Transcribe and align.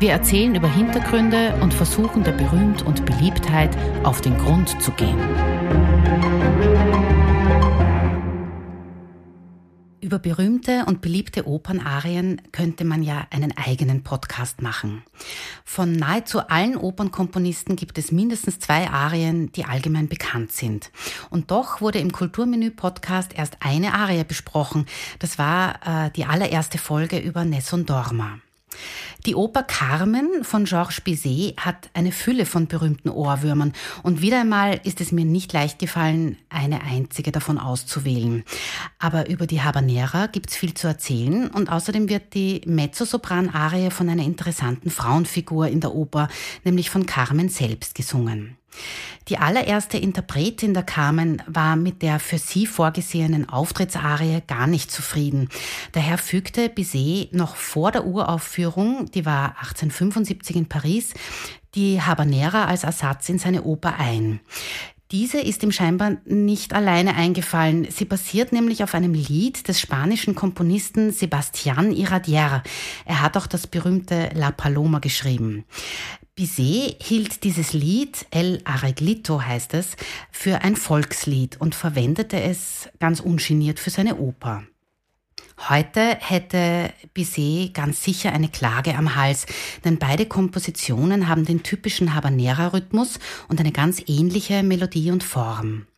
Wir 0.00 0.12
erzählen 0.12 0.54
über 0.54 0.72
Hintergründe 0.72 1.58
und 1.60 1.74
versuchen 1.74 2.22
der 2.22 2.30
Berühmt 2.30 2.82
und 2.82 3.04
Beliebtheit 3.04 3.76
auf 4.04 4.20
den 4.20 4.38
Grund 4.38 4.80
zu 4.80 4.92
gehen. 4.92 5.18
Über 10.00 10.20
berühmte 10.20 10.84
und 10.86 11.00
beliebte 11.00 11.48
Opernarien 11.48 12.40
könnte 12.52 12.84
man 12.84 13.02
ja 13.02 13.26
einen 13.30 13.56
eigenen 13.58 14.04
Podcast 14.04 14.62
machen. 14.62 15.02
Von 15.64 15.94
nahezu 15.94 16.46
allen 16.46 16.76
Opernkomponisten 16.76 17.74
gibt 17.74 17.98
es 17.98 18.12
mindestens 18.12 18.60
zwei 18.60 18.88
Arien, 18.88 19.50
die 19.50 19.64
allgemein 19.64 20.06
bekannt 20.06 20.52
sind. 20.52 20.92
Und 21.28 21.50
doch 21.50 21.80
wurde 21.80 21.98
im 21.98 22.12
Kulturmenü-Podcast 22.12 23.36
erst 23.36 23.56
eine 23.58 23.94
Arie 23.94 24.22
besprochen. 24.22 24.86
Das 25.18 25.38
war 25.38 26.06
äh, 26.06 26.10
die 26.12 26.24
allererste 26.24 26.78
Folge 26.78 27.18
über 27.18 27.44
Nessun 27.44 27.84
Dorma. 27.84 28.38
Die 29.26 29.34
Oper 29.34 29.62
Carmen 29.62 30.44
von 30.44 30.64
Georges 30.64 31.00
Bizet 31.00 31.56
hat 31.58 31.90
eine 31.92 32.12
Fülle 32.12 32.46
von 32.46 32.66
berühmten 32.66 33.08
Ohrwürmern 33.08 33.72
und 34.02 34.22
wieder 34.22 34.40
einmal 34.40 34.80
ist 34.84 35.00
es 35.00 35.12
mir 35.12 35.24
nicht 35.24 35.52
leicht 35.52 35.78
gefallen, 35.78 36.38
eine 36.48 36.82
einzige 36.82 37.32
davon 37.32 37.58
auszuwählen. 37.58 38.44
Aber 38.98 39.28
über 39.28 39.46
die 39.46 39.60
Habanera 39.60 40.26
gibt's 40.26 40.56
viel 40.56 40.74
zu 40.74 40.86
erzählen 40.86 41.48
und 41.48 41.70
außerdem 41.70 42.08
wird 42.08 42.34
die 42.34 42.62
Mezzosopran-Arie 42.66 43.90
von 43.90 44.08
einer 44.08 44.24
interessanten 44.24 44.90
Frauenfigur 44.90 45.68
in 45.68 45.80
der 45.80 45.94
Oper, 45.94 46.28
nämlich 46.64 46.90
von 46.90 47.06
Carmen 47.06 47.48
selbst 47.48 47.94
gesungen. 47.94 48.56
Die 49.28 49.38
allererste 49.38 49.98
Interpretin 49.98 50.72
der 50.72 50.84
Carmen 50.84 51.42
war 51.46 51.76
mit 51.76 52.00
der 52.00 52.18
für 52.18 52.38
sie 52.38 52.66
vorgesehenen 52.66 53.48
Auftrittsarie 53.48 54.42
gar 54.46 54.66
nicht 54.66 54.90
zufrieden. 54.90 55.48
Daher 55.92 56.16
fügte 56.16 56.68
Bizet 56.68 57.34
noch 57.34 57.56
vor 57.56 57.92
der 57.92 58.06
Uraufführung, 58.06 59.10
die 59.10 59.26
war 59.26 59.56
1875 59.58 60.56
in 60.56 60.66
Paris, 60.66 61.12
die 61.74 62.00
Habanera 62.00 62.64
als 62.64 62.84
Ersatz 62.84 63.28
in 63.28 63.38
seine 63.38 63.64
Oper 63.64 63.96
ein. 63.98 64.40
Diese 65.10 65.40
ist 65.40 65.62
ihm 65.62 65.72
scheinbar 65.72 66.18
nicht 66.26 66.74
alleine 66.74 67.14
eingefallen. 67.14 67.86
Sie 67.90 68.04
basiert 68.04 68.52
nämlich 68.52 68.82
auf 68.82 68.94
einem 68.94 69.14
Lied 69.14 69.66
des 69.66 69.80
spanischen 69.80 70.34
Komponisten 70.34 71.12
Sebastián 71.12 71.92
Iradier. 71.92 72.62
Er 73.06 73.22
hat 73.22 73.38
auch 73.38 73.46
das 73.46 73.66
berühmte 73.66 74.28
La 74.34 74.50
Paloma 74.50 74.98
geschrieben. 74.98 75.64
Bizet 76.38 77.02
hielt 77.02 77.42
dieses 77.42 77.72
Lied, 77.72 78.26
El 78.30 78.60
Arreglito 78.62 79.42
heißt 79.42 79.74
es, 79.74 79.96
für 80.30 80.62
ein 80.62 80.76
Volkslied 80.76 81.60
und 81.60 81.74
verwendete 81.74 82.40
es 82.40 82.88
ganz 83.00 83.18
ungeniert 83.18 83.80
für 83.80 83.90
seine 83.90 84.18
Oper. 84.18 84.62
Heute 85.68 86.16
hätte 86.20 86.92
Bizet 87.12 87.74
ganz 87.74 88.04
sicher 88.04 88.32
eine 88.32 88.48
Klage 88.48 88.94
am 88.94 89.16
Hals, 89.16 89.46
denn 89.84 89.98
beide 89.98 90.26
Kompositionen 90.26 91.26
haben 91.26 91.44
den 91.44 91.64
typischen 91.64 92.14
Habanera-Rhythmus 92.14 93.18
und 93.48 93.58
eine 93.58 93.72
ganz 93.72 94.00
ähnliche 94.06 94.62
Melodie 94.62 95.10
und 95.10 95.24
Form. 95.24 95.88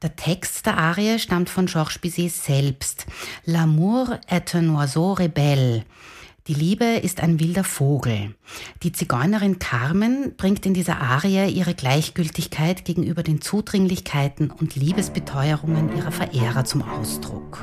Der 0.00 0.16
Text 0.16 0.64
der 0.64 0.78
Arie 0.78 1.18
stammt 1.18 1.50
von 1.50 1.66
Georges 1.66 1.98
Bizet 1.98 2.32
selbst. 2.32 3.04
L'amour 3.44 4.18
est 4.28 4.54
un 4.54 4.70
oiseau 4.70 5.12
rebelle. 5.12 5.84
Die 6.48 6.54
Liebe 6.54 6.86
ist 6.86 7.20
ein 7.20 7.40
wilder 7.40 7.62
Vogel. 7.62 8.34
Die 8.82 8.90
Zigeunerin 8.90 9.58
Carmen 9.58 10.34
bringt 10.38 10.64
in 10.64 10.72
dieser 10.72 10.98
Arie 10.98 11.50
ihre 11.50 11.74
Gleichgültigkeit 11.74 12.86
gegenüber 12.86 13.22
den 13.22 13.42
Zudringlichkeiten 13.42 14.50
und 14.50 14.74
Liebesbeteuerungen 14.74 15.94
ihrer 15.94 16.10
Verehrer 16.10 16.64
zum 16.64 16.80
Ausdruck. 16.80 17.62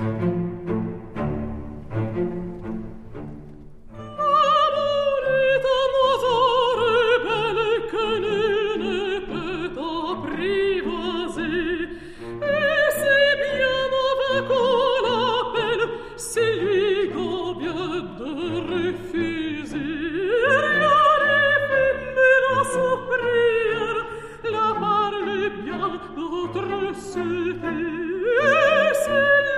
C'est 27.15 27.21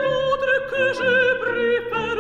l'autre 0.04 0.54
que 0.70 0.84
je 1.00 1.14
prépare 1.42 2.17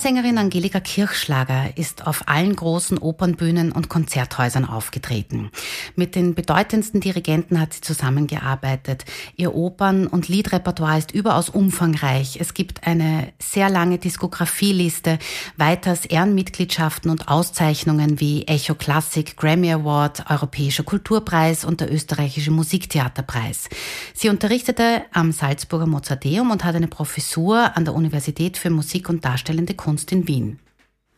Kammersängerin 0.00 0.38
Angelika 0.38 0.80
Kirchschlager 0.80 1.76
ist 1.76 2.06
auf 2.06 2.26
allen 2.26 2.56
großen 2.56 2.96
Opernbühnen 2.96 3.70
und 3.70 3.90
Konzerthäusern 3.90 4.64
aufgetreten. 4.64 5.50
Mit 5.94 6.14
den 6.14 6.34
bedeutendsten 6.34 7.00
Dirigenten 7.02 7.60
hat 7.60 7.74
sie 7.74 7.82
zusammengearbeitet. 7.82 9.04
Ihr 9.36 9.54
Opern- 9.54 10.06
und 10.06 10.28
Liedrepertoire 10.28 10.96
ist 10.96 11.12
überaus 11.12 11.50
umfangreich. 11.50 12.38
Es 12.40 12.54
gibt 12.54 12.86
eine 12.86 13.30
sehr 13.38 13.68
lange 13.68 13.98
Diskografieliste, 13.98 15.18
weiters 15.58 16.06
Ehrenmitgliedschaften 16.06 17.10
und 17.10 17.28
Auszeichnungen 17.28 18.20
wie 18.20 18.46
Echo 18.46 18.74
Classic, 18.74 19.36
Grammy 19.36 19.70
Award, 19.70 20.30
Europäischer 20.30 20.82
Kulturpreis 20.82 21.66
und 21.66 21.82
der 21.82 21.92
Österreichische 21.92 22.50
Musiktheaterpreis. 22.50 23.68
Sie 24.14 24.30
unterrichtete 24.30 25.02
am 25.12 25.30
Salzburger 25.30 25.86
Mozarteum 25.86 26.50
und 26.50 26.64
hat 26.64 26.74
eine 26.74 26.88
Professur 26.88 27.76
an 27.76 27.84
der 27.84 27.92
Universität 27.92 28.56
für 28.56 28.70
Musik 28.70 29.10
und 29.10 29.26
Darstellende 29.26 29.70
Bildende 29.70 29.74
Kunst 30.00 30.12
in 30.12 30.26
Wien. 30.26 30.58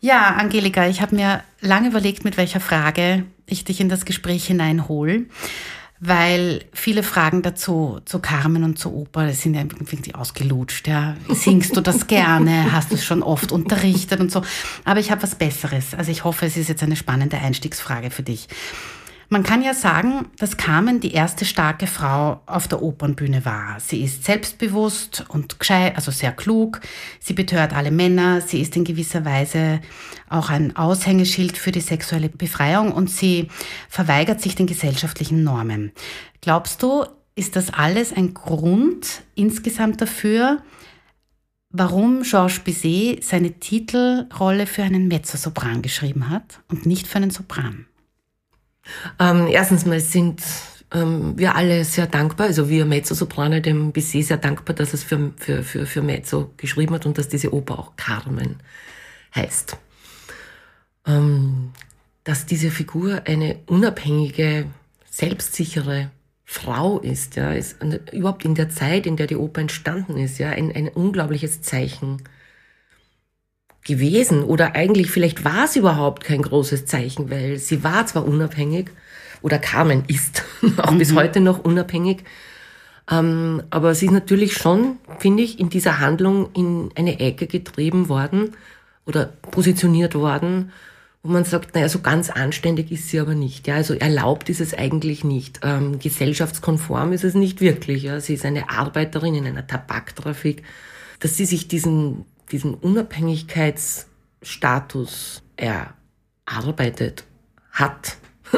Ja, 0.01 0.35
Angelika, 0.35 0.89
ich 0.89 1.01
habe 1.01 1.15
mir 1.15 1.43
lange 1.61 1.89
überlegt, 1.89 2.25
mit 2.25 2.37
welcher 2.37 2.59
Frage 2.59 3.25
ich 3.47 3.65
dich 3.65 3.81
in 3.81 3.89
das 3.89 4.05
Gespräch 4.05 4.47
hineinhole, 4.47 5.27
weil 6.01 6.65
viele 6.73 7.05
Fragen 7.05 7.43
dazu, 7.43 8.01
zu 8.05 8.19
Carmen 8.19 8.65
und 8.65 8.81
zu 8.81 8.93
Oper, 8.93 9.33
sind 9.35 9.55
ja 9.55 9.61
irgendwie 9.61 10.17
ausgelutscht. 10.17 10.89
Ja. 10.89 11.17
Singst 11.29 11.77
du 11.77 11.81
das 11.81 12.07
gerne? 12.09 12.73
Hast 12.73 12.91
du 12.91 12.97
es 12.97 13.05
schon 13.05 13.23
oft 13.23 13.53
unterrichtet 13.53 14.19
und 14.19 14.33
so? 14.33 14.43
Aber 14.85 14.99
ich 14.99 15.13
habe 15.13 15.23
was 15.23 15.37
Besseres. 15.37 15.95
Also 15.95 16.11
ich 16.11 16.25
hoffe, 16.25 16.47
es 16.47 16.57
ist 16.57 16.69
jetzt 16.69 16.83
eine 16.83 16.97
spannende 16.97 17.39
Einstiegsfrage 17.39 18.11
für 18.11 18.25
dich. 18.25 18.49
Man 19.33 19.45
kann 19.45 19.63
ja 19.63 19.73
sagen, 19.73 20.27
dass 20.37 20.59
Carmen 20.59 21.01
die 21.01 21.15
erste 21.15 21.47
starke 21.47 21.87
Frau 21.87 22.43
auf 22.45 22.69
der 22.69 22.83
Opernbühne 22.83 23.47
war. 23.47 23.81
Sie 23.81 24.05
ist 24.05 24.25
selbstbewusst 24.25 25.25
und 25.31 25.59
gescheit, 25.59 25.97
also 25.97 26.11
sehr 26.11 26.33
klug. 26.33 26.83
Sie 27.19 27.33
betört 27.33 27.73
alle 27.73 27.91
Männer. 27.91 28.43
Sie 28.43 28.61
ist 28.61 28.77
in 28.77 28.85
gewisser 28.85 29.25
Weise 29.25 29.81
auch 30.29 30.51
ein 30.51 30.77
Aushängeschild 30.77 31.57
für 31.57 31.73
die 31.73 31.81
sexuelle 31.81 32.29
Befreiung 32.29 32.93
und 32.93 33.09
sie 33.09 33.49
verweigert 33.89 34.43
sich 34.43 34.55
den 34.55 34.67
gesellschaftlichen 34.67 35.43
Normen. 35.43 35.93
Glaubst 36.43 36.83
du, 36.83 37.07
ist 37.35 37.57
das 37.57 37.73
alles 37.73 38.13
ein 38.13 38.35
Grund 38.35 39.23
insgesamt 39.35 40.03
dafür, 40.03 40.59
warum 41.71 42.21
Georges 42.21 42.59
Bizet 42.59 43.25
seine 43.25 43.53
Titelrolle 43.53 44.67
für 44.67 44.83
einen 44.83 45.09
Mezzosopran 45.09 45.81
geschrieben 45.81 46.29
hat 46.29 46.61
und 46.69 46.85
nicht 46.85 47.07
für 47.07 47.17
einen 47.17 47.31
Sopran? 47.31 47.87
Ähm, 49.19 49.47
erstens 49.49 49.87
mal 49.87 50.01
sind 50.01 50.43
ähm, 50.93 51.39
wir 51.39 51.55
alle 51.55 51.85
sehr 51.85 52.07
dankbar, 52.07 52.47
also 52.47 52.69
wir 52.69 52.85
Mezzo-Soprane 52.85 53.61
dem 53.63 53.93
Bizet 53.93 54.27
sehr 54.27 54.37
dankbar, 54.37 54.75
dass 54.75 54.93
es 54.93 55.03
für, 55.03 55.33
für, 55.37 55.63
für, 55.63 55.87
für 55.87 56.03
Mezzo 56.03 56.51
geschrieben 56.57 56.95
hat 56.95 57.07
und 57.07 57.19
dass 57.19 57.29
diese 57.29 57.53
Oper 57.53 57.79
auch 57.79 57.97
Carmen 57.97 58.57
heißt. 59.35 59.77
Ähm, 61.07 61.73
dass 62.25 62.47
diese 62.47 62.71
Figur 62.71 63.23
eine 63.27 63.57
unabhängige, 63.67 64.67
selbstsichere 65.11 66.11
Frau 66.45 66.99
ist, 66.99 67.37
ja, 67.37 67.53
ist 67.53 67.77
überhaupt 68.13 68.45
in 68.45 68.55
der 68.55 68.69
Zeit, 68.69 69.07
in 69.07 69.17
der 69.17 69.27
die 69.27 69.37
Oper 69.37 69.63
entstanden 69.63 70.17
ist, 70.17 70.39
ja, 70.39 70.51
ein, 70.51 70.71
ein 70.75 70.89
unglaubliches 70.89 71.63
Zeichen 71.63 72.23
gewesen 73.85 74.45
oder 74.45 74.75
eigentlich 74.75 75.11
vielleicht 75.11 75.45
war 75.45 75.65
es 75.65 75.77
überhaupt 75.77 76.25
kein 76.25 76.43
großes 76.43 76.87
Zeichen, 76.87 77.31
weil 77.31 77.59
sie 77.59 77.83
war 77.83 78.07
zwar 78.07 78.27
unabhängig 78.27 78.91
oder 79.43 79.59
Carmen 79.59 80.05
ist 80.07 80.45
auch 80.77 80.93
mhm. 80.93 80.99
bis 80.99 81.15
heute 81.15 81.41
noch 81.41 81.65
unabhängig, 81.65 82.25
ähm, 83.11 83.63
aber 83.71 83.95
sie 83.95 84.07
ist 84.07 84.13
natürlich 84.13 84.55
schon, 84.55 84.99
finde 85.19 85.43
ich, 85.43 85.59
in 85.59 85.69
dieser 85.69 85.99
Handlung 85.99 86.51
in 86.55 86.91
eine 86.95 87.19
Ecke 87.21 87.47
getrieben 87.47 88.09
worden 88.09 88.53
oder 89.07 89.27
positioniert 89.51 90.15
worden, 90.15 90.71
wo 91.23 91.33
man 91.33 91.45
sagt, 91.45 91.75
naja, 91.75 91.89
so 91.89 92.01
ganz 92.01 92.31
anständig 92.31 92.91
ist 92.91 93.09
sie 93.09 93.21
aber 93.21 93.35
nicht. 93.35 93.67
Ja, 93.69 93.77
also 93.77 93.95
erlaubt 93.95 94.49
ist 94.49 94.61
es 94.61 94.75
eigentlich 94.75 95.23
nicht. 95.25 95.61
Ähm, 95.63 95.99
gesellschaftskonform 95.99 97.13
ist 97.13 97.25
es 97.25 97.35
nicht 97.35 97.61
wirklich. 97.61 98.05
Ja, 98.05 98.21
sie 98.21 98.35
ist 98.35 98.45
eine 98.45 98.71
Arbeiterin 98.71 99.35
in 99.35 99.47
einer 99.47 99.67
Tabaktrafik. 99.67 100.63
Dass 101.21 101.37
sie 101.37 101.45
sich 101.45 101.69
diesen 101.69 102.25
diesen 102.53 102.75
Unabhängigkeitsstatus 102.75 105.43
erarbeitet 105.57 107.25
hat 107.71 108.17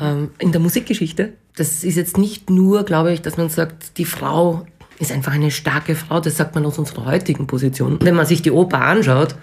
ähm, 0.00 0.30
in 0.38 0.52
der 0.52 0.60
Musikgeschichte. 0.60 1.32
Das 1.56 1.82
ist 1.84 1.96
jetzt 1.96 2.16
nicht 2.16 2.48
nur, 2.50 2.84
glaube 2.84 3.12
ich, 3.12 3.22
dass 3.22 3.36
man 3.36 3.50
sagt, 3.50 3.98
die 3.98 4.06
Frau 4.06 4.66
ist 4.98 5.12
einfach 5.12 5.32
eine 5.32 5.50
starke 5.50 5.94
Frau, 5.94 6.20
das 6.20 6.38
sagt 6.38 6.54
man 6.54 6.64
aus 6.64 6.78
unserer 6.78 7.04
heutigen 7.04 7.46
Position. 7.46 7.98
Wenn 8.00 8.14
man 8.14 8.24
sich 8.26 8.40
die 8.42 8.50
Oper 8.50 8.80
anschaut, 8.80 9.34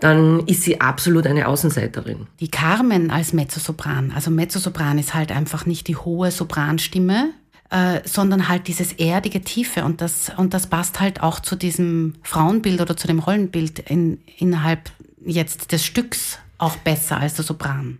dann 0.00 0.46
ist 0.46 0.62
sie 0.62 0.80
absolut 0.80 1.26
eine 1.26 1.48
Außenseiterin. 1.48 2.28
Die 2.40 2.50
Carmen 2.50 3.10
als 3.10 3.32
Mezzosopran, 3.32 4.12
also 4.14 4.30
Mezzosopran 4.30 4.98
ist 4.98 5.14
halt 5.14 5.32
einfach 5.32 5.64
nicht 5.64 5.88
die 5.88 5.96
hohe 5.96 6.30
Sopranstimme, 6.30 7.30
äh, 7.72 8.02
sondern 8.04 8.48
halt 8.48 8.68
dieses 8.68 8.92
erdige 8.92 9.40
Tiefe 9.40 9.84
und 9.84 10.02
das, 10.02 10.30
und 10.36 10.52
das 10.52 10.66
passt 10.66 11.00
halt 11.00 11.22
auch 11.22 11.40
zu 11.40 11.56
diesem 11.56 12.12
Frauenbild 12.22 12.82
oder 12.82 12.98
zu 12.98 13.06
dem 13.06 13.18
Rollenbild 13.18 13.78
in, 13.78 14.20
innerhalb 14.36 14.90
jetzt 15.24 15.72
des 15.72 15.82
Stücks 15.82 16.38
auch 16.58 16.76
besser 16.76 17.16
als 17.16 17.34
der 17.34 17.46
Sopran. 17.46 17.98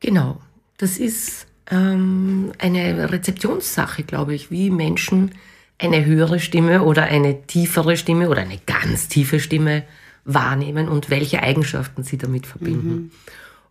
Genau, 0.00 0.42
das 0.76 0.98
ist 0.98 1.46
ähm, 1.70 2.52
eine 2.58 3.10
Rezeptionssache, 3.10 4.02
glaube 4.02 4.34
ich, 4.34 4.50
wie 4.50 4.68
Menschen 4.68 5.32
eine 5.78 6.04
höhere 6.04 6.38
Stimme 6.38 6.82
oder 6.82 7.04
eine 7.04 7.46
tiefere 7.46 7.96
Stimme 7.96 8.28
oder 8.28 8.42
eine 8.42 8.58
ganz 8.66 9.08
tiefe 9.08 9.40
Stimme 9.40 9.84
wahrnehmen 10.26 10.86
und 10.86 11.08
welche 11.08 11.42
Eigenschaften 11.42 12.02
sie 12.02 12.18
damit 12.18 12.46
verbinden. 12.46 12.90
Mhm. 12.90 13.10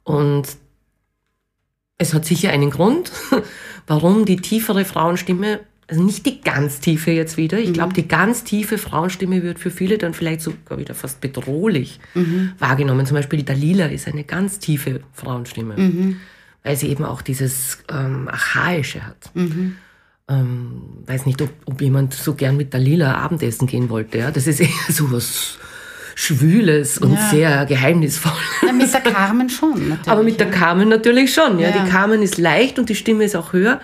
Und 0.04 0.48
es 1.98 2.14
hat 2.14 2.26
sicher 2.26 2.52
einen 2.52 2.70
Grund, 2.70 3.12
warum 3.88 4.26
die 4.26 4.38
tiefere 4.38 4.86
Frauenstimme, 4.86 5.62
also 5.88 6.04
nicht 6.04 6.26
die 6.26 6.42
ganz 6.42 6.80
tiefe 6.80 7.12
jetzt 7.12 7.38
wieder, 7.38 7.60
ich 7.60 7.70
mhm. 7.70 7.74
glaube, 7.74 7.94
die 7.94 8.08
ganz 8.08 8.44
tiefe 8.44 8.78
Frauenstimme 8.78 9.42
wird 9.42 9.58
für 9.58 9.72
viele 9.72 9.98
dann 9.98 10.14
vielleicht 10.14 10.42
sogar 10.42 10.78
wieder 10.78 10.94
fast 10.94 11.22
bedrohlich 11.22 12.00
mhm. 12.14 12.52
wahrgenommen. 12.60 13.06
Zum 13.06 13.16
Beispiel 13.16 13.44
Dalila 13.44 13.86
ist 13.86 14.08
eine 14.08 14.24
ganz 14.24 14.60
tiefe 14.60 15.02
Frauenstimme, 15.14 15.78
mhm. 15.78 16.18
weil 16.64 16.76
sie 16.76 16.90
eben 16.90 17.06
auch 17.06 17.22
dieses 17.22 17.80
ähm, 17.90 18.28
Archaische 18.28 19.06
hat. 19.06 19.32
Mhm. 19.34 19.78
Ähm, 20.30 20.82
weiß 21.06 21.26
nicht, 21.26 21.42
ob, 21.42 21.50
ob 21.66 21.82
jemand 21.82 22.14
so 22.14 22.34
gern 22.34 22.58
mit 22.58 22.74
Dalila 22.74 23.16
Abendessen 23.16 23.66
gehen 23.66 23.90
wollte. 23.90 24.18
Ja? 24.18 24.32
Das 24.32 24.46
ist 24.46 24.60
eher 24.60 24.70
so 24.90 25.10
was 25.10 25.58
Schwüles 26.20 26.98
und 26.98 27.14
ja. 27.14 27.30
sehr 27.30 27.66
geheimnisvoll. 27.68 28.32
Ja, 28.66 28.74
mit 28.74 28.92
der 28.92 29.02
Carmen 29.14 29.52
schon. 29.52 29.90
Natürlich, 29.90 30.08
Aber 30.08 30.24
mit 30.24 30.40
der 30.40 30.50
Carmen 30.50 30.90
natürlich 30.90 31.32
schon. 31.32 31.60
Ja. 31.60 31.70
ja. 31.70 31.84
Die 31.84 31.92
Carmen 31.92 32.24
ist 32.24 32.40
leicht 32.40 32.80
und 32.80 32.90
die 32.90 32.96
Stimme 32.96 33.24
ist 33.24 33.36
auch 33.36 33.54
höher. 33.54 33.80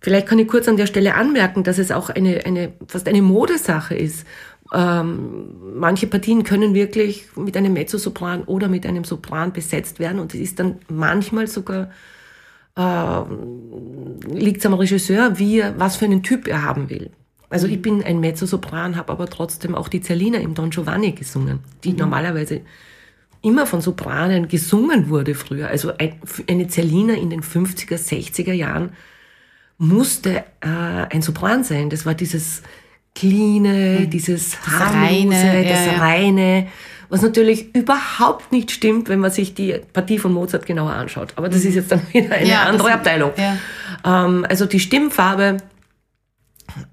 Vielleicht 0.00 0.26
kann 0.26 0.40
ich 0.40 0.48
kurz 0.48 0.66
an 0.66 0.76
der 0.76 0.88
Stelle 0.88 1.14
anmerken, 1.14 1.62
dass 1.62 1.78
es 1.78 1.92
auch 1.92 2.10
eine, 2.10 2.44
eine 2.44 2.72
fast 2.88 3.06
eine 3.06 3.22
Modesache 3.22 3.94
ist. 3.94 4.26
Ähm, 4.74 5.54
manche 5.76 6.08
Partien 6.08 6.42
können 6.42 6.74
wirklich 6.74 7.28
mit 7.36 7.56
einem 7.56 7.74
Mezzosopran 7.74 8.42
oder 8.42 8.66
mit 8.66 8.84
einem 8.84 9.04
Sopran 9.04 9.52
besetzt 9.52 10.00
werden 10.00 10.18
und 10.18 10.34
es 10.34 10.40
ist 10.40 10.58
dann 10.58 10.80
manchmal 10.88 11.46
sogar 11.46 11.90
äh, 12.76 13.22
liegt 14.26 14.58
es 14.58 14.66
am 14.66 14.74
Regisseur, 14.74 15.38
wie 15.38 15.62
was 15.76 15.94
für 15.94 16.06
einen 16.06 16.24
Typ 16.24 16.48
er 16.48 16.64
haben 16.64 16.90
will. 16.90 17.12
Also 17.54 17.68
ich 17.68 17.80
bin 17.80 18.02
ein 18.02 18.18
Mezzosopran, 18.18 18.96
habe 18.96 19.12
aber 19.12 19.30
trotzdem 19.30 19.76
auch 19.76 19.86
die 19.86 20.00
Zerlina 20.00 20.38
im 20.38 20.54
Don 20.54 20.70
Giovanni 20.70 21.12
gesungen, 21.12 21.60
die 21.84 21.92
mhm. 21.92 21.98
normalerweise 21.98 22.62
immer 23.42 23.64
von 23.64 23.80
Sopranen 23.80 24.48
gesungen 24.48 25.08
wurde 25.08 25.36
früher. 25.36 25.68
Also 25.68 25.92
eine 26.48 26.66
Zerlina 26.66 27.14
in 27.14 27.30
den 27.30 27.42
50er, 27.42 27.94
60er 27.94 28.52
Jahren 28.52 28.90
musste 29.78 30.38
äh, 30.62 30.66
ein 30.66 31.22
Sopran 31.22 31.62
sein. 31.62 31.90
Das 31.90 32.04
war 32.04 32.14
dieses 32.14 32.62
cleane, 33.14 34.00
mhm. 34.00 34.10
dieses 34.10 34.60
harmlose, 34.66 35.36
reine, 35.36 35.64
das 35.68 35.86
ja, 35.86 35.92
reine, 36.00 36.66
was 37.08 37.22
natürlich 37.22 37.72
überhaupt 37.72 38.50
nicht 38.50 38.72
stimmt, 38.72 39.08
wenn 39.08 39.20
man 39.20 39.30
sich 39.30 39.54
die 39.54 39.80
Partie 39.92 40.18
von 40.18 40.32
Mozart 40.32 40.66
genauer 40.66 40.90
anschaut. 40.90 41.34
Aber 41.36 41.48
das 41.48 41.62
mhm. 41.62 41.68
ist 41.68 41.74
jetzt 41.76 41.92
dann 41.92 42.02
wieder 42.12 42.34
eine 42.34 42.48
ja, 42.48 42.64
andere 42.64 42.94
Abteilung. 42.94 43.30
Ähm, 44.04 44.44
also 44.48 44.66
die 44.66 44.80
Stimmfarbe 44.80 45.58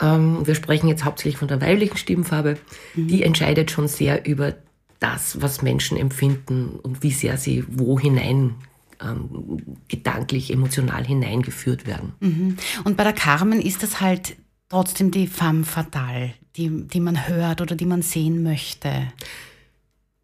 ähm, 0.02 0.46
wir 0.46 0.56
sprechen 0.56 0.88
jetzt 0.88 1.06
hauptsächlich 1.06 1.38
von 1.38 1.48
der 1.48 1.62
weiblichen 1.62 1.98
Stimmfarbe, 1.98 2.58
mhm. 2.96 3.08
die 3.08 3.24
entscheidet 3.24 3.72
schon 3.72 3.88
sehr 3.88 4.26
über 4.26 4.56
das, 5.00 5.42
was 5.42 5.62
Menschen 5.62 5.98
empfinden 5.98 6.80
und 6.82 7.04
wie 7.04 7.12
sehr 7.12 7.38
sie 7.38 7.66
wo 7.68 8.00
hinein 8.00 8.56
ähm, 9.02 9.58
gedanklich, 9.88 10.54
emotional 10.54 11.06
hineingeführt 11.06 11.88
werden. 11.88 12.14
Mhm. 12.20 12.58
Und 12.84 12.98
bei 12.98 13.04
der 13.04 13.14
Carmen 13.14 13.62
ist 13.62 13.84
das 13.84 14.00
halt 14.00 14.36
trotzdem 14.70 15.12
die 15.12 15.28
femme 15.28 15.66
fatale, 15.66 16.34
die, 16.56 16.88
die 16.88 17.00
man 17.00 17.28
hört 17.28 17.62
oder 17.62 17.76
die 17.76 17.86
man 17.86 18.02
sehen 18.02 18.44
möchte. 18.44 19.12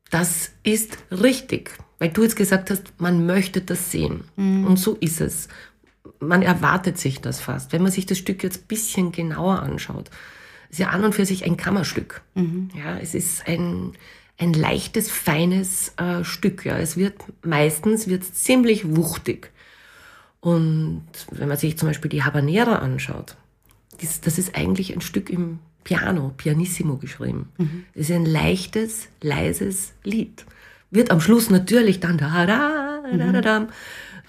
Das 0.10 0.52
ist 0.64 0.98
richtig, 1.12 1.72
weil 2.00 2.10
du 2.10 2.24
jetzt 2.24 2.36
gesagt 2.36 2.70
hast, 2.70 2.84
man 3.00 3.26
möchte 3.26 3.62
das 3.62 3.92
sehen. 3.92 4.24
Mhm. 4.36 4.66
Und 4.66 4.78
so 4.78 4.96
ist 4.96 5.22
es 5.22 5.48
man 6.20 6.42
erwartet 6.42 6.98
sich 6.98 7.22
das 7.22 7.40
fast. 7.40 7.74
Wenn 7.74 7.84
man 7.84 7.92
sich 7.92 8.06
das 8.06 8.18
Stück 8.18 8.44
jetzt 8.44 8.64
ein 8.64 8.68
bisschen 8.68 9.12
genauer 9.12 9.62
anschaut, 9.62 10.10
ist 10.70 10.80
ja 10.80 10.90
an 10.90 11.04
und 11.04 11.16
für 11.16 11.26
sich 11.26 11.46
ein 11.46 11.58
Kammerstück. 11.58 12.22
Mhm. 12.36 12.70
Ja, 12.76 12.98
es 12.98 13.14
ist 13.14 13.48
ein, 13.48 13.94
ein 14.38 14.54
leichtes, 14.54 15.10
feines 15.10 15.94
äh, 15.98 16.24
Stück. 16.24 16.66
Ja. 16.66 16.78
Es 16.78 16.98
wird 16.98 17.16
meistens 17.44 18.08
wird's 18.08 18.34
ziemlich 18.34 18.96
wuchtig. 18.96 19.52
Und 20.40 21.04
wenn 21.32 21.48
man 21.48 21.58
sich 21.58 21.78
zum 21.78 21.90
Beispiel 21.90 22.10
die 22.10 22.24
Habanera 22.24 22.76
anschaut, 22.78 23.36
das, 24.02 24.22
das 24.22 24.38
ist 24.38 24.56
eigentlich 24.56 24.94
ein 24.94 25.02
Stück 25.02 25.30
im 25.30 25.60
Piano, 25.84 26.34
Pianissimo 26.36 26.98
geschrieben. 26.98 27.50
Mhm. 27.58 27.86
Das 27.96 28.10
ist 28.10 28.16
ein 28.16 28.26
leichtes, 28.26 29.08
leises 29.22 29.94
Lied. 30.04 30.46
Wird 30.92 31.12
am 31.12 31.22
Schluss 31.22 31.50
natürlich 31.50 32.00
dann 32.00 32.18
da, 32.18 32.46
da, 32.46 33.02
da, 33.12 33.32
da, 33.32 33.42
da, 33.42 33.68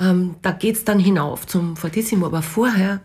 ähm, 0.00 0.36
da 0.42 0.52
geht's 0.52 0.84
dann 0.84 0.98
hinauf 0.98 1.46
zum 1.46 1.76
Fortissimo, 1.76 2.26
aber 2.26 2.42
vorher 2.42 3.00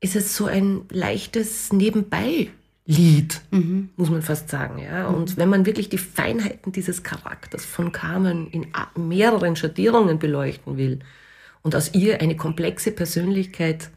ist 0.00 0.16
es 0.16 0.36
so 0.36 0.46
ein 0.46 0.82
leichtes 0.90 1.72
Nebenbei-Lied, 1.72 3.40
mhm. 3.50 3.90
muss 3.96 4.10
man 4.10 4.22
fast 4.22 4.48
sagen. 4.48 4.78
Ja? 4.78 5.08
Mhm. 5.08 5.14
Und 5.14 5.36
wenn 5.36 5.48
man 5.48 5.64
wirklich 5.64 5.88
die 5.88 5.98
Feinheiten 5.98 6.72
dieses 6.72 7.02
Charakters 7.02 7.64
von 7.64 7.92
Carmen 7.92 8.48
in 8.48 8.66
mehreren 8.96 9.56
Schattierungen 9.56 10.18
beleuchten 10.18 10.76
will 10.76 11.00
und 11.62 11.76
aus 11.76 11.94
ihr 11.94 12.20
eine 12.20 12.36
komplexe 12.36 12.90
Persönlichkeit 12.90 13.90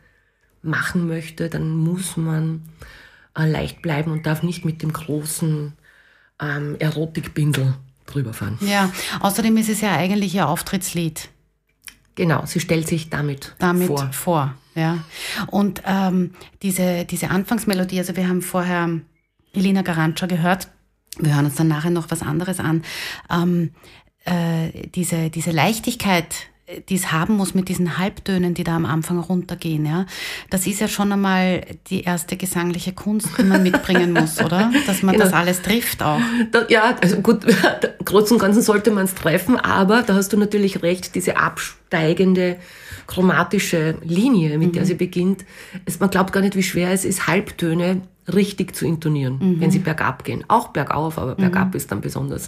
machen 0.62 1.08
möchte, 1.08 1.50
dann 1.50 1.76
muss 1.76 2.18
man 2.18 2.64
äh, 3.38 3.50
leicht 3.50 3.82
bleiben 3.82 4.12
und 4.12 4.26
darf 4.26 4.44
nicht 4.44 4.66
mit 4.66 4.82
dem 4.82 4.94
großen 4.94 5.74
ähm, 6.42 6.76
Erotikbindel 6.80 7.76
drüber 8.06 8.34
fahren. 8.34 8.58
Ja, 8.62 8.92
außerdem 9.20 9.58
ist 9.58 9.70
es 9.70 9.82
ja 9.82 9.96
eigentlich 9.96 10.36
ihr 10.36 10.48
Auftrittslied. 10.48 11.30
Genau, 12.16 12.46
sie 12.46 12.60
stellt 12.60 12.88
sich 12.88 13.10
damit, 13.10 13.56
damit 13.60 13.88
vor. 13.88 14.10
vor 14.12 14.56
ja. 14.76 15.00
Und 15.48 15.82
ähm, 15.86 16.34
diese, 16.62 17.06
diese 17.06 17.30
Anfangsmelodie, 17.30 18.00
also 18.00 18.16
wir 18.16 18.28
haben 18.28 18.42
vorher 18.42 18.90
Elena 19.54 19.82
Garantscha 19.82 20.26
gehört, 20.28 20.68
wir 21.18 21.34
hören 21.34 21.46
uns 21.46 21.56
dann 21.56 21.70
nachher 21.70 21.92
noch 21.92 22.12
was 22.12 22.22
anderes 22.22 22.60
an. 22.60 22.84
Ähm, 23.30 23.72
äh, 24.26 24.88
diese, 24.90 25.30
diese 25.30 25.52
Leichtigkeit, 25.52 26.36
die 26.90 26.96
es 26.96 27.12
haben 27.12 27.36
muss 27.36 27.54
mit 27.54 27.70
diesen 27.70 28.00
Halbtönen, 28.00 28.56
die 28.56 28.64
da 28.64 28.76
am 28.76 28.86
Anfang 28.86 29.20
runtergehen, 29.20 29.86
ja, 29.86 30.08
das 30.50 30.66
ist 30.66 30.82
ja 30.82 30.88
schon 30.88 31.12
einmal 31.12 31.62
die 31.88 32.02
erste 32.02 32.38
gesangliche 32.38 32.92
Kunst, 32.92 33.30
die 33.38 33.44
man 33.44 33.62
mitbringen 33.62 34.14
muss, 34.14 34.42
oder? 34.42 34.72
Dass 34.88 35.04
man 35.04 35.14
genau. 35.14 35.26
das 35.26 35.34
alles 35.34 35.62
trifft 35.62 36.02
auch. 36.02 36.20
Da, 36.52 36.66
ja, 36.70 36.96
also 37.02 37.18
gut, 37.22 37.46
groß 38.06 38.32
und 38.32 38.40
Ganzen 38.40 38.64
sollte 38.64 38.90
man 38.90 39.06
es 39.06 39.14
treffen, 39.14 39.58
aber 39.58 40.02
da 40.02 40.16
hast 40.16 40.34
du 40.34 40.38
natürlich 40.38 40.82
recht, 40.82 41.14
diese 41.14 41.38
absteigende 41.38 42.58
chromatische 43.06 43.98
Linie, 44.04 44.58
mit 44.58 44.70
mhm. 44.70 44.74
der 44.74 44.86
sie 44.86 44.96
beginnt, 44.96 45.46
es, 45.86 46.00
man 46.00 46.10
glaubt 46.10 46.34
gar 46.34 46.42
nicht, 46.42 46.56
wie 46.56 46.64
schwer 46.64 46.90
es 46.90 47.06
ist, 47.06 47.28
Halbtöne 47.28 48.02
richtig 48.34 48.76
zu 48.76 48.88
intonieren, 48.88 49.38
mhm. 49.40 49.62
wenn 49.62 49.70
sie 49.70 49.80
bergab 49.80 50.24
gehen. 50.24 50.44
Auch 50.48 50.70
bergauf, 50.70 51.20
aber 51.20 51.36
bergab 51.36 51.70
mhm. 51.70 51.76
ist 51.76 51.92
dann 51.92 52.02
besonders 52.02 52.48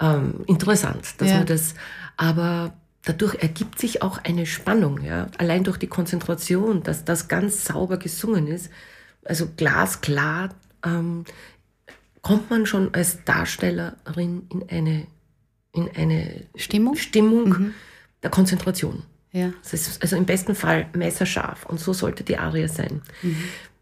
ähm, 0.00 0.44
interessant, 0.46 1.14
dass 1.18 1.30
ja. 1.30 1.38
man 1.38 1.46
das, 1.46 1.74
aber 2.16 2.72
dadurch 3.04 3.34
ergibt 3.36 3.78
sich 3.78 4.02
auch 4.02 4.18
eine 4.18 4.46
Spannung, 4.46 5.02
ja. 5.02 5.28
Allein 5.38 5.64
durch 5.64 5.76
die 5.76 5.86
Konzentration, 5.86 6.82
dass 6.82 7.04
das 7.04 7.28
ganz 7.28 7.64
sauber 7.64 7.98
gesungen 7.98 8.46
ist, 8.46 8.70
also 9.24 9.48
glasklar, 9.56 10.54
ähm, 10.84 11.24
kommt 12.22 12.50
man 12.50 12.66
schon 12.66 12.94
als 12.94 13.22
Darstellerin 13.24 14.46
in 14.50 14.68
eine, 14.68 15.06
in 15.72 15.90
eine 15.94 16.46
Stimmung, 16.56 16.96
Stimmung 16.96 17.48
mhm. 17.48 17.74
der 18.22 18.30
Konzentration. 18.30 19.02
Ja. 19.32 19.52
Das 19.62 19.74
ist 19.74 20.00
also 20.00 20.16
im 20.16 20.24
besten 20.24 20.54
Fall 20.54 20.86
messerscharf 20.94 21.66
und 21.66 21.80
so 21.80 21.92
sollte 21.92 22.24
die 22.24 22.38
Arie 22.38 22.68
sein. 22.68 23.02
Mhm. 23.22 23.36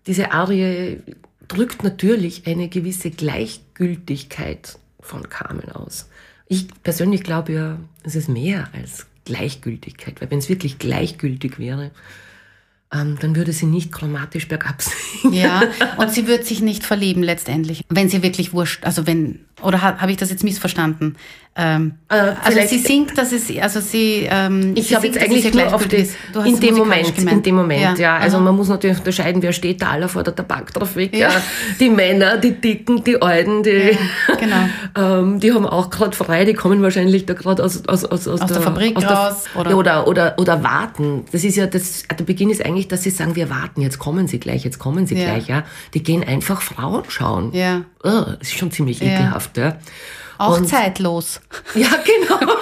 Diese 0.07 0.33
Arie 0.33 1.01
drückt 1.47 1.85
natürlich 1.85 2.47
eine 2.47 2.69
gewisse 2.69 3.11
Gleichgültigkeit 3.11 4.79
von 5.01 5.29
Carmen 5.29 5.71
aus. 5.71 6.09
Ich 6.49 6.69
persönlich 6.83 7.23
glaube 7.23 7.53
ja, 7.53 7.79
es 8.03 8.17
ist 8.17 8.29
mehr 8.29 8.69
als 8.73 9.07
Gleichgültigkeit, 9.25 10.21
weil 10.21 10.31
wenn 10.31 10.39
es 10.39 10.49
wirklich 10.49 10.79
gleichgültig 10.79 11.59
wäre, 11.59 11.91
ähm, 12.93 13.17
dann 13.21 13.35
würde 13.37 13.53
sie 13.53 13.67
nicht 13.67 13.91
chromatisch 13.91 14.49
bergab 14.49 14.83
singen. 15.23 15.35
Ja, 15.35 15.63
und 15.97 16.11
sie 16.11 16.27
wird 16.27 16.45
sich 16.45 16.61
nicht 16.61 16.85
verlieben 16.85 17.23
letztendlich, 17.23 17.85
wenn 17.89 18.09
sie 18.09 18.23
wirklich 18.23 18.53
wurscht, 18.53 18.85
also 18.85 19.07
wenn, 19.07 19.41
oder 19.63 19.81
habe 19.81 20.01
hab 20.01 20.11
ich 20.11 20.17
das 20.17 20.31
jetzt 20.31 20.45
missverstanden? 20.45 21.17
Ähm, 21.55 21.93
äh, 22.09 22.33
also 22.43 22.61
sie 22.67 22.79
singt, 22.79 23.17
dass 23.19 23.31
es, 23.31 23.55
also 23.61 23.81
sie. 23.81 24.27
Ähm, 24.31 24.73
ich 24.75 24.95
habe 24.95 25.07
jetzt 25.07 25.19
eigentlich 25.19 25.53
nur 25.53 25.75
auf 25.75 25.87
das, 25.87 26.15
in 26.47 26.59
dem 26.59 26.77
Moment, 26.77 27.15
gemeint. 27.15 27.37
in 27.37 27.43
dem 27.43 27.57
Moment, 27.57 27.99
ja. 27.99 28.17
ja. 28.17 28.17
Also 28.17 28.39
Aha. 28.39 28.45
man 28.45 28.57
muss 28.57 28.69
natürlich 28.69 28.97
unterscheiden, 28.97 29.43
wer 29.43 29.53
steht 29.53 29.83
da 29.83 29.91
aller 29.91 30.09
vor 30.09 30.23
der 30.23 30.35
Tabaktrafik. 30.35 31.15
Ja. 31.15 31.29
ja. 31.29 31.43
Die 31.79 31.91
Männer, 31.91 32.39
die 32.39 32.53
Dicken, 32.53 33.05
die 33.05 33.21
Alten, 33.21 33.63
die, 33.63 33.71
ja, 33.71 34.35
genau. 34.41 35.21
ähm, 35.21 35.41
die 35.41 35.53
haben 35.53 35.67
auch 35.67 35.91
gerade 35.91 36.17
frei, 36.17 36.47
die 36.47 36.55
kommen 36.55 36.81
wahrscheinlich 36.81 37.27
da 37.27 37.35
gerade 37.35 37.63
aus, 37.63 37.87
aus, 37.87 38.07
aus, 38.07 38.27
aus, 38.27 38.29
aus 38.29 38.41
der, 38.41 38.57
der, 38.57 38.63
Fabrik 38.63 38.97
aus 38.97 39.05
raus. 39.05 39.45
Der, 39.55 39.61
oder? 39.61 39.77
oder, 39.77 40.09
oder, 40.09 40.35
oder 40.39 40.65
warten. 40.65 41.27
Das 41.33 41.45
ist 41.45 41.57
ja 41.57 41.67
das, 41.67 42.05
der 42.09 42.25
Beginn 42.25 42.49
ist 42.49 42.65
eigentlich, 42.65 42.89
dass 42.89 43.03
sie 43.03 43.11
sagen, 43.11 43.37
wir 43.37 43.51
warten, 43.51 43.83
jetzt 43.83 43.99
kommen 43.99 44.27
sie 44.27 44.41
gleich, 44.41 44.65
jetzt 44.65 44.79
kommen 44.79 45.07
sie 45.07 45.17
gleich. 45.17 45.49
Ja. 45.49 45.65
Die 45.93 46.03
gehen 46.03 46.25
einfach 46.25 46.63
Frauen 46.63 47.03
schauen. 47.09 47.53
Ja. 47.53 47.83
Oh, 48.03 48.25
das 48.39 48.49
ist 48.49 48.59
schon 48.59 48.71
ziemlich 48.71 49.03
ekelhaft. 49.03 49.59
Ja. 49.59 49.77
Auch 50.43 50.59
und, 50.59 50.69
zeitlos. 50.69 51.41
Ja, 51.75 51.89
genau. 52.05 52.53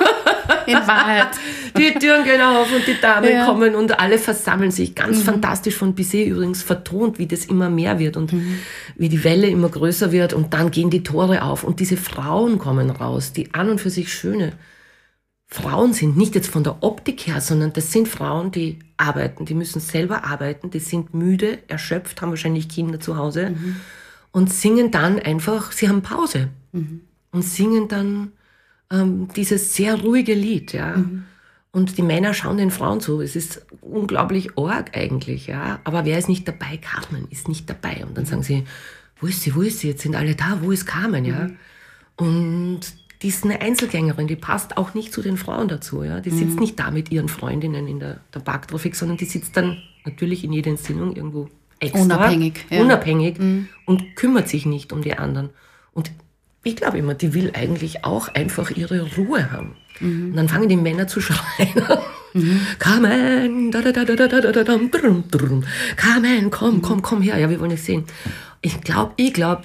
In 0.66 0.86
Wahrheit. 0.86 1.28
Die 1.76 1.92
Türen 1.98 2.24
gehen 2.24 2.40
auf 2.40 2.72
und 2.72 2.86
die 2.86 3.00
Damen 3.00 3.32
ja. 3.32 3.46
kommen 3.46 3.74
und 3.74 3.98
alle 3.98 4.18
versammeln 4.18 4.70
sich. 4.70 4.94
Ganz 4.94 5.18
mhm. 5.18 5.22
fantastisch 5.22 5.74
von 5.74 5.94
Bizet 5.94 6.28
übrigens 6.28 6.62
vertont, 6.62 7.18
wie 7.18 7.26
das 7.26 7.46
immer 7.46 7.70
mehr 7.70 7.98
wird 7.98 8.16
und 8.16 8.32
mhm. 8.32 8.58
wie 8.96 9.08
die 9.08 9.24
Welle 9.24 9.48
immer 9.48 9.68
größer 9.68 10.12
wird 10.12 10.32
und 10.32 10.52
dann 10.54 10.70
gehen 10.70 10.90
die 10.90 11.02
Tore 11.02 11.42
auf 11.42 11.64
und 11.64 11.80
diese 11.80 11.96
Frauen 11.96 12.58
kommen 12.58 12.90
raus, 12.90 13.32
die 13.32 13.52
an 13.54 13.70
und 13.70 13.80
für 13.80 13.90
sich 13.90 14.12
schöne 14.12 14.52
Frauen 15.46 15.92
sind. 15.92 16.16
Nicht 16.16 16.34
jetzt 16.34 16.50
von 16.50 16.62
der 16.62 16.82
Optik 16.82 17.26
her, 17.26 17.40
sondern 17.40 17.72
das 17.72 17.90
sind 17.90 18.06
Frauen, 18.06 18.52
die 18.52 18.78
arbeiten, 18.96 19.46
die 19.46 19.54
müssen 19.54 19.80
selber 19.80 20.24
arbeiten, 20.24 20.70
die 20.70 20.80
sind 20.80 21.14
müde, 21.14 21.58
erschöpft, 21.66 22.20
haben 22.20 22.30
wahrscheinlich 22.30 22.68
Kinder 22.68 23.00
zu 23.00 23.16
Hause 23.16 23.50
mhm. 23.50 23.76
und 24.30 24.52
singen 24.52 24.90
dann 24.90 25.18
einfach, 25.18 25.72
sie 25.72 25.88
haben 25.88 26.02
Pause. 26.02 26.48
Mhm 26.72 27.00
und 27.32 27.42
singen 27.42 27.88
dann 27.88 28.32
ähm, 28.90 29.28
dieses 29.34 29.74
sehr 29.74 30.00
ruhige 30.00 30.34
Lied, 30.34 30.72
ja. 30.72 30.96
Mhm. 30.96 31.24
Und 31.72 31.98
die 31.98 32.02
Männer 32.02 32.34
schauen 32.34 32.56
den 32.56 32.72
Frauen 32.72 33.00
zu. 33.00 33.20
Es 33.20 33.36
ist 33.36 33.64
unglaublich 33.80 34.58
arg 34.58 34.96
eigentlich, 34.96 35.46
ja. 35.46 35.78
Aber 35.84 36.04
wer 36.04 36.18
ist 36.18 36.28
nicht 36.28 36.46
dabei? 36.48 36.78
Carmen 36.78 37.28
ist 37.30 37.46
nicht 37.46 37.70
dabei. 37.70 38.04
Und 38.04 38.18
dann 38.18 38.26
sagen 38.26 38.42
sie, 38.42 38.64
wo 39.20 39.28
ist 39.28 39.42
sie, 39.42 39.54
wo 39.54 39.62
ist 39.62 39.78
sie? 39.78 39.88
Jetzt 39.88 40.02
sind 40.02 40.16
alle 40.16 40.34
da, 40.34 40.58
wo 40.62 40.72
ist 40.72 40.86
Carmen, 40.86 41.24
ja. 41.24 41.44
Mhm. 41.44 41.56
Und 42.16 42.80
die 43.22 43.28
ist 43.28 43.44
eine 43.44 43.60
Einzelgängerin, 43.60 44.26
die 44.26 44.36
passt 44.36 44.76
auch 44.76 44.94
nicht 44.94 45.12
zu 45.12 45.22
den 45.22 45.36
Frauen 45.36 45.68
dazu, 45.68 46.02
ja. 46.02 46.20
Die 46.20 46.30
sitzt 46.30 46.54
mhm. 46.54 46.60
nicht 46.60 46.80
da 46.80 46.90
mit 46.90 47.12
ihren 47.12 47.28
Freundinnen 47.28 47.86
in 47.86 48.00
der, 48.00 48.20
der 48.34 48.40
Parktrafik, 48.40 48.96
sondern 48.96 49.18
die 49.18 49.26
sitzt 49.26 49.56
dann 49.56 49.80
natürlich 50.04 50.42
in 50.42 50.52
jeder 50.52 50.70
Inszenierung 50.70 51.14
irgendwo 51.14 51.48
extra. 51.78 52.02
Unabhängig. 52.02 52.66
Ja. 52.70 52.82
Unabhängig 52.82 53.38
mhm. 53.38 53.68
und 53.86 54.16
kümmert 54.16 54.48
sich 54.48 54.66
nicht 54.66 54.92
um 54.92 55.02
die 55.02 55.16
anderen. 55.16 55.50
Und 55.92 56.10
ich 56.62 56.76
glaube 56.76 56.98
immer, 56.98 57.14
die 57.14 57.34
will 57.34 57.52
eigentlich 57.54 58.04
auch 58.04 58.28
einfach 58.28 58.70
ihre 58.70 59.14
Ruhe 59.16 59.50
haben. 59.50 59.76
Mhm. 60.00 60.30
Und 60.30 60.36
dann 60.36 60.48
fangen 60.48 60.68
die 60.68 60.76
Männer 60.76 61.06
zu 61.06 61.20
schreien. 61.20 61.72
Mhm. 62.34 62.60
Carmen, 62.78 63.70
da, 63.70 63.80
da, 63.80 63.92
da, 63.92 64.04
da, 64.04 64.16
da, 64.16 64.40
da, 64.40 64.52
da, 64.52 64.64
dum, 64.64 64.90
drum, 64.90 65.24
drum. 65.30 65.64
Carmen, 65.96 66.50
komm, 66.50 66.82
komm, 66.82 67.02
komm 67.02 67.22
her, 67.22 67.38
ja, 67.38 67.50
wir 67.50 67.60
wollen 67.60 67.70
dich 67.70 67.82
sehen. 67.82 68.04
Ich 68.62 68.80
glaube, 68.82 69.14
ich 69.16 69.32
glaube, 69.32 69.62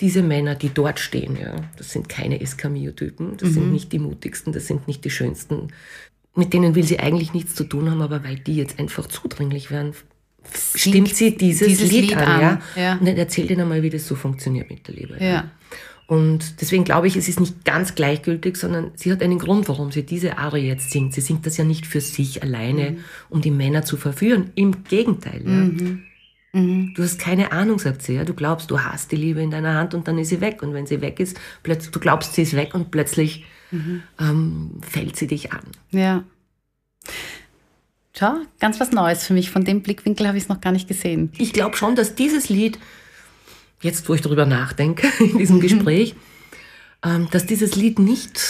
diese 0.00 0.22
Männer, 0.22 0.54
die 0.54 0.70
dort 0.70 0.98
stehen, 0.98 1.36
ja, 1.36 1.54
das 1.76 1.90
sind 1.90 2.08
keine 2.08 2.40
Escamillo-Typen, 2.40 3.36
das 3.36 3.50
mhm. 3.50 3.54
sind 3.54 3.72
nicht 3.72 3.92
die 3.92 3.98
mutigsten, 3.98 4.52
das 4.52 4.66
sind 4.66 4.88
nicht 4.88 5.04
die 5.04 5.10
schönsten. 5.10 5.68
Mit 6.34 6.54
denen 6.54 6.74
will 6.74 6.84
sie 6.84 7.00
eigentlich 7.00 7.34
nichts 7.34 7.54
zu 7.54 7.64
tun 7.64 7.90
haben, 7.90 8.00
aber 8.00 8.24
weil 8.24 8.36
die 8.36 8.56
jetzt 8.56 8.78
einfach 8.78 9.08
zudringlich 9.08 9.70
werden, 9.70 9.92
stimmt 10.74 11.14
sie 11.14 11.36
dieses, 11.36 11.68
dieses 11.68 11.90
Lied, 11.90 12.10
Lied, 12.10 12.16
an, 12.16 12.28
an 12.28 12.40
ja? 12.40 12.60
ja? 12.76 12.92
und 12.94 13.06
dann 13.06 13.16
erzählt 13.16 13.50
ihnen 13.50 13.68
mal, 13.68 13.82
wie 13.82 13.90
das 13.90 14.06
so 14.06 14.14
funktioniert 14.14 14.70
mit 14.70 14.86
der 14.88 14.94
Liebe. 14.94 15.16
Ja. 15.20 15.26
ja. 15.26 15.50
Und 16.10 16.60
deswegen 16.60 16.82
glaube 16.82 17.06
ich, 17.06 17.14
es 17.14 17.28
ist 17.28 17.38
nicht 17.38 17.64
ganz 17.64 17.94
gleichgültig, 17.94 18.56
sondern 18.56 18.90
sie 18.96 19.12
hat 19.12 19.22
einen 19.22 19.38
Grund, 19.38 19.68
warum 19.68 19.92
sie 19.92 20.02
diese 20.04 20.38
Arie 20.38 20.66
jetzt 20.66 20.90
singt. 20.90 21.14
Sie 21.14 21.20
singt 21.20 21.46
das 21.46 21.56
ja 21.56 21.62
nicht 21.62 21.86
für 21.86 22.00
sich 22.00 22.42
alleine, 22.42 22.90
mhm. 22.90 22.98
um 23.28 23.40
die 23.40 23.52
Männer 23.52 23.84
zu 23.84 23.96
verführen. 23.96 24.50
Im 24.56 24.82
Gegenteil. 24.82 25.40
Ja. 25.44 25.50
Mhm. 25.50 26.02
Mhm. 26.52 26.94
Du 26.96 27.04
hast 27.04 27.20
keine 27.20 27.52
Ahnung, 27.52 27.78
sagt 27.78 28.02
sie. 28.02 28.14
Ja. 28.14 28.24
Du 28.24 28.34
glaubst, 28.34 28.72
du 28.72 28.80
hast 28.80 29.12
die 29.12 29.16
Liebe 29.16 29.40
in 29.40 29.52
deiner 29.52 29.76
Hand 29.76 29.94
und 29.94 30.08
dann 30.08 30.18
ist 30.18 30.30
sie 30.30 30.40
weg. 30.40 30.64
Und 30.64 30.74
wenn 30.74 30.84
sie 30.84 31.00
weg 31.00 31.20
ist, 31.20 31.38
plötzlich, 31.62 31.92
du 31.92 32.00
glaubst, 32.00 32.34
sie 32.34 32.42
ist 32.42 32.56
weg 32.56 32.74
und 32.74 32.90
plötzlich 32.90 33.44
mhm. 33.70 34.02
ähm, 34.18 34.80
fällt 34.82 35.14
sie 35.14 35.28
dich 35.28 35.52
an. 35.52 35.62
Ja. 35.92 36.24
Schau, 38.18 38.34
ganz 38.58 38.80
was 38.80 38.90
Neues 38.90 39.24
für 39.24 39.32
mich. 39.32 39.52
Von 39.52 39.64
dem 39.64 39.80
Blickwinkel 39.80 40.26
habe 40.26 40.36
ich 40.36 40.42
es 40.42 40.48
noch 40.48 40.60
gar 40.60 40.72
nicht 40.72 40.88
gesehen. 40.88 41.30
Ich 41.38 41.52
glaube 41.52 41.76
schon, 41.76 41.94
dass 41.94 42.16
dieses 42.16 42.48
Lied 42.48 42.80
jetzt 43.80 44.08
wo 44.08 44.14
ich 44.14 44.20
darüber 44.20 44.46
nachdenke, 44.46 45.06
in 45.20 45.38
diesem 45.38 45.56
mhm. 45.56 45.60
Gespräch, 45.60 46.14
ähm, 47.04 47.28
dass 47.30 47.46
dieses 47.46 47.76
Lied 47.76 47.98
nicht 47.98 48.40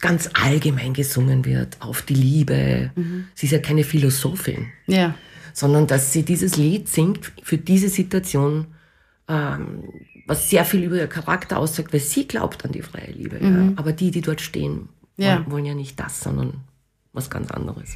ganz 0.00 0.30
allgemein 0.32 0.94
gesungen 0.94 1.44
wird 1.44 1.76
auf 1.80 2.02
die 2.02 2.14
Liebe. 2.14 2.90
Mhm. 2.96 3.26
Sie 3.34 3.46
ist 3.46 3.52
ja 3.52 3.60
keine 3.60 3.84
Philosophin. 3.84 4.66
Ja. 4.86 5.14
Sondern 5.52 5.86
dass 5.86 6.12
sie 6.12 6.24
dieses 6.24 6.56
Lied 6.56 6.88
singt 6.88 7.32
für 7.42 7.58
diese 7.58 7.88
Situation 7.88 8.66
ähm, 9.28 9.84
was 10.26 10.50
sehr 10.50 10.64
viel 10.64 10.84
über 10.84 10.96
ihr 10.96 11.08
Charakter 11.08 11.58
aussagt, 11.58 11.92
weil 11.92 12.00
sie 12.00 12.26
glaubt 12.26 12.64
an 12.64 12.72
die 12.72 12.82
freie 12.82 13.10
Liebe. 13.10 13.38
Mhm. 13.40 13.70
Ja. 13.70 13.72
Aber 13.76 13.92
die, 13.92 14.10
die 14.10 14.20
dort 14.20 14.40
stehen, 14.40 14.88
ja. 15.16 15.36
Wollen, 15.36 15.50
wollen 15.50 15.66
ja 15.66 15.74
nicht 15.74 15.98
das, 16.00 16.20
sondern 16.20 16.60
was 17.12 17.28
ganz 17.28 17.50
anderes. 17.50 17.94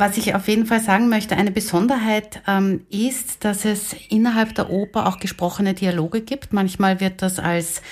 Was 0.00 0.16
ich 0.16 0.36
auf 0.36 0.46
jeden 0.46 0.64
Fall 0.64 0.78
sagen 0.80 1.08
möchte, 1.08 1.36
eine 1.36 1.50
Besonderheit 1.50 2.40
ähm, 2.46 2.86
ist, 2.88 3.44
dass 3.44 3.64
es 3.64 3.96
innerhalb 4.08 4.54
der 4.54 4.70
Oper 4.70 5.08
auch 5.08 5.18
gesprochene 5.18 5.74
Dialoge 5.74 6.20
gibt. 6.20 6.52
Manchmal 6.52 7.00
wird 7.00 7.20
das 7.20 7.40
als, 7.40 7.82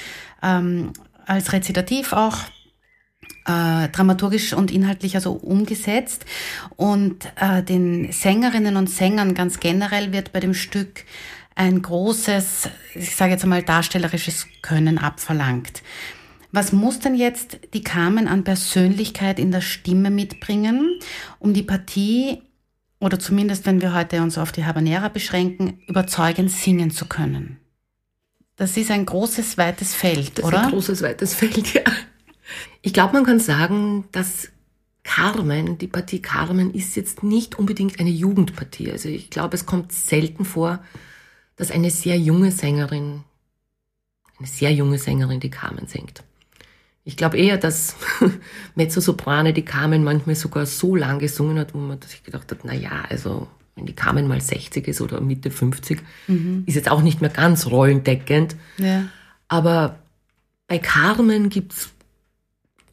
ähm, 0.40 0.92
als 1.26 1.52
Rezitativ 1.52 2.12
auch 2.12 2.36
äh, 3.46 3.88
dramaturgisch 3.88 4.52
und 4.52 4.70
inhaltlich 4.70 5.16
also 5.16 5.32
umgesetzt. 5.32 6.26
Und 6.76 7.26
äh, 7.40 7.64
den 7.64 8.12
Sängerinnen 8.12 8.76
und 8.76 8.88
Sängern 8.88 9.34
ganz 9.34 9.58
generell 9.58 10.12
wird 10.12 10.32
bei 10.32 10.38
dem 10.38 10.54
Stück 10.54 11.04
ein 11.56 11.82
großes, 11.82 12.68
ich 12.94 13.16
sage 13.16 13.32
jetzt 13.32 13.42
einmal, 13.42 13.64
darstellerisches 13.64 14.46
Können 14.62 14.98
abverlangt. 14.98 15.82
Was 16.52 16.72
muss 16.72 17.00
denn 17.00 17.14
jetzt 17.14 17.58
die 17.74 17.82
Carmen 17.82 18.28
an 18.28 18.44
Persönlichkeit 18.44 19.38
in 19.38 19.50
der 19.50 19.60
Stimme 19.60 20.10
mitbringen, 20.10 20.98
um 21.38 21.52
die 21.52 21.62
Partie, 21.62 22.42
oder 23.00 23.18
zumindest 23.18 23.66
wenn 23.66 23.82
wir 23.82 23.94
heute 23.94 24.22
uns 24.22 24.38
auf 24.38 24.52
die 24.52 24.64
Habanera 24.64 25.08
beschränken, 25.08 25.80
überzeugend 25.86 26.50
singen 26.50 26.90
zu 26.90 27.06
können? 27.06 27.58
Das 28.56 28.76
ist 28.76 28.90
ein 28.90 29.04
großes, 29.04 29.58
weites 29.58 29.94
Feld, 29.94 30.38
das 30.38 30.44
oder? 30.44 30.58
Ist 30.58 30.64
ein 30.64 30.70
großes, 30.70 31.02
weites 31.02 31.34
Feld, 31.34 31.74
ja. 31.74 31.82
Ich 32.80 32.92
glaube, 32.92 33.14
man 33.14 33.24
kann 33.24 33.40
sagen, 33.40 34.04
dass 34.12 34.48
Carmen, 35.02 35.78
die 35.78 35.86
Partie 35.86 36.20
Carmen 36.20 36.74
ist 36.74 36.96
jetzt 36.96 37.22
nicht 37.22 37.58
unbedingt 37.58 38.00
eine 38.00 38.10
Jugendpartie. 38.10 38.90
Also 38.90 39.08
ich 39.08 39.30
glaube, 39.30 39.56
es 39.56 39.66
kommt 39.66 39.92
selten 39.92 40.44
vor, 40.44 40.82
dass 41.56 41.70
eine 41.70 41.90
sehr 41.90 42.18
junge 42.18 42.50
Sängerin, 42.50 43.24
eine 44.38 44.48
sehr 44.48 44.72
junge 44.72 44.98
Sängerin 44.98 45.40
die 45.40 45.50
Carmen 45.50 45.86
singt. 45.86 46.24
Ich 47.06 47.16
glaube 47.16 47.38
eher, 47.38 47.56
dass 47.56 47.94
Mezzosoprane 48.74 49.52
die 49.52 49.64
Carmen 49.64 50.02
manchmal 50.02 50.34
sogar 50.34 50.66
so 50.66 50.96
lang 50.96 51.20
gesungen 51.20 51.56
hat, 51.56 51.72
wo 51.72 51.78
man 51.78 52.02
sich 52.02 52.24
gedacht 52.24 52.50
hat, 52.50 52.58
na 52.64 52.74
ja, 52.74 53.04
also 53.08 53.46
wenn 53.76 53.86
die 53.86 53.94
Carmen 53.94 54.26
mal 54.26 54.40
60 54.40 54.88
ist 54.88 55.00
oder 55.00 55.20
Mitte 55.20 55.52
50, 55.52 56.00
mhm. 56.26 56.64
ist 56.66 56.74
jetzt 56.74 56.90
auch 56.90 57.02
nicht 57.02 57.20
mehr 57.20 57.30
ganz 57.30 57.66
rollendeckend. 57.66 58.56
Ja. 58.78 59.04
Aber 59.46 60.00
bei 60.66 60.78
Carmen 60.78 61.48
gibt's, 61.48 61.90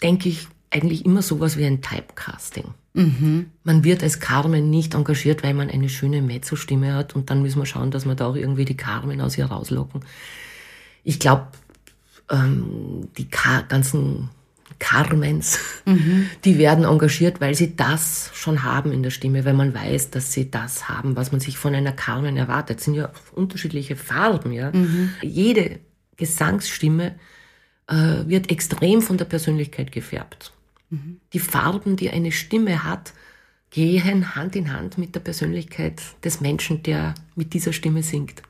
denke 0.03 0.29
ich, 0.29 0.47
eigentlich 0.69 1.05
immer 1.05 1.23
sowas 1.23 1.57
wie 1.57 1.65
ein 1.65 1.81
Typecasting. 1.81 2.65
Mhm. 2.93 3.47
Man 3.63 3.83
wird 3.83 4.03
als 4.03 4.19
Carmen 4.19 4.69
nicht 4.69 4.93
engagiert, 4.93 5.41
weil 5.41 5.55
man 5.55 5.71
eine 5.71 5.89
schöne 5.89 6.21
Mezzo-Stimme 6.21 6.93
hat 6.93 7.15
und 7.15 7.31
dann 7.31 7.41
müssen 7.41 7.59
wir 7.59 7.65
schauen, 7.65 7.89
dass 7.89 8.05
wir 8.05 8.13
da 8.13 8.27
auch 8.27 8.35
irgendwie 8.35 8.65
die 8.65 8.77
Carmen 8.77 9.21
aus 9.21 9.39
ihr 9.39 9.45
rauslocken. 9.45 10.05
Ich 11.03 11.19
glaube, 11.19 11.47
ähm, 12.29 13.09
die 13.17 13.29
Ka 13.29 13.61
ganzen 13.61 14.29
Carmens, 14.79 15.59
mhm. 15.85 16.29
die 16.45 16.57
werden 16.57 16.85
engagiert, 16.85 17.39
weil 17.39 17.55
sie 17.55 17.75
das 17.75 18.31
schon 18.33 18.63
haben 18.63 18.91
in 18.91 19.03
der 19.03 19.11
Stimme, 19.11 19.45
weil 19.45 19.53
man 19.53 19.73
weiß, 19.73 20.11
dass 20.11 20.33
sie 20.33 20.51
das 20.51 20.89
haben, 20.89 21.15
was 21.15 21.31
man 21.31 21.39
sich 21.39 21.57
von 21.57 21.73
einer 21.73 21.93
Carmen 21.93 22.37
erwartet. 22.37 22.77
Das 22.77 22.85
sind 22.85 22.95
ja 22.95 23.11
unterschiedliche 23.33 23.95
Farben, 23.95 24.51
ja. 24.51 24.71
Mhm. 24.71 25.11
Jede 25.21 25.79
Gesangsstimme 26.17 27.15
äh, 27.87 28.27
wird 28.27 28.51
extrem 28.51 29.01
von 29.01 29.17
der 29.17 29.25
Persönlichkeit 29.25 29.91
gefärbt. 29.91 30.53
Mhm. 30.89 31.19
Die 31.33 31.39
Farben, 31.39 31.95
die 31.95 32.09
eine 32.09 32.31
Stimme 32.31 32.83
hat, 32.83 33.13
gehen 33.69 34.35
Hand 34.35 34.55
in 34.55 34.71
Hand 34.71 34.97
mit 34.97 35.15
der 35.15 35.19
Persönlichkeit 35.19 36.01
des 36.23 36.41
Menschen, 36.41 36.83
der 36.83 37.15
mit 37.35 37.53
dieser 37.53 37.73
Stimme 37.73 38.03
singt. 38.03 38.43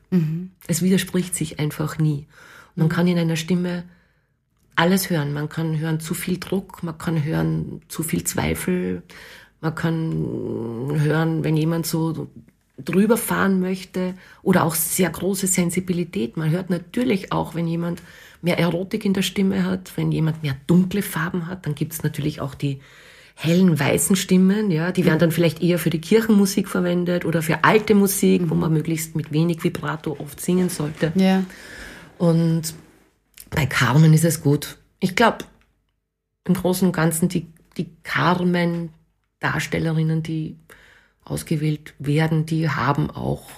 Es 0.67 0.81
widerspricht 0.81 1.33
sich 1.33 1.59
einfach 1.59 1.97
nie. 1.97 2.27
Man 2.75 2.89
kann 2.89 3.07
in 3.07 3.17
einer 3.17 3.35
Stimme 3.35 3.83
alles 4.75 5.09
hören. 5.09 5.33
Man 5.33 5.49
kann 5.49 5.77
hören 5.79 5.99
zu 5.99 6.13
viel 6.13 6.39
Druck, 6.39 6.83
man 6.83 6.97
kann 6.97 7.23
hören 7.23 7.81
zu 7.87 8.03
viel 8.03 8.23
Zweifel, 8.23 9.03
man 9.61 9.75
kann 9.75 10.91
hören, 10.99 11.43
wenn 11.43 11.55
jemand 11.55 11.85
so 11.85 12.27
drüber 12.77 13.17
fahren 13.17 13.59
möchte 13.59 14.15
oder 14.41 14.63
auch 14.63 14.75
sehr 14.75 15.09
große 15.09 15.47
Sensibilität. 15.47 16.37
Man 16.37 16.49
hört 16.49 16.69
natürlich 16.69 17.31
auch, 17.31 17.55
wenn 17.55 17.67
jemand 17.67 18.01
mehr 18.41 18.59
Erotik 18.59 19.05
in 19.05 19.13
der 19.13 19.21
Stimme 19.21 19.63
hat, 19.63 19.95
wenn 19.95 20.11
jemand 20.11 20.43
mehr 20.43 20.55
dunkle 20.67 21.01
Farben 21.01 21.47
hat, 21.47 21.65
dann 21.65 21.75
gibt 21.75 21.93
es 21.93 22.03
natürlich 22.03 22.41
auch 22.41 22.55
die 22.55 22.79
hellen 23.35 23.79
weißen 23.79 24.15
Stimmen, 24.15 24.69
ja, 24.69 24.91
die 24.91 25.05
werden 25.05 25.19
dann 25.19 25.31
vielleicht 25.31 25.61
eher 25.61 25.79
für 25.79 25.89
die 25.89 26.01
Kirchenmusik 26.01 26.67
verwendet 26.67 27.25
oder 27.25 27.41
für 27.41 27.63
alte 27.63 27.95
Musik, 27.95 28.43
wo 28.45 28.55
man 28.55 28.71
möglichst 28.71 29.15
mit 29.15 29.31
wenig 29.31 29.63
Vibrato 29.63 30.17
oft 30.19 30.39
singen 30.39 30.69
sollte. 30.69 31.11
Ja. 31.15 31.43
Und 32.23 32.73
bei 33.49 33.65
Carmen 33.65 34.13
ist 34.13 34.23
es 34.23 34.41
gut. 34.41 34.77
Ich 35.01 35.17
glaube, 35.17 35.39
im 36.45 36.53
Großen 36.53 36.87
und 36.87 36.93
Ganzen 36.93 37.27
die, 37.27 37.51
die 37.75 37.89
Carmen-Darstellerinnen, 38.03 40.23
die 40.23 40.55
ausgewählt 41.25 41.93
werden, 41.99 42.45
die 42.45 42.69
haben 42.69 43.11
auch 43.11 43.49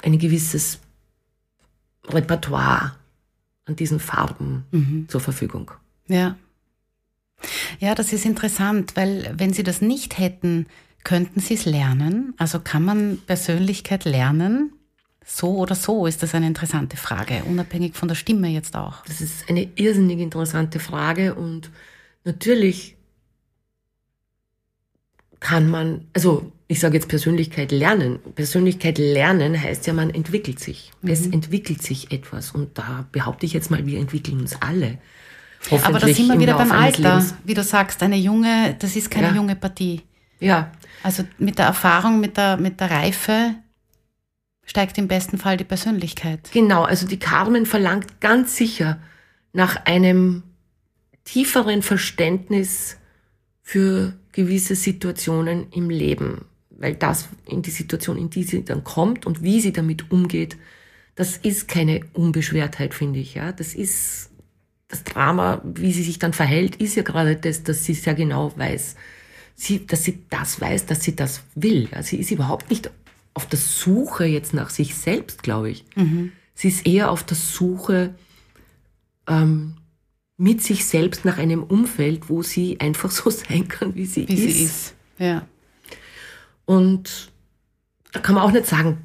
ein 0.00 0.20
gewisses 0.20 0.78
Repertoire 2.06 2.94
an 3.64 3.74
diesen 3.74 3.98
Farben 3.98 4.64
mhm. 4.70 5.08
zur 5.08 5.20
Verfügung. 5.20 5.72
Ja. 6.06 6.36
Ja, 7.80 7.96
das 7.96 8.12
ist 8.12 8.26
interessant, 8.26 8.94
weil 8.94 9.34
wenn 9.36 9.52
Sie 9.52 9.64
das 9.64 9.80
nicht 9.80 10.18
hätten, 10.18 10.68
könnten 11.02 11.40
Sie 11.40 11.54
es 11.54 11.64
lernen? 11.64 12.32
Also 12.36 12.60
kann 12.60 12.84
man 12.84 13.18
Persönlichkeit 13.26 14.04
lernen? 14.04 14.72
So 15.32 15.58
oder 15.58 15.76
so 15.76 16.06
ist 16.06 16.24
das 16.24 16.34
eine 16.34 16.48
interessante 16.48 16.96
Frage, 16.96 17.44
unabhängig 17.44 17.94
von 17.94 18.08
der 18.08 18.16
Stimme 18.16 18.48
jetzt 18.48 18.74
auch. 18.74 19.04
Das 19.06 19.20
ist 19.20 19.48
eine 19.48 19.68
irrsinnig 19.76 20.18
interessante 20.18 20.80
Frage 20.80 21.34
und 21.34 21.70
natürlich 22.24 22.96
kann 25.38 25.70
man, 25.70 26.08
also 26.14 26.50
ich 26.66 26.80
sage 26.80 26.96
jetzt 26.96 27.08
Persönlichkeit 27.08 27.70
lernen. 27.70 28.18
Persönlichkeit 28.34 28.98
lernen 28.98 29.60
heißt 29.60 29.86
ja, 29.86 29.92
man 29.92 30.10
entwickelt 30.10 30.58
sich. 30.58 30.90
Mhm. 31.00 31.10
Es 31.10 31.26
entwickelt 31.28 31.80
sich 31.80 32.10
etwas 32.10 32.50
und 32.50 32.76
da 32.76 33.06
behaupte 33.12 33.46
ich 33.46 33.52
jetzt 33.52 33.70
mal, 33.70 33.86
wir 33.86 34.00
entwickeln 34.00 34.40
uns 34.40 34.60
alle. 34.60 34.98
Aber 35.84 36.00
da 36.00 36.08
sind 36.08 36.28
wir 36.28 36.40
wieder 36.40 36.56
beim 36.56 36.72
Alter, 36.72 37.24
wie 37.44 37.54
du 37.54 37.62
sagst, 37.62 38.02
eine 38.02 38.16
junge, 38.16 38.74
das 38.80 38.96
ist 38.96 39.10
keine 39.10 39.28
ja. 39.28 39.34
junge 39.36 39.54
Partie. 39.54 40.02
Ja. 40.40 40.72
Also 41.04 41.22
mit 41.38 41.58
der 41.58 41.66
Erfahrung, 41.66 42.18
mit 42.18 42.36
der, 42.36 42.56
mit 42.56 42.80
der 42.80 42.90
Reife 42.90 43.54
steigt 44.64 44.98
im 44.98 45.08
besten 45.08 45.38
Fall 45.38 45.56
die 45.56 45.64
Persönlichkeit. 45.64 46.50
Genau, 46.52 46.82
also 46.84 47.06
die 47.06 47.18
Carmen 47.18 47.66
verlangt 47.66 48.20
ganz 48.20 48.56
sicher 48.56 49.00
nach 49.52 49.84
einem 49.86 50.42
tieferen 51.24 51.82
Verständnis 51.82 52.96
für 53.62 54.14
gewisse 54.32 54.76
Situationen 54.76 55.70
im 55.72 55.90
Leben, 55.90 56.44
weil 56.70 56.94
das 56.94 57.28
in 57.46 57.62
die 57.62 57.70
Situation, 57.70 58.16
in 58.16 58.30
die 58.30 58.44
sie 58.44 58.64
dann 58.64 58.84
kommt 58.84 59.26
und 59.26 59.42
wie 59.42 59.60
sie 59.60 59.72
damit 59.72 60.10
umgeht, 60.10 60.56
das 61.14 61.36
ist 61.36 61.68
keine 61.68 62.00
Unbeschwertheit, 62.14 62.94
finde 62.94 63.20
ich. 63.20 63.34
Ja, 63.34 63.52
das 63.52 63.74
ist 63.74 64.30
das 64.88 65.04
Drama, 65.04 65.60
wie 65.64 65.92
sie 65.92 66.02
sich 66.02 66.18
dann 66.18 66.32
verhält, 66.32 66.76
ist 66.76 66.96
ja 66.96 67.02
gerade 67.02 67.36
das, 67.36 67.62
dass 67.62 67.84
sie 67.84 67.94
sehr 67.94 68.14
genau 68.14 68.52
weiß, 68.56 68.96
sie, 69.54 69.86
dass 69.86 70.04
sie 70.04 70.24
das 70.30 70.60
weiß, 70.60 70.86
dass 70.86 71.02
sie 71.02 71.14
das 71.14 71.42
will. 71.54 71.88
Ja, 71.92 72.02
sie 72.02 72.16
ist 72.16 72.30
überhaupt 72.30 72.70
nicht 72.70 72.90
auf 73.40 73.46
der 73.46 73.58
Suche 73.58 74.26
jetzt 74.26 74.52
nach 74.52 74.68
sich 74.68 74.94
selbst, 74.94 75.42
glaube 75.42 75.70
ich. 75.70 75.86
Mhm. 75.96 76.32
Sie 76.54 76.68
ist 76.68 76.86
eher 76.86 77.10
auf 77.10 77.24
der 77.24 77.38
Suche 77.38 78.14
ähm, 79.26 79.76
mit 80.36 80.62
sich 80.62 80.84
selbst 80.84 81.24
nach 81.24 81.38
einem 81.38 81.62
Umfeld, 81.62 82.28
wo 82.28 82.42
sie 82.42 82.78
einfach 82.80 83.10
so 83.20 83.30
sein 83.30 83.66
kann, 83.66 83.94
wie 83.94 84.04
sie 84.04 84.28
wie 84.28 84.34
ist. 84.34 84.42
Sie 84.42 84.64
ist. 84.64 84.94
Ja. 85.18 85.46
Und 86.66 87.32
da 88.12 88.20
kann 88.20 88.34
man 88.34 88.44
auch 88.44 88.52
nicht 88.52 88.66
sagen, 88.66 88.98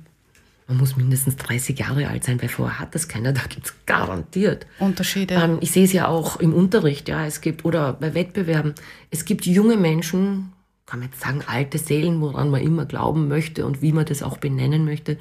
man 0.67 0.77
muss 0.77 0.97
mindestens 0.97 1.37
30 1.37 1.79
Jahre 1.79 2.09
alt 2.09 2.25
sein, 2.25 2.41
weil 2.41 2.49
vorher 2.49 2.79
hat 2.79 2.93
das 2.93 3.07
keiner. 3.07 3.31
Da 3.33 3.43
gibt 3.47 3.67
es 3.67 3.73
garantiert 3.85 4.67
Unterschiede. 4.79 5.35
Ähm, 5.35 5.59
ich 5.61 5.71
sehe 5.71 5.85
es 5.85 5.93
ja 5.93 6.09
auch 6.09 6.41
im 6.41 6.53
Unterricht, 6.53 7.07
ja, 7.07 7.25
es 7.25 7.39
gibt, 7.39 7.63
oder 7.63 7.93
bei 7.93 8.13
Wettbewerben. 8.13 8.75
Es 9.11 9.23
gibt 9.23 9.45
junge 9.45 9.77
Menschen, 9.77 10.51
kann 10.85 10.99
man 10.99 11.09
jetzt 11.09 11.21
sagen, 11.21 11.41
alte 11.47 11.77
Seelen, 11.77 12.21
woran 12.21 12.49
man 12.49 12.61
immer 12.61 12.85
glauben 12.85 13.27
möchte 13.27 13.65
und 13.65 13.81
wie 13.81 13.91
man 13.91 14.05
das 14.05 14.21
auch 14.21 14.37
benennen 14.37 14.85
möchte, 14.85 15.17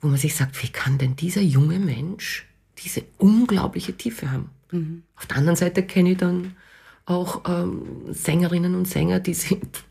wo 0.00 0.08
man 0.08 0.16
sich 0.16 0.34
sagt, 0.34 0.62
wie 0.62 0.68
kann 0.68 0.98
denn 0.98 1.14
dieser 1.16 1.42
junge 1.42 1.78
Mensch 1.78 2.46
diese 2.78 3.04
unglaubliche 3.18 3.96
Tiefe 3.96 4.32
haben? 4.32 4.50
Mhm. 4.72 5.02
Auf 5.16 5.26
der 5.26 5.36
anderen 5.36 5.56
Seite 5.56 5.84
kenne 5.84 6.12
ich 6.12 6.18
dann 6.18 6.56
auch 7.04 7.42
ähm, 7.48 7.82
Sängerinnen 8.10 8.74
und 8.74 8.88
Sänger, 8.88 9.20
die 9.20 9.34
sind 9.34 9.84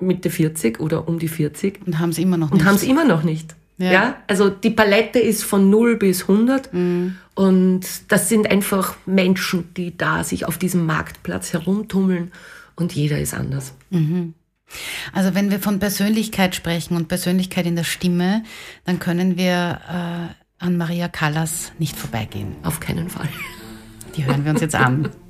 Mitte 0.00 0.30
40 0.30 0.80
oder 0.80 1.06
um 1.06 1.18
die 1.18 1.28
40. 1.28 1.86
Und 1.86 1.98
haben 1.98 2.10
es 2.10 2.18
immer 2.18 2.36
noch 2.36 2.50
nicht. 2.50 2.60
Und 2.60 2.66
haben 2.66 2.76
es 2.76 2.82
immer 2.82 3.04
noch 3.04 3.22
nicht. 3.22 3.54
Ja. 3.78 3.92
ja. 3.92 4.16
also 4.26 4.50
die 4.50 4.70
Palette 4.70 5.18
ist 5.18 5.42
von 5.44 5.70
0 5.70 5.96
bis 5.96 6.22
100 6.22 6.72
mhm. 6.74 7.16
und 7.34 7.80
das 8.08 8.28
sind 8.28 8.50
einfach 8.50 8.96
Menschen, 9.06 9.72
die 9.74 9.96
da 9.96 10.22
sich 10.22 10.44
auf 10.44 10.58
diesem 10.58 10.84
Marktplatz 10.84 11.52
herumtummeln 11.52 12.30
und 12.80 12.94
jeder 12.94 13.18
ist 13.18 13.34
anders. 13.34 13.74
Mhm. 13.90 14.34
Also 15.12 15.34
wenn 15.34 15.50
wir 15.50 15.60
von 15.60 15.78
Persönlichkeit 15.78 16.54
sprechen 16.54 16.96
und 16.96 17.08
Persönlichkeit 17.08 17.66
in 17.66 17.76
der 17.76 17.84
Stimme, 17.84 18.44
dann 18.84 18.98
können 18.98 19.36
wir 19.36 19.80
äh, 19.88 20.64
an 20.64 20.76
Maria 20.76 21.08
Callas 21.08 21.72
nicht 21.78 21.96
vorbeigehen. 21.96 22.54
Auf 22.62 22.80
keinen 22.80 23.10
Fall. 23.10 23.28
Die 24.16 24.24
hören 24.24 24.44
wir 24.44 24.52
uns 24.52 24.60
jetzt 24.60 24.74
an. 24.74 25.10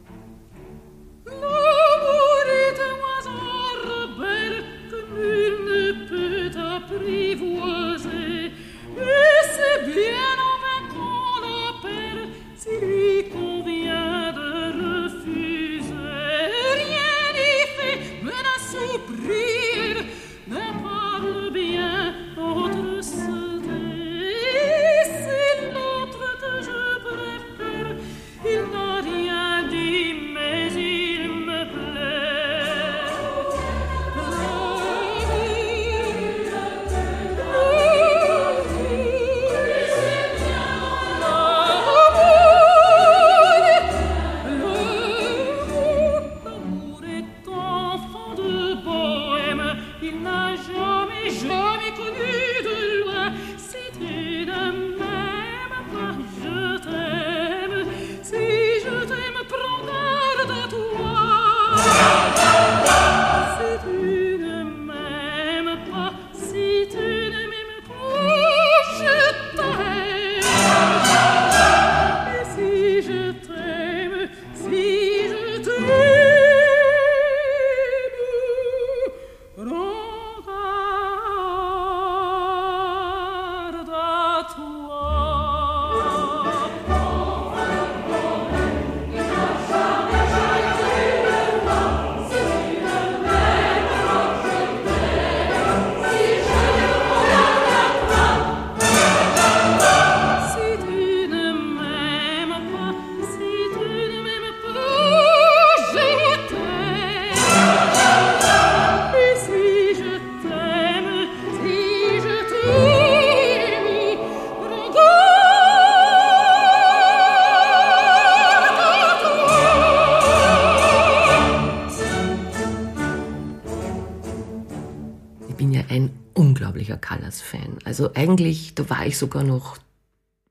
Also 128.11 128.15
eigentlich, 128.15 128.75
da 128.75 128.89
war 128.91 129.07
ich 129.07 129.19
sogar 129.19 129.45
noch, 129.45 129.79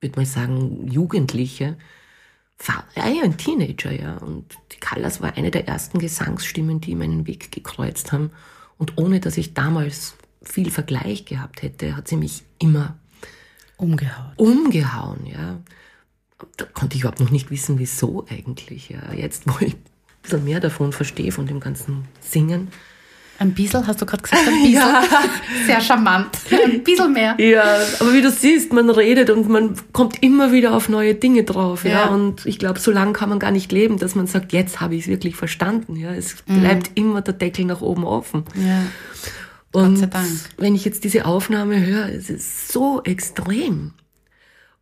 würde 0.00 0.16
man 0.16 0.26
sagen, 0.26 0.88
Jugendliche. 0.88 1.76
War 2.66 2.84
ja 2.94 3.22
ein 3.22 3.38
Teenager, 3.38 3.90
ja. 3.90 4.16
Und 4.18 4.54
die 4.72 4.78
Callas 4.78 5.20
war 5.20 5.36
eine 5.36 5.50
der 5.50 5.66
ersten 5.66 5.98
Gesangsstimmen, 5.98 6.80
die 6.80 6.94
meinen 6.94 7.26
Weg 7.26 7.52
gekreuzt 7.52 8.12
haben. 8.12 8.30
Und 8.78 8.98
ohne 8.98 9.20
dass 9.20 9.36
ich 9.36 9.54
damals 9.54 10.14
viel 10.42 10.70
Vergleich 10.70 11.24
gehabt 11.24 11.62
hätte, 11.62 11.96
hat 11.96 12.08
sie 12.08 12.16
mich 12.16 12.44
immer 12.58 12.98
umgehauen. 13.76 14.32
Umgehauen, 14.36 15.26
ja. 15.26 15.60
Da 16.56 16.64
konnte 16.66 16.96
ich 16.96 17.02
überhaupt 17.02 17.20
noch 17.20 17.30
nicht 17.30 17.50
wissen, 17.50 17.78
wieso 17.78 18.26
eigentlich. 18.28 18.90
Ja. 18.90 19.12
Jetzt, 19.12 19.46
wo 19.46 19.64
ich 19.64 19.74
ein 19.74 19.82
bisschen 20.22 20.44
mehr 20.44 20.60
davon 20.60 20.92
verstehe, 20.92 21.32
von 21.32 21.46
dem 21.46 21.60
ganzen 21.60 22.04
Singen, 22.20 22.68
ein 23.40 23.54
bisschen, 23.54 23.86
hast 23.86 24.00
du 24.00 24.06
gerade 24.06 24.22
gesagt, 24.22 24.46
ein 24.46 24.62
bisschen. 24.62 24.74
Ja. 24.74 25.02
Sehr 25.66 25.80
charmant. 25.80 26.28
Ein 26.50 26.84
bisschen 26.84 27.12
mehr. 27.12 27.34
Ja, 27.38 27.64
aber 27.98 28.12
wie 28.12 28.20
du 28.20 28.30
siehst, 28.30 28.72
man 28.72 28.90
redet 28.90 29.30
und 29.30 29.48
man 29.48 29.76
kommt 29.92 30.22
immer 30.22 30.52
wieder 30.52 30.74
auf 30.74 30.90
neue 30.90 31.14
Dinge 31.14 31.44
drauf. 31.44 31.84
Ja, 31.84 31.90
ja? 31.90 32.04
und 32.08 32.44
ich 32.44 32.58
glaube, 32.58 32.78
so 32.78 32.90
lange 32.90 33.14
kann 33.14 33.30
man 33.30 33.38
gar 33.38 33.50
nicht 33.50 33.72
leben, 33.72 33.98
dass 33.98 34.14
man 34.14 34.26
sagt, 34.26 34.52
jetzt 34.52 34.80
habe 34.82 34.94
ich 34.94 35.04
es 35.04 35.08
wirklich 35.08 35.36
verstanden. 35.36 35.96
Ja, 35.96 36.12
es 36.12 36.36
mhm. 36.46 36.60
bleibt 36.60 36.90
immer 36.94 37.22
der 37.22 37.32
Deckel 37.32 37.64
nach 37.64 37.80
oben 37.80 38.04
offen. 38.04 38.44
Ja. 38.54 38.82
Und 39.72 40.06
wenn 40.58 40.74
ich 40.74 40.84
jetzt 40.84 41.04
diese 41.04 41.24
Aufnahme 41.24 41.84
höre, 41.84 42.10
es 42.10 42.28
ist 42.28 42.72
so 42.72 43.02
extrem. 43.04 43.92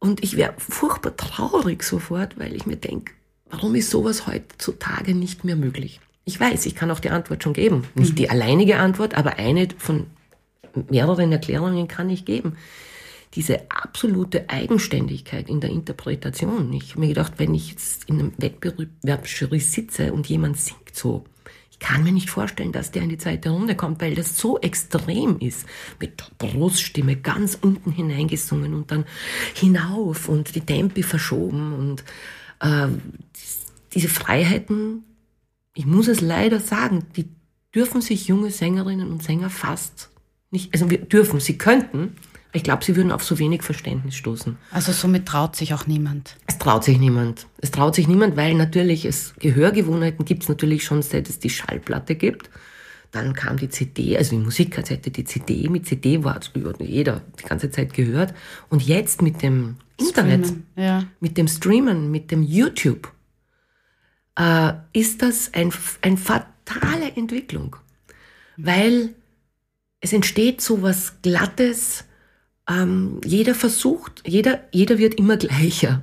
Und 0.01 0.25
ich 0.25 0.37
wäre 0.37 0.55
furchtbar 0.59 1.17
traurig 1.17 1.85
sofort, 1.85 2.39
weil 2.39 2.55
ich 2.57 2.67
mir 2.67 2.77
denke, 2.77 3.13
warum 3.51 3.77
ist 3.77 3.91
sowas 3.91 4.27
heutzutage 4.27 5.15
nicht 5.15 5.45
mehr 5.45 5.57
möglich? 5.57 6.01
Ich 6.29 6.39
weiß, 6.39 6.67
ich 6.67 6.75
kann 6.75 6.91
auch 6.91 7.01
die 7.01 7.09
Antwort 7.09 7.43
schon 7.43 7.55
geben. 7.55 7.85
Nicht 7.95 8.11
mhm. 8.11 8.17
die 8.17 8.29
alleinige 8.29 8.77
Antwort, 8.77 9.15
aber 9.15 9.39
eine 9.39 9.67
von 9.79 10.09
mehreren 10.91 11.33
Erklärungen 11.33 11.89
kann 11.89 12.11
ich 12.11 12.27
geben. 12.27 12.59
Diese 13.33 13.63
absolute 13.71 14.51
Eigenständigkeit 14.51 15.49
in 15.49 15.61
der 15.61 15.71
Interpretation. 15.71 16.71
Ich 16.75 16.91
habe 16.91 17.01
mir 17.01 17.09
gedacht, 17.09 17.33
wenn 17.39 17.55
ich 17.55 17.71
jetzt 17.71 18.11
in 18.11 18.19
einem 18.19 18.33
Wettbewerbsjury 18.37 19.59
sitze 19.59 20.13
und 20.13 20.29
jemand 20.29 20.59
singt 20.59 20.95
so, 20.95 21.25
ich 21.71 21.79
kann 21.79 22.05
mir 22.05 22.13
nicht 22.13 22.29
vorstellen, 22.29 22.73
dass 22.73 22.91
der 22.91 23.05
in 23.05 23.09
die 23.09 23.17
zweite 23.17 23.49
Runde 23.49 23.75
kommt, 23.75 24.03
weil 24.03 24.15
das 24.15 24.37
so 24.37 24.59
extrem 24.59 25.39
ist. 25.39 25.65
Mit 25.99 26.21
der 26.21 26.47
Bruststimme 26.47 27.17
ganz 27.17 27.57
unten 27.59 27.91
hineingesungen 27.91 28.75
und 28.75 28.91
dann 28.91 29.07
hinauf 29.55 30.29
und 30.29 30.55
die 30.55 30.61
Tempi 30.61 31.03
verschoben 31.03 31.73
und 31.73 32.05
äh, 32.61 32.89
diese 33.95 34.09
Freiheiten 34.09 35.05
ich 35.79 35.87
muss 35.87 36.09
es 36.09 36.21
leider 36.21 36.59
sagen, 36.59 37.05
die 37.17 37.29
dürfen 37.73 38.01
sich 38.01 38.27
junge 38.27 38.51
Sängerinnen 38.51 39.13
und 39.13 39.23
Sänger 39.23 39.49
fast 39.49 40.11
nicht, 40.51 40.73
also 40.73 40.91
wir 40.91 40.99
dürfen, 40.99 41.39
sie 41.39 41.57
könnten, 41.57 42.17
aber 42.49 42.57
ich 42.57 42.65
glaube, 42.65 42.85
sie 42.85 42.97
würden 42.97 43.13
auf 43.13 43.23
so 43.23 43.39
wenig 43.39 43.63
Verständnis 43.63 44.17
stoßen. 44.17 44.57
Also 44.73 44.91
somit 44.93 45.27
traut 45.27 45.55
sich 45.55 45.75
auch 45.75 45.87
niemand. 45.87 46.37
Es 46.47 46.59
traut 46.59 46.83
sich 46.83 46.99
niemand. 46.99 47.47
Es 47.59 47.71
traut 47.71 47.95
sich 47.95 48.09
niemand, 48.09 48.37
weil 48.37 48.55
natürlich 48.55 49.05
es 49.05 49.35
Gehörgewohnheiten 49.39 50.25
gibt 50.25 50.43
es 50.43 50.49
natürlich 50.49 50.85
schon, 50.85 51.03
seit 51.03 51.29
es 51.29 51.39
die 51.39 51.51
Schallplatte 51.51 52.17
gibt. 52.17 52.51
Dann 53.13 53.35
kam 53.35 53.59
die 53.59 53.69
CD, 53.69 54.17
also 54.17 54.31
die 54.31 54.43
Musikkassette, 54.43 55.11
die 55.11 55.25
CD. 55.25 55.69
Mit 55.69 55.87
CD 55.87 56.25
war 56.25 56.41
jeder 56.81 57.23
die 57.39 57.45
ganze 57.45 57.71
Zeit 57.71 57.93
gehört. 57.93 58.35
Und 58.69 58.83
jetzt 58.83 59.23
mit 59.23 59.43
dem 59.43 59.77
Internet, 59.99 60.53
ja. 60.77 61.05
mit 61.21 61.37
dem 61.37 61.47
Streamen, 61.47 62.11
mit 62.11 62.31
dem 62.31 62.43
YouTube, 62.43 63.13
äh, 64.39 64.73
ist 64.93 65.21
das 65.23 65.53
ein, 65.53 65.73
eine 66.01 66.17
fatale 66.17 67.13
Entwicklung, 67.17 67.77
weil 68.57 69.15
es 70.01 70.13
entsteht 70.13 70.61
so 70.61 70.83
was 70.83 71.21
Glattes. 71.23 72.05
Ähm, 72.69 73.21
jeder 73.25 73.55
versucht, 73.55 74.23
jeder, 74.27 74.61
jeder 74.73 74.99
wird 74.99 75.15
immer 75.15 75.37
gleicher. 75.37 76.03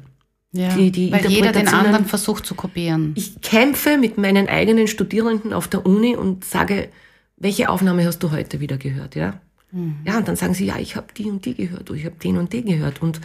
Ja, 0.51 0.73
die, 0.75 0.89
die 0.91 1.11
weil 1.11 1.25
jeder 1.27 1.51
den 1.51 1.67
anderen 1.67 2.05
versucht 2.05 2.45
zu 2.45 2.55
kopieren. 2.55 3.13
Ich 3.15 3.41
kämpfe 3.41 3.97
mit 3.97 4.17
meinen 4.17 4.47
eigenen 4.47 4.87
Studierenden 4.87 5.51
auf 5.51 5.67
der 5.67 5.85
Uni 5.85 6.15
und 6.15 6.45
sage, 6.45 6.89
welche 7.35 7.69
Aufnahme 7.69 8.05
hast 8.05 8.19
du 8.19 8.31
heute 8.31 8.61
wieder 8.61 8.77
gehört, 8.77 9.15
ja? 9.15 9.41
Mhm. 9.71 9.97
Ja, 10.05 10.17
und 10.17 10.27
dann 10.29 10.37
sagen 10.37 10.53
sie, 10.53 10.65
ja, 10.65 10.77
ich 10.79 10.95
habe 10.95 11.07
die 11.15 11.29
und 11.29 11.45
die 11.45 11.55
gehört 11.55 11.89
oder 11.89 11.99
ich 11.99 12.05
habe 12.05 12.15
den 12.15 12.37
und 12.37 12.53
den 12.53 12.65
gehört. 12.65 13.01
Und 13.01 13.19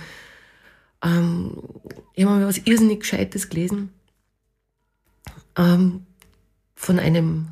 ähm, 1.05 1.57
ich 2.15 2.25
habe 2.25 2.41
mal 2.41 2.47
was 2.47 2.59
irrsinnig 2.59 3.01
Gescheites 3.01 3.49
gelesen 3.49 3.91
ähm, 5.57 6.07
von 6.75 6.99
einem 6.99 7.49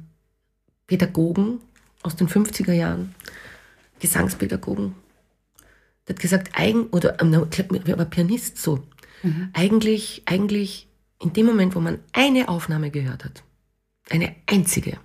Pädagogen 0.87 1.61
aus 2.03 2.17
den 2.17 2.29
50er 2.29 2.73
Jahren, 2.73 3.15
Gesangspädagogen, 4.01 4.95
der 6.07 6.15
hat 6.15 6.21
gesagt, 6.21 6.51
eigen, 6.55 6.87
oder 6.89 7.21
ähm, 7.21 7.33
war 7.33 8.05
Pianist 8.07 8.59
so, 8.59 8.83
mhm. 9.23 9.51
eigentlich, 9.53 10.23
eigentlich 10.25 10.89
in 11.21 11.33
dem 11.33 11.47
Moment, 11.47 11.75
wo 11.75 11.81
man 11.81 11.99
eine 12.13 12.49
Aufnahme 12.49 12.91
gehört 12.91 13.25
hat, 13.25 13.43
eine 14.09 14.35
einzige, 14.47 14.99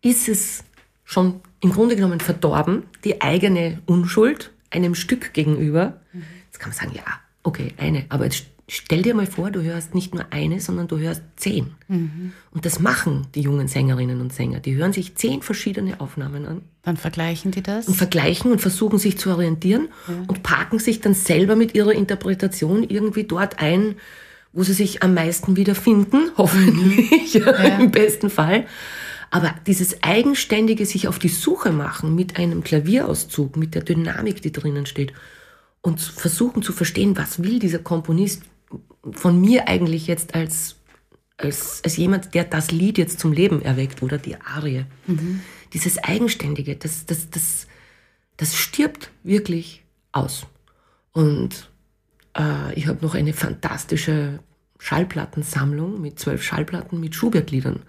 ist 0.00 0.28
es 0.28 0.64
schon 1.04 1.40
im 1.60 1.72
Grunde 1.72 1.96
genommen 1.96 2.20
verdorben, 2.20 2.84
die 3.04 3.20
eigene 3.20 3.82
Unschuld 3.86 4.52
einem 4.70 4.94
Stück 4.94 5.32
gegenüber. 5.32 6.00
Jetzt 6.46 6.60
kann 6.60 6.70
man 6.70 6.78
sagen, 6.78 6.92
ja, 6.94 7.04
okay, 7.42 7.74
eine, 7.78 8.06
aber 8.08 8.24
jetzt 8.24 8.46
stell 8.68 9.02
dir 9.02 9.14
mal 9.14 9.26
vor, 9.26 9.50
du 9.50 9.62
hörst 9.62 9.94
nicht 9.94 10.14
nur 10.14 10.26
eine, 10.30 10.60
sondern 10.60 10.88
du 10.88 10.98
hörst 10.98 11.22
zehn. 11.36 11.74
Mhm. 11.88 12.32
Und 12.50 12.66
das 12.66 12.80
machen 12.80 13.26
die 13.34 13.40
jungen 13.40 13.66
Sängerinnen 13.66 14.20
und 14.20 14.32
Sänger. 14.32 14.60
Die 14.60 14.76
hören 14.76 14.92
sich 14.92 15.16
zehn 15.16 15.42
verschiedene 15.42 16.00
Aufnahmen 16.00 16.46
an. 16.46 16.62
Dann 16.82 16.98
vergleichen 16.98 17.50
die 17.50 17.62
das? 17.62 17.88
Und 17.88 17.94
vergleichen 17.94 18.52
und 18.52 18.60
versuchen 18.60 18.98
sich 18.98 19.18
zu 19.18 19.30
orientieren 19.30 19.88
ja. 20.06 20.14
und 20.26 20.42
parken 20.42 20.78
sich 20.78 21.00
dann 21.00 21.14
selber 21.14 21.56
mit 21.56 21.74
ihrer 21.74 21.92
Interpretation 21.92 22.84
irgendwie 22.84 23.24
dort 23.24 23.58
ein, 23.58 23.96
wo 24.52 24.62
sie 24.62 24.74
sich 24.74 25.02
am 25.02 25.14
meisten 25.14 25.56
wiederfinden, 25.56 26.30
hoffentlich, 26.36 27.34
ja. 27.34 27.78
im 27.78 27.90
besten 27.90 28.28
Fall. 28.28 28.66
Aber 29.30 29.54
dieses 29.66 30.02
eigenständige 30.02 30.86
sich 30.86 31.08
auf 31.08 31.18
die 31.18 31.28
Suche 31.28 31.72
machen 31.72 32.14
mit 32.14 32.38
einem 32.38 32.62
Klavierauszug, 32.62 33.56
mit 33.56 33.74
der 33.74 33.82
Dynamik, 33.82 34.42
die 34.42 34.52
drinnen 34.52 34.86
steht 34.86 35.12
und 35.80 36.00
versuchen 36.00 36.62
zu 36.62 36.72
verstehen, 36.72 37.16
was 37.16 37.42
will 37.42 37.58
dieser 37.58 37.78
Komponist 37.78 38.42
von 39.12 39.40
mir 39.40 39.68
eigentlich 39.68 40.06
jetzt 40.06 40.34
als, 40.34 40.76
als, 41.36 41.82
als 41.84 41.96
jemand, 41.96 42.34
der 42.34 42.44
das 42.44 42.70
Lied 42.70 42.98
jetzt 42.98 43.20
zum 43.20 43.32
Leben 43.32 43.62
erweckt 43.62 44.02
oder 44.02 44.18
die 44.18 44.40
Arie. 44.40 44.84
Mhm. 45.06 45.40
Dieses 45.72 45.98
Eigenständige, 45.98 46.76
das, 46.76 47.06
das, 47.06 47.30
das, 47.30 47.66
das 48.36 48.56
stirbt 48.56 49.10
wirklich 49.22 49.84
aus. 50.12 50.46
Und 51.12 51.70
äh, 52.36 52.74
ich 52.74 52.86
habe 52.86 53.04
noch 53.04 53.14
eine 53.14 53.32
fantastische 53.32 54.40
Schallplattensammlung 54.78 56.00
mit 56.00 56.18
zwölf 56.18 56.42
Schallplatten 56.42 57.00
mit 57.00 57.14
Schubert-Liedern 57.14 57.82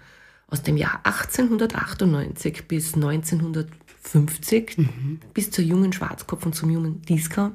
aus 0.48 0.62
dem 0.62 0.76
Jahr 0.76 1.00
1898 1.04 2.66
bis 2.66 2.94
1950, 2.94 4.78
mhm. 4.78 5.20
bis 5.32 5.50
zur 5.50 5.64
jungen 5.64 5.92
Schwarzkopf 5.92 6.44
und 6.44 6.54
zum 6.54 6.70
jungen 6.70 7.02
Diska. 7.02 7.52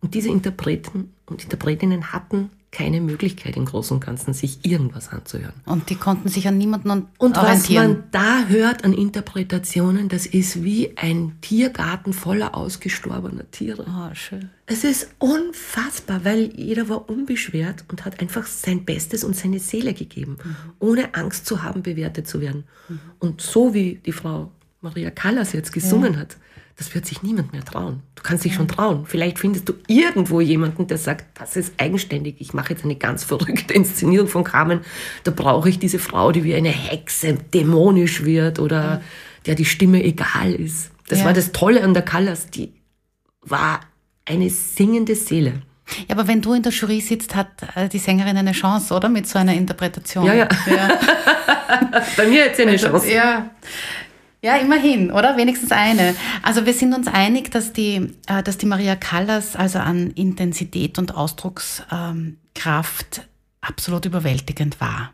Und 0.00 0.14
diese 0.14 0.28
Interpreten 0.28 1.14
und 1.26 1.42
Interpretinnen 1.42 2.12
hatten 2.12 2.50
keine 2.70 3.00
Möglichkeit 3.00 3.56
im 3.56 3.64
Großen 3.64 3.96
und 3.96 4.04
Ganzen, 4.04 4.34
sich 4.34 4.58
irgendwas 4.62 5.08
anzuhören. 5.08 5.54
Und 5.64 5.88
die 5.88 5.94
konnten 5.94 6.28
sich 6.28 6.46
an 6.46 6.58
niemanden 6.58 6.90
und 6.90 7.06
Und 7.18 7.36
was 7.36 7.70
man 7.70 8.04
da 8.10 8.44
hört 8.46 8.84
an 8.84 8.92
Interpretationen, 8.92 10.08
das 10.08 10.26
ist 10.26 10.62
wie 10.62 10.96
ein 10.96 11.38
Tiergarten 11.40 12.12
voller 12.12 12.54
ausgestorbener 12.54 13.50
Tiere. 13.50 13.86
Oh, 13.88 14.14
schön. 14.14 14.50
Es 14.66 14.84
ist 14.84 15.08
unfassbar, 15.18 16.26
weil 16.26 16.52
jeder 16.54 16.90
war 16.90 17.08
unbeschwert 17.08 17.84
und 17.88 18.04
hat 18.04 18.20
einfach 18.20 18.46
sein 18.46 18.84
Bestes 18.84 19.24
und 19.24 19.34
seine 19.34 19.60
Seele 19.60 19.94
gegeben, 19.94 20.36
mhm. 20.44 20.56
ohne 20.78 21.14
Angst 21.14 21.46
zu 21.46 21.62
haben, 21.62 21.82
bewertet 21.82 22.28
zu 22.28 22.42
werden. 22.42 22.64
Mhm. 22.88 23.00
Und 23.18 23.40
so 23.40 23.72
wie 23.72 23.94
die 24.04 24.12
Frau 24.12 24.52
Maria 24.82 25.10
Callas 25.10 25.52
jetzt 25.54 25.72
gesungen 25.72 26.14
ja. 26.14 26.20
hat, 26.20 26.36
das 26.78 26.94
wird 26.94 27.06
sich 27.06 27.22
niemand 27.24 27.52
mehr 27.52 27.64
trauen. 27.64 28.02
Du 28.14 28.22
kannst 28.22 28.44
dich 28.44 28.54
schon 28.54 28.68
trauen. 28.68 29.04
Vielleicht 29.04 29.40
findest 29.40 29.68
du 29.68 29.74
irgendwo 29.88 30.40
jemanden, 30.40 30.86
der 30.86 30.96
sagt, 30.96 31.26
das 31.38 31.56
ist 31.56 31.74
eigenständig. 31.76 32.36
Ich 32.38 32.54
mache 32.54 32.72
jetzt 32.72 32.84
eine 32.84 32.94
ganz 32.94 33.24
verrückte 33.24 33.74
Inszenierung 33.74 34.28
von 34.28 34.44
Carmen. 34.44 34.80
Da 35.24 35.32
brauche 35.32 35.68
ich 35.68 35.80
diese 35.80 35.98
Frau, 35.98 36.30
die 36.30 36.44
wie 36.44 36.54
eine 36.54 36.70
Hexe 36.70 37.34
dämonisch 37.34 38.24
wird 38.24 38.60
oder 38.60 39.02
der 39.44 39.56
die 39.56 39.64
Stimme 39.64 40.04
egal 40.04 40.54
ist. 40.54 40.92
Das 41.08 41.20
ja. 41.20 41.24
war 41.24 41.32
das 41.32 41.50
Tolle 41.50 41.82
an 41.82 41.94
der 41.94 42.04
Callas. 42.04 42.48
Die 42.50 42.72
war 43.40 43.80
eine 44.24 44.48
singende 44.48 45.16
Seele. 45.16 45.62
Ja, 46.06 46.14
aber 46.14 46.28
wenn 46.28 46.40
du 46.42 46.52
in 46.52 46.62
der 46.62 46.70
Jury 46.70 47.00
sitzt, 47.00 47.34
hat 47.34 47.48
äh, 47.74 47.88
die 47.88 47.98
Sängerin 47.98 48.36
eine 48.36 48.52
Chance, 48.52 48.94
oder? 48.94 49.08
Mit 49.08 49.26
so 49.26 49.38
einer 49.38 49.54
Interpretation. 49.54 50.24
Ja, 50.24 50.34
ja. 50.34 50.48
ja. 50.66 51.00
Bei 52.16 52.26
mir 52.26 52.44
hat 52.44 52.56
sie 52.56 52.62
eine 52.62 52.76
Chance. 52.76 53.10
Ja. 53.10 53.50
Ja, 54.40 54.56
immerhin, 54.56 55.10
oder? 55.10 55.36
Wenigstens 55.36 55.72
eine. 55.72 56.14
Also 56.42 56.64
wir 56.64 56.72
sind 56.72 56.94
uns 56.94 57.08
einig, 57.08 57.50
dass 57.50 57.72
die, 57.72 58.14
äh, 58.28 58.42
dass 58.42 58.56
die 58.56 58.66
Maria 58.66 58.94
Callas 58.94 59.56
also 59.56 59.80
an 59.80 60.12
Intensität 60.12 60.96
und 60.98 61.16
Ausdruckskraft 61.16 63.28
absolut 63.60 64.04
überwältigend 64.04 64.80
war. 64.80 65.12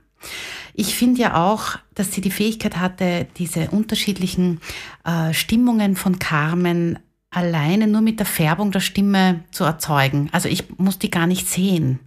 Ich 0.74 0.94
finde 0.94 1.22
ja 1.22 1.42
auch, 1.42 1.78
dass 1.94 2.12
sie 2.12 2.20
die 2.20 2.30
Fähigkeit 2.30 2.76
hatte, 2.76 3.26
diese 3.38 3.70
unterschiedlichen 3.70 4.60
äh, 5.04 5.32
Stimmungen 5.32 5.96
von 5.96 6.18
Carmen 6.18 6.98
alleine 7.30 7.86
nur 7.86 8.02
mit 8.02 8.18
der 8.18 8.26
Färbung 8.26 8.72
der 8.72 8.80
Stimme 8.80 9.44
zu 9.50 9.64
erzeugen. 9.64 10.28
Also 10.32 10.48
ich 10.48 10.78
muss 10.78 10.98
die 10.98 11.10
gar 11.10 11.26
nicht 11.26 11.48
sehen 11.48 11.98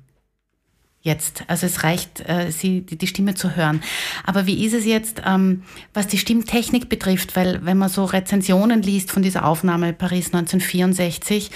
jetzt. 1.02 1.44
Also 1.48 1.66
es 1.66 1.84
reicht, 1.84 2.28
äh, 2.28 2.52
sie, 2.52 2.82
die, 2.82 2.98
die, 2.98 3.08
Stimme 3.08 3.34
zu 3.34 3.56
hören. 3.56 3.82
Aber 4.26 4.46
wie 4.46 4.66
ist 4.66 4.74
es 4.74 4.86
jetzt, 4.86 5.22
ähm, 5.26 5.64
was 5.94 6.08
die 6.08 6.18
Stimmtechnik 6.18 6.90
betrifft? 6.90 7.36
Weil 7.36 7.66
wenn 7.66 7.78
man 7.78 7.90
so 7.90 8.06
Rezensionen 8.06 8.82
liest 8.82 9.12
von 9.12 9.24
dieser 9.24 9.46
Aufnahme 9.46 9.94
Paris 9.94 10.28
1964, 10.28 11.50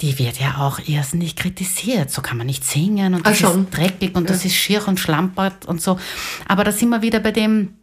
die 0.00 0.18
wird 0.18 0.38
ja 0.38 0.58
auch 0.58 0.78
irrsinnig 0.86 1.36
kritisiert. 1.36 2.10
So 2.10 2.22
kann 2.22 2.36
man 2.36 2.46
nicht 2.46 2.64
singen 2.64 3.14
und 3.14 3.26
das 3.26 3.42
Ach, 3.44 3.56
ist 3.56 3.66
dreckig 3.70 4.14
und 4.14 4.24
ja. 4.24 4.34
das 4.34 4.44
ist 4.44 4.54
schier 4.54 4.86
und 4.86 5.00
schlampert 5.00 5.66
und 5.66 5.80
so. 5.80 5.98
Aber 6.46 6.64
da 6.64 6.72
sind 6.72 6.90
wir 6.90 7.02
wieder 7.02 7.20
bei 7.20 7.32
dem, 7.32 7.74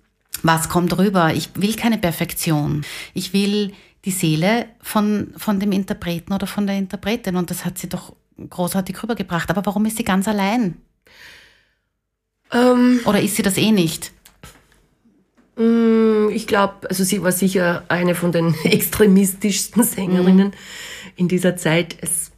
was 0.44 0.70
kommt 0.70 0.98
rüber? 0.98 1.34
Ich 1.34 1.50
will 1.56 1.76
keine 1.76 1.98
Perfektion. 1.98 2.86
Ich 3.14 3.34
will 3.34 3.74
die 4.06 4.12
Seele 4.12 4.68
von, 4.82 5.34
von 5.36 5.60
dem 5.60 5.72
Interpreten 5.72 6.34
oder 6.34 6.48
von 6.48 6.68
der 6.68 6.78
Interpretin 6.78 7.36
und 7.36 7.50
das 7.50 7.66
hat 7.66 7.78
sie 7.78 7.90
doch 7.90 8.16
großartig 8.50 9.02
rübergebracht. 9.04 9.50
Aber 9.50 9.66
warum 9.66 9.86
ist 9.86 9.98
sie 9.98 10.06
ganz 10.06 10.28
allein? 10.28 10.78
Ähm, 12.52 13.02
Oder 13.06 13.22
ist 13.22 13.36
sie 13.36 13.44
das 13.44 13.58
eh 13.58 13.72
nicht? 13.72 14.12
Mm, 15.56 16.30
ich 16.32 16.48
glaube, 16.48 16.90
also 16.90 17.04
sie 17.04 17.22
war 17.22 17.32
sicher 17.32 17.84
eine 17.90 18.16
von 18.16 18.32
den 18.32 18.56
extremistischsten 18.64 19.84
Sängerinnen 19.84 20.48
mhm. 20.48 20.54
in 21.16 21.28
dieser 21.28 21.56
Zeit. 21.58 21.98
Es 22.02 22.32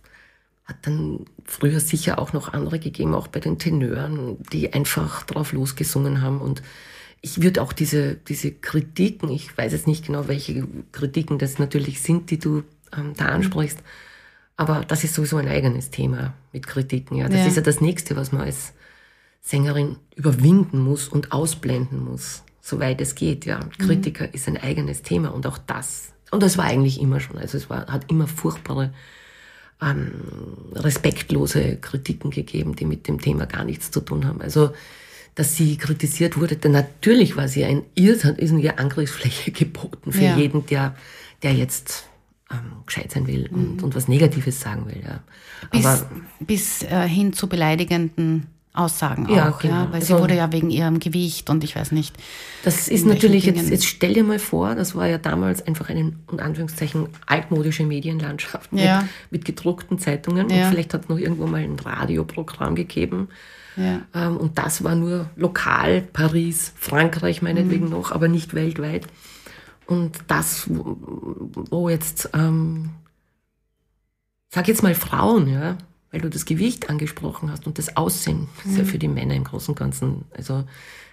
hat 0.65 0.77
dann 0.83 1.25
früher 1.45 1.79
sicher 1.79 2.19
auch 2.19 2.33
noch 2.33 2.53
andere 2.53 2.79
gegeben, 2.79 3.13
auch 3.13 3.27
bei 3.27 3.39
den 3.39 3.59
Tenören, 3.59 4.37
die 4.51 4.73
einfach 4.73 5.23
drauf 5.23 5.53
losgesungen 5.53 6.21
haben. 6.21 6.41
Und 6.41 6.61
ich 7.21 7.41
würde 7.41 7.61
auch 7.61 7.73
diese, 7.73 8.15
diese 8.15 8.51
Kritiken, 8.51 9.29
ich 9.29 9.55
weiß 9.57 9.71
jetzt 9.73 9.87
nicht 9.87 10.07
genau, 10.07 10.27
welche 10.27 10.67
Kritiken 10.91 11.37
das 11.37 11.59
natürlich 11.59 12.01
sind, 12.01 12.31
die 12.31 12.39
du 12.39 12.63
ähm, 12.95 13.13
da 13.15 13.25
mhm. 13.25 13.29
ansprichst, 13.31 13.79
aber 14.57 14.83
das 14.87 15.03
ist 15.03 15.13
sowieso 15.13 15.37
ein 15.37 15.47
eigenes 15.47 15.89
Thema 15.89 16.33
mit 16.53 16.67
Kritiken. 16.67 17.17
Ja, 17.17 17.27
das 17.27 17.39
ja. 17.39 17.45
ist 17.47 17.55
ja 17.55 17.61
das 17.61 17.81
Nächste, 17.81 18.15
was 18.15 18.31
man 18.31 18.43
als 18.43 18.73
Sängerin 19.41 19.97
überwinden 20.15 20.79
muss 20.79 21.07
und 21.07 21.31
ausblenden 21.31 22.03
muss, 22.03 22.43
soweit 22.61 23.01
es 23.01 23.15
geht. 23.15 23.45
Ja, 23.45 23.59
mhm. 23.59 23.85
Kritiker 23.85 24.27
mhm. 24.27 24.33
ist 24.33 24.47
ein 24.47 24.57
eigenes 24.57 25.01
Thema 25.01 25.33
und 25.33 25.45
auch 25.47 25.57
das. 25.57 26.13
Und 26.31 26.43
das 26.43 26.57
war 26.57 26.65
eigentlich 26.65 27.01
immer 27.01 27.19
schon. 27.19 27.37
Also 27.37 27.57
es 27.57 27.69
war, 27.69 27.87
hat 27.87 28.09
immer 28.09 28.27
furchtbare, 28.27 28.93
ähm, 29.81 30.11
respektlose 30.75 31.77
Kritiken 31.77 32.31
gegeben, 32.31 32.75
die 32.75 32.85
mit 32.85 33.07
dem 33.07 33.19
Thema 33.19 33.45
gar 33.45 33.65
nichts 33.65 33.91
zu 33.91 33.99
tun 33.99 34.25
haben. 34.25 34.41
Also 34.41 34.71
dass 35.35 35.55
sie 35.55 35.77
kritisiert 35.77 36.37
wurde, 36.37 36.57
denn 36.57 36.73
natürlich 36.73 37.37
war 37.37 37.47
sie 37.47 37.63
ein 37.63 37.83
Irrtum, 37.95 38.35
ist 38.35 38.51
eine 38.51 38.77
Angriffsfläche 38.77 39.51
geboten 39.53 40.11
für 40.11 40.23
ja. 40.23 40.37
jeden, 40.37 40.65
der, 40.65 40.95
der 41.41 41.53
jetzt 41.53 42.09
ähm, 42.51 42.83
gescheit 42.85 43.11
sein 43.11 43.27
will 43.27 43.47
und, 43.51 43.77
mhm. 43.77 43.83
und 43.83 43.95
was 43.95 44.07
Negatives 44.07 44.59
sagen 44.59 44.85
will. 44.87 45.01
Ja. 45.03 45.23
Bis, 45.71 45.85
Aber, 45.85 46.09
bis 46.39 46.83
äh, 46.83 47.07
hin 47.07 47.33
zu 47.33 47.47
beleidigenden 47.47 48.47
Aussagen 48.73 49.27
ja, 49.29 49.49
auch, 49.49 49.59
genau. 49.59 49.73
ja, 49.73 49.87
weil 49.91 50.01
sie 50.01 50.13
also, 50.13 50.23
wurde 50.23 50.35
ja 50.35 50.51
wegen 50.53 50.69
ihrem 50.69 50.99
Gewicht 50.99 51.49
und 51.49 51.63
ich 51.63 51.75
weiß 51.75 51.91
nicht. 51.91 52.15
Das 52.63 52.87
ist 52.87 53.05
natürlich 53.05 53.45
jetzt, 53.45 53.69
jetzt 53.69 53.85
stell 53.85 54.13
dir 54.13 54.23
mal 54.23 54.39
vor, 54.39 54.75
das 54.75 54.95
war 54.95 55.07
ja 55.07 55.17
damals 55.17 55.65
einfach 55.65 55.89
eine, 55.89 56.13
in 56.31 56.39
Anführungszeichen, 56.39 57.09
altmodische 57.25 57.85
Medienlandschaft 57.85 58.71
ja. 58.71 59.01
mit, 59.01 59.09
mit, 59.31 59.45
gedruckten 59.45 59.99
Zeitungen 59.99 60.49
ja. 60.49 60.65
und 60.65 60.71
vielleicht 60.71 60.93
hat 60.93 61.03
es 61.03 61.09
noch 61.09 61.17
irgendwo 61.17 61.47
mal 61.47 61.61
ein 61.61 61.77
Radioprogramm 61.77 62.75
gegeben. 62.75 63.27
Ähm, 63.77 64.37
und 64.37 64.57
das 64.57 64.83
war 64.83 64.95
nur 64.95 65.29
lokal, 65.35 66.01
Paris, 66.01 66.73
Frankreich 66.75 67.41
meinetwegen 67.41 67.85
mhm. 67.85 67.91
noch, 67.91 68.11
aber 68.11 68.27
nicht 68.27 68.53
weltweit. 68.53 69.07
Und 69.85 70.19
das, 70.27 70.69
wo, 70.69 70.97
wo 71.69 71.89
jetzt, 71.89 72.29
ähm, 72.33 72.91
sag 74.49 74.67
jetzt 74.67 74.83
mal 74.83 74.95
Frauen, 74.95 75.47
ja, 75.47 75.77
weil 76.11 76.21
du 76.21 76.29
das 76.29 76.45
Gewicht 76.45 76.89
angesprochen 76.89 77.51
hast 77.51 77.67
und 77.67 77.77
das 77.77 77.95
Aussehen, 77.95 78.49
das 78.57 78.73
ist 78.73 78.77
ja 78.77 78.83
mhm. 78.83 78.87
für 78.87 78.99
die 78.99 79.07
Männer 79.07 79.35
im 79.35 79.43
Großen 79.43 79.71
und 79.71 79.79
Ganzen, 79.79 80.25
also 80.35 80.65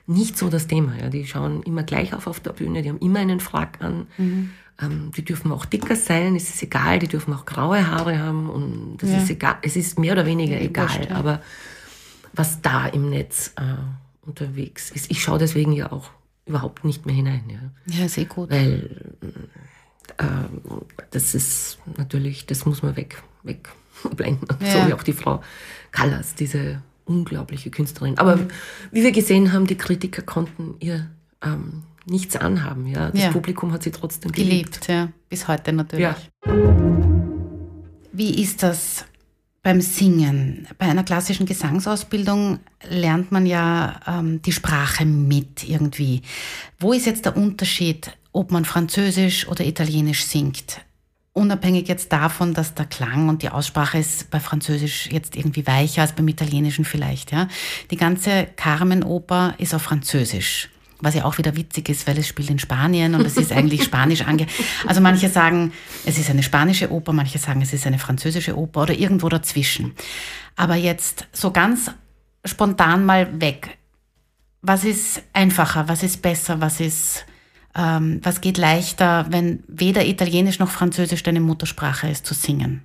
nicht 0.07 0.37
so 0.37 0.49
das 0.49 0.67
Thema. 0.67 0.97
Ja. 1.01 1.09
Die 1.09 1.27
schauen 1.27 1.63
immer 1.63 1.83
gleich 1.83 2.15
auf 2.15 2.27
auf 2.27 2.41
der 2.41 2.53
Bühne, 2.53 2.83
die 2.83 2.89
haben 2.89 2.99
immer 2.99 3.21
einen 3.21 3.41
Frack 3.41 3.79
an. 3.81 4.07
Mhm. 4.17 4.51
Ähm, 4.81 5.11
die 5.17 5.25
dürfen 5.25 5.51
auch 5.53 5.65
dicker 5.65 5.97
sein, 5.97 6.37
es 6.37 6.51
ist 6.51 6.63
egal, 6.63 6.99
die 7.01 7.09
dürfen 7.09 7.35
auch 7.35 7.45
graue 7.45 7.87
Haare 7.89 8.19
haben 8.19 8.49
und 8.49 8.99
das 8.99 9.11
ja. 9.11 9.19
ist 9.19 9.31
egal, 9.31 9.57
es 9.63 9.75
ist 9.75 9.99
mehr 9.99 10.13
oder 10.13 10.25
weniger 10.25 10.55
ja, 10.55 10.63
egal. 10.63 10.89
Wurscht. 10.89 11.11
Aber 11.11 11.43
was 12.33 12.63
da 12.63 12.87
im 12.87 13.11
Netz 13.11 13.55
äh, 13.57 13.75
unterwegs 14.27 14.91
ist, 14.91 15.11
ich 15.11 15.23
schaue 15.23 15.39
deswegen 15.39 15.73
ja 15.73 15.91
auch 15.91 16.11
überhaupt 16.47 16.85
nicht 16.85 17.07
mehr 17.07 17.15
hinein. 17.15 17.43
Ja, 17.49 18.03
ja 18.03 18.09
sehr 18.09 18.27
gut. 18.27 18.51
Weil 18.51 19.17
äh, 20.17 20.25
das 21.11 21.35
ist 21.35 21.79
natürlich, 21.97 22.47
das 22.47 22.65
muss 22.65 22.83
man 22.83 22.97
weg, 22.97 23.23
weg 23.43 23.69
blenden. 24.17 24.47
Ja. 24.61 24.83
So 24.83 24.89
wie 24.89 24.95
auch 24.95 25.03
die 25.03 25.13
Frau 25.13 25.43
Callas, 25.93 26.35
diese 26.35 26.83
unglaubliche 27.05 27.71
Künstlerin. 27.71 28.19
Aber 28.19 28.37
mhm. 28.37 28.49
wie 28.93 29.03
wir 29.03 29.13
gesehen 29.13 29.53
haben, 29.53 29.67
die 29.67 29.77
Kritiker 29.77 30.23
konnten 30.23 30.75
ihr 30.81 31.09
ähm, 31.43 31.83
nichts 32.07 32.37
anhaben. 32.37 32.87
Ja, 32.87 33.11
das 33.11 33.21
Ja. 33.21 33.33
Publikum 33.33 33.73
hat 33.73 33.83
sie 33.83 33.91
trotzdem 33.91 34.33
geliebt. 34.33 34.81
Geliebt, 34.81 34.89
ja. 34.89 35.09
Bis 35.29 35.49
heute 35.49 35.73
natürlich. 35.73 36.03
Ja. 36.03 36.17
Wie 38.13 38.43
ist 38.43 38.63
das 38.63 39.05
beim 39.63 39.81
Singen? 39.81 40.67
Bei 40.79 40.87
einer 40.87 41.05
klassischen 41.05 41.47
Gesangsausbildung 41.47 42.61
lernt 42.89 43.33
man 43.33 43.47
ja 43.47 44.01
ähm, 44.07 44.43
die 44.43 44.53
Sprache 44.53 45.05
mit 45.05 45.69
irgendwie. 45.69 46.23
Wo 46.79 46.93
ist 46.93 47.07
jetzt 47.07 47.25
der 47.25 47.37
Unterschied, 47.37 48.17
ob 48.33 48.51
man 48.51 48.65
Französisch 48.65 49.49
oder 49.49 49.65
Italienisch 49.65 50.25
singt? 50.25 50.81
Unabhängig 51.39 51.87
jetzt 51.87 52.13
davon, 52.13 52.53
dass 52.53 52.75
der 52.75 52.87
Klang 52.87 53.29
und 53.29 53.43
die 53.43 53.51
Aussprache 53.51 53.97
ist 53.97 54.29
bei 54.29 54.41
Französisch 54.41 55.09
jetzt 55.13 55.37
irgendwie 55.37 55.65
weicher 55.69 56.03
als 56.03 56.11
beim 56.11 56.27
Italienischen 56.27 56.85
vielleicht. 56.85 57.31
Ja? 57.31 57.47
Die 57.93 57.97
ganze 57.97 58.49
Carmen-Oper 58.57 59.55
ist 59.59 59.73
auf 59.73 59.83
Französisch. 59.83 60.69
Was 61.01 61.15
ja 61.15 61.25
auch 61.25 61.39
wieder 61.39 61.55
witzig 61.55 61.91
ist, 61.91 62.09
weil 62.09 62.19
es 62.19 62.27
spielt 62.27 62.51
in 62.51 62.59
Spanien 62.59 63.15
und 63.15 63.25
es 63.25 63.37
ist 63.37 63.53
eigentlich 63.53 63.85
Spanisch 63.85 64.23
ange. 64.23 64.49
Also 64.85 65.01
manche 65.01 65.29
sagen, 65.29 65.73
es 66.05 66.19
ist 66.19 66.29
eine 66.29 66.43
spanische 66.43 66.91
Oper, 66.91 67.13
manche 67.13 67.39
sagen, 67.39 67.63
es 67.63 67.73
ist 67.73 67.87
eine 67.87 68.01
französische 68.01 68.59
Oper 68.59 68.83
oder 68.83 68.95
irgendwo 68.95 69.29
dazwischen. 69.29 69.95
Aber 70.57 70.75
jetzt 70.75 71.29
so 71.31 71.53
ganz 71.53 71.93
spontan 72.45 73.07
mal 73.07 73.41
weg. 73.41 73.79
Was 74.61 74.83
ist 74.83 75.23
einfacher? 75.35 75.87
Was 75.87 76.03
ist 76.03 76.21
besser? 76.21 76.61
Was 76.61 76.81
ist, 76.81 77.27
ähm, 77.79 78.21
was 78.25 78.41
geht 78.41 78.59
leichter, 78.59 79.27
wenn 79.31 79.63
weder 79.69 80.05
Italienisch 80.05 80.59
noch 80.59 80.69
Französisch 80.69 81.23
deine 81.23 81.41
Muttersprache 81.41 82.09
ist 82.09 82.27
zu 82.27 82.35
singen? 82.35 82.83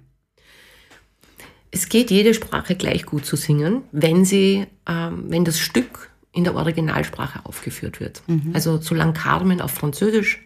Es 1.72 1.90
geht 1.90 2.12
jede 2.12 2.36
Sprache 2.36 2.76
gleich 2.76 3.04
gut 3.04 3.26
zu 3.26 3.36
singen, 3.36 3.82
wenn 3.92 4.24
sie, 4.24 4.68
ähm, 4.88 5.26
wenn 5.30 5.44
das 5.44 5.60
Stück 5.60 6.12
in 6.32 6.44
der 6.44 6.56
Originalsprache 6.56 7.46
aufgeführt 7.46 8.00
wird. 8.00 8.22
Also 8.54 8.80
solange 8.82 9.14
Carmen 9.14 9.62
auf 9.62 9.72
Französisch 9.72 10.44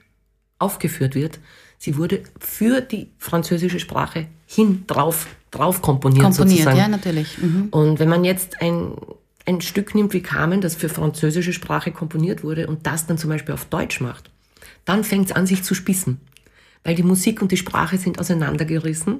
aufgeführt 0.59 1.15
wird, 1.15 1.39
sie 1.77 1.97
wurde 1.97 2.23
für 2.39 2.81
die 2.81 3.11
französische 3.17 3.79
Sprache 3.79 4.27
hin 4.47 4.83
drauf, 4.87 5.27
drauf 5.51 5.81
komponiert, 5.81 6.23
Komponiert, 6.23 6.57
sozusagen. 6.59 6.77
ja, 6.77 6.87
natürlich. 6.87 7.37
Mhm. 7.37 7.67
Und 7.71 7.99
wenn 7.99 8.09
man 8.09 8.25
jetzt 8.25 8.61
ein, 8.61 8.93
ein 9.45 9.61
Stück 9.61 9.95
nimmt 9.95 10.13
wie 10.13 10.21
Carmen, 10.21 10.59
das 10.59 10.75
für 10.75 10.89
französische 10.89 11.53
Sprache 11.53 11.91
komponiert 11.91 12.43
wurde 12.43 12.67
und 12.67 12.85
das 12.85 13.05
dann 13.05 13.17
zum 13.17 13.29
Beispiel 13.29 13.53
auf 13.53 13.65
Deutsch 13.65 14.01
macht, 14.01 14.29
dann 14.87 15.03
fängt 15.03 15.29
es 15.29 15.35
an, 15.35 15.45
sich 15.45 15.63
zu 15.63 15.75
spissen. 15.75 16.19
Weil 16.83 16.95
die 16.95 17.03
Musik 17.03 17.41
und 17.41 17.51
die 17.51 17.57
Sprache 17.57 17.97
sind 17.97 18.19
auseinandergerissen. 18.19 19.19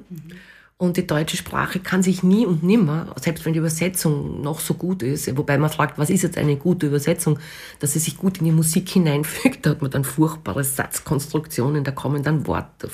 Und 0.78 0.96
die 0.96 1.06
deutsche 1.06 1.36
Sprache 1.36 1.80
kann 1.80 2.02
sich 2.02 2.22
nie 2.22 2.46
und 2.46 2.62
nimmer, 2.62 3.14
selbst 3.20 3.44
wenn 3.44 3.52
die 3.52 3.58
Übersetzung 3.58 4.40
noch 4.40 4.60
so 4.60 4.74
gut 4.74 5.02
ist, 5.02 5.36
wobei 5.36 5.58
man 5.58 5.70
fragt, 5.70 5.98
was 5.98 6.08
ist 6.08 6.22
jetzt 6.22 6.38
eine 6.38 6.56
gute 6.56 6.86
Übersetzung, 6.86 7.40
dass 7.80 7.94
sie 7.94 7.98
sich 7.98 8.16
gut 8.16 8.38
in 8.38 8.44
die 8.44 8.52
Musik 8.52 8.88
hineinfügt, 8.88 9.66
da 9.66 9.70
hat 9.70 9.82
man 9.82 9.90
dann 9.90 10.04
furchtbare 10.04 10.62
Satzkonstruktionen, 10.62 11.82
da 11.82 11.90
kommen 11.90 12.22
dann 12.22 12.46
Worte, 12.46 12.88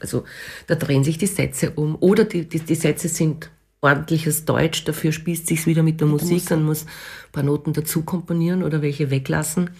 also 0.00 0.24
da 0.66 0.74
drehen 0.74 1.02
sich 1.02 1.16
die 1.16 1.26
Sätze 1.26 1.70
um. 1.70 1.96
Oder 1.98 2.24
die, 2.24 2.46
die, 2.46 2.60
die 2.60 2.74
Sätze 2.74 3.08
sind 3.08 3.50
ordentliches 3.80 4.44
Deutsch, 4.44 4.84
dafür 4.84 5.10
spießt 5.10 5.46
sich's 5.46 5.64
wieder 5.64 5.82
mit 5.82 6.02
der 6.02 6.08
Musik, 6.08 6.44
dann 6.46 6.62
muss 6.62 6.82
ein 6.84 7.32
paar 7.32 7.42
Noten 7.42 7.72
dazu 7.72 8.02
komponieren 8.02 8.62
oder 8.62 8.82
welche 8.82 9.10
weglassen. 9.10 9.70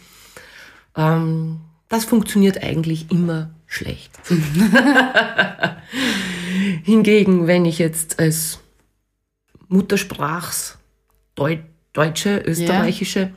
Ähm, 0.96 1.60
das 1.90 2.06
funktioniert 2.06 2.62
eigentlich 2.62 3.10
immer 3.10 3.50
schlecht. 3.66 4.10
Hingegen, 6.84 7.46
wenn 7.46 7.64
ich 7.64 7.78
jetzt 7.78 8.18
als 8.18 8.60
Muttersprachs 9.68 10.78
Deu 11.34 11.58
deutsche, 11.92 12.38
österreichische 12.46 13.30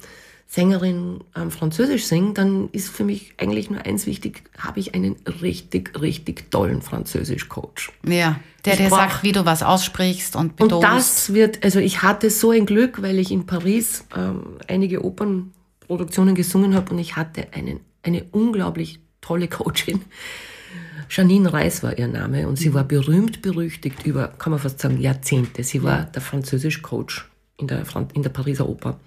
Sängerin 0.47 1.21
ähm, 1.35 1.49
Französisch 1.49 2.05
singe, 2.05 2.33
dann 2.33 2.69
ist 2.71 2.89
für 2.89 3.03
mich 3.03 3.33
eigentlich 3.37 3.71
nur 3.71 3.81
eins 3.85 4.05
wichtig, 4.05 4.43
habe 4.57 4.79
ich 4.79 4.93
einen 4.93 5.15
richtig, 5.41 5.99
richtig 5.99 6.51
tollen 6.51 6.83
Französisch-Coach. 6.83 7.91
Ja, 8.07 8.39
der 8.65 8.73
Ich 8.73 8.79
dir 8.79 8.89
brauch- 8.89 8.97
sagt, 8.97 9.23
wie 9.23 9.31
du 9.31 9.45
was 9.45 9.63
aussprichst 9.63 10.35
und 10.35 10.49
Und 10.61 10.69
betonst. 10.69 10.85
das 10.87 11.33
wird, 11.33 11.63
also 11.63 11.79
ich 11.79 12.03
hatte 12.03 12.29
so 12.29 12.51
ein 12.51 12.67
Glück, 12.67 13.01
weil 13.01 13.17
ich 13.17 13.31
in 13.31 13.47
Paris 13.47 14.05
ähm, 14.15 14.59
einige 14.67 15.03
Opernproduktionen 15.03 16.35
gesungen 16.35 16.75
habe 16.75 16.91
und 16.91 16.99
ich 16.99 17.15
hatte 17.15 17.47
einen, 17.53 17.79
eine 18.03 18.23
unglaublich 18.31 18.99
tolle 19.21 19.47
Coachin. 19.47 20.01
Janine 21.09 21.51
Reis 21.51 21.83
war 21.83 21.97
ihr 21.97 22.07
Name 22.07 22.47
und 22.47 22.57
sie 22.57 22.73
war 22.73 22.83
berühmt 22.83 23.41
berüchtigt 23.41 24.05
über, 24.05 24.29
kann 24.29 24.51
man 24.51 24.59
fast 24.59 24.79
sagen, 24.79 24.99
Jahrzehnte. 24.99 25.63
Sie 25.63 25.83
war 25.83 26.03
der 26.05 26.21
Französisch-Coach 26.21 27.29
in 27.57 27.67
der, 27.67 27.85
Fran- 27.85 28.07
in 28.13 28.23
der 28.23 28.29
Pariser 28.29 28.67
Oper. 28.67 28.99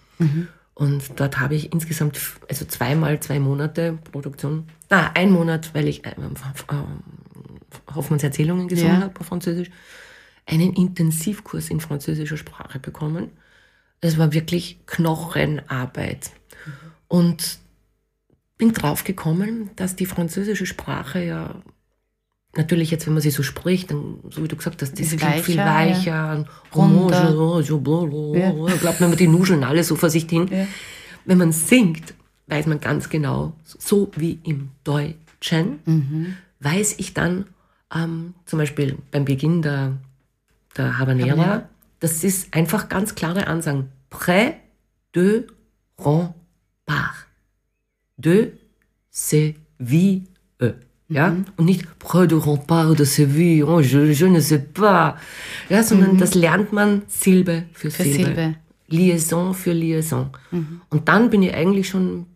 Und 0.75 1.03
dort 1.19 1.41
habe 1.41 1.55
ich 1.55 1.73
insgesamt, 1.73 2.19
also 2.49 2.65
zweimal 2.67 3.19
zwei 3.21 3.39
Monate 3.39 3.99
Produktion, 4.13 4.65
na, 4.91 5.11
ein 5.15 5.31
Monat, 5.31 5.75
weil 5.75 5.89
ich 5.89 6.05
ähm, 6.07 6.35
ähm, 6.71 7.95
Hoffmanns 7.95 8.23
Erzählungen 8.23 8.69
gesungen 8.69 8.97
Ja. 8.97 9.03
habe 9.03 9.19
auf 9.19 9.27
Französisch, 9.27 9.71
einen 10.47 10.75
Intensivkurs 10.75 11.71
in 11.71 11.81
französischer 11.81 12.37
Sprache 12.37 12.79
bekommen. 12.79 13.31
Es 14.01 14.17
war 14.17 14.33
wirklich 14.33 14.79
Knochenarbeit. 14.87 16.31
Und 17.09 17.59
bin 18.59 18.73
drauf 18.73 19.05
gekommen, 19.05 19.71
dass 19.77 19.97
die 19.97 20.07
französische 20.07 20.67
Sprache 20.67 21.23
ja 21.23 21.63
natürlich 22.57 22.91
jetzt, 22.91 23.07
wenn 23.07 23.13
man 23.13 23.23
sie 23.23 23.31
so 23.31 23.43
spricht, 23.43 23.91
dann, 23.91 24.19
so 24.31 24.43
wie 24.43 24.49
du 24.49 24.57
gesagt 24.57 24.81
hast, 24.81 24.93
das 24.93 25.01
Ist 25.01 25.19
klingt 25.19 25.41
viel 25.45 25.59
weicher, 25.59 26.45
ja. 26.45 26.45
Ja. 28.35 28.75
Glaubt 28.81 29.01
man, 29.01 29.15
die 29.17 29.29
nuscheln 29.29 29.63
alle 29.65 29.85
so 29.85 29.95
vor 29.97 30.09
sich 30.11 30.29
hin. 30.29 30.49
Ja. 30.51 30.67
Wenn 31.27 31.39
man 31.39 31.53
singt, 31.53 32.15
weiß 32.47 32.67
man 32.67 32.81
ganz 32.81 33.09
genau, 33.11 33.53
so 33.65 34.11
wie 34.17 34.39
im 34.45 34.71
Deutschen, 34.85 35.81
Mhm. 35.85 36.37
weiß 36.61 36.95
ich 36.99 37.13
dann 37.13 37.47
ähm, 37.95 38.35
zum 38.47 38.59
Beispiel 38.59 38.97
beim 39.11 39.25
Beginn 39.27 39.61
der, 39.63 39.99
der 40.77 40.99
Habanera, 40.99 41.31
Habanera. 41.33 41.69
das 42.01 42.25
ist 42.25 42.55
einfach 42.55 42.89
ganz 42.89 43.15
klare 43.15 43.47
Ansagen. 43.49 43.91
Près 44.11 44.55
de 45.15 45.47
rempart. 45.99 47.26
De 48.17 48.53
Séville. 49.11 50.23
Ja? 51.09 51.31
Mhm. 51.31 51.45
Und 51.57 51.67
nicht 51.67 51.85
Près 52.01 52.27
de 52.27 52.35
rempart 52.35 52.97
de 52.99 53.05
Séville, 53.05 53.63
oh, 53.65 53.81
je, 53.81 54.13
je 54.13 54.27
ne 54.27 54.41
sais 54.41 54.59
pas. 54.59 55.15
Ja, 55.69 55.83
sondern 55.83 56.19
das 56.19 56.35
lernt 56.35 56.73
man 56.73 57.03
Silbe 57.07 57.65
für, 57.73 57.89
Mhm. 57.89 57.93
Für 57.93 58.03
Silbe. 58.03 58.25
Silbe. 58.25 58.55
Liaison 58.89 59.55
für 59.55 59.73
Liaison. 59.73 60.31
Mhm. 60.51 60.81
Und 60.91 61.09
dann 61.09 61.31
bin 61.31 61.43
ich 61.43 61.55
eigentlich 61.55 61.89
schon 61.89 62.27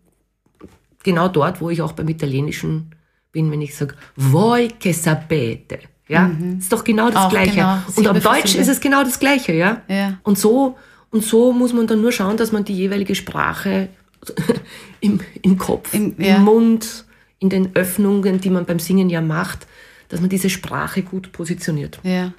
genau 1.03 1.27
dort, 1.27 1.59
wo 1.61 1.69
ich 1.69 1.81
auch 1.81 1.91
beim 1.93 2.07
Italienischen 2.09 2.91
bin, 3.31 3.49
wenn 3.51 3.61
ich 3.61 3.75
sage, 3.75 3.95
voi 4.15 4.67
che 4.79 4.93
sapete. 4.93 5.79
Ja, 6.07 6.29
ist 6.59 6.71
doch 6.73 6.83
genau 6.83 7.07
das 7.09 7.15
Mhm. 7.15 7.21
Auch 7.25 7.29
Gleiche. 7.29 7.55
genau, 7.55 7.77
Und 7.95 8.07
am 8.07 8.19
Deutsch 8.21 8.55
ist 8.55 8.67
es 8.67 8.79
genau 8.81 9.03
das 9.03 9.17
Gleiche, 9.19 9.53
ja. 9.53 9.81
Ja. 9.87 10.17
Und 10.23 10.37
so, 10.37 10.77
und 11.09 11.23
so 11.23 11.53
muss 11.53 11.71
man 11.73 11.87
dann 11.87 12.01
nur 12.01 12.11
schauen, 12.11 12.35
dass 12.37 12.51
man 12.51 12.63
die 12.65 12.73
jeweilige 12.75 13.15
Sprache 13.15 13.87
im, 15.01 15.19
im 15.41 15.57
Kopf, 15.57 15.93
Im- 15.93 16.15
im, 16.17 16.23
ja. 16.25 16.37
Mund, 16.39 17.05
in 17.39 17.49
den 17.49 17.75
Öffnungen, 17.75 18.39
die 18.39 18.49
man 18.49 18.65
beim 18.65 18.79
Singen 18.79 19.09
ja 19.09 19.21
macht, 19.21 19.67
dass 20.09 20.21
man 20.21 20.29
diese 20.29 20.49
Sprache 20.49 21.01
gut 21.01 21.31
positioniert. 21.31 21.99
Ja, 22.03 22.33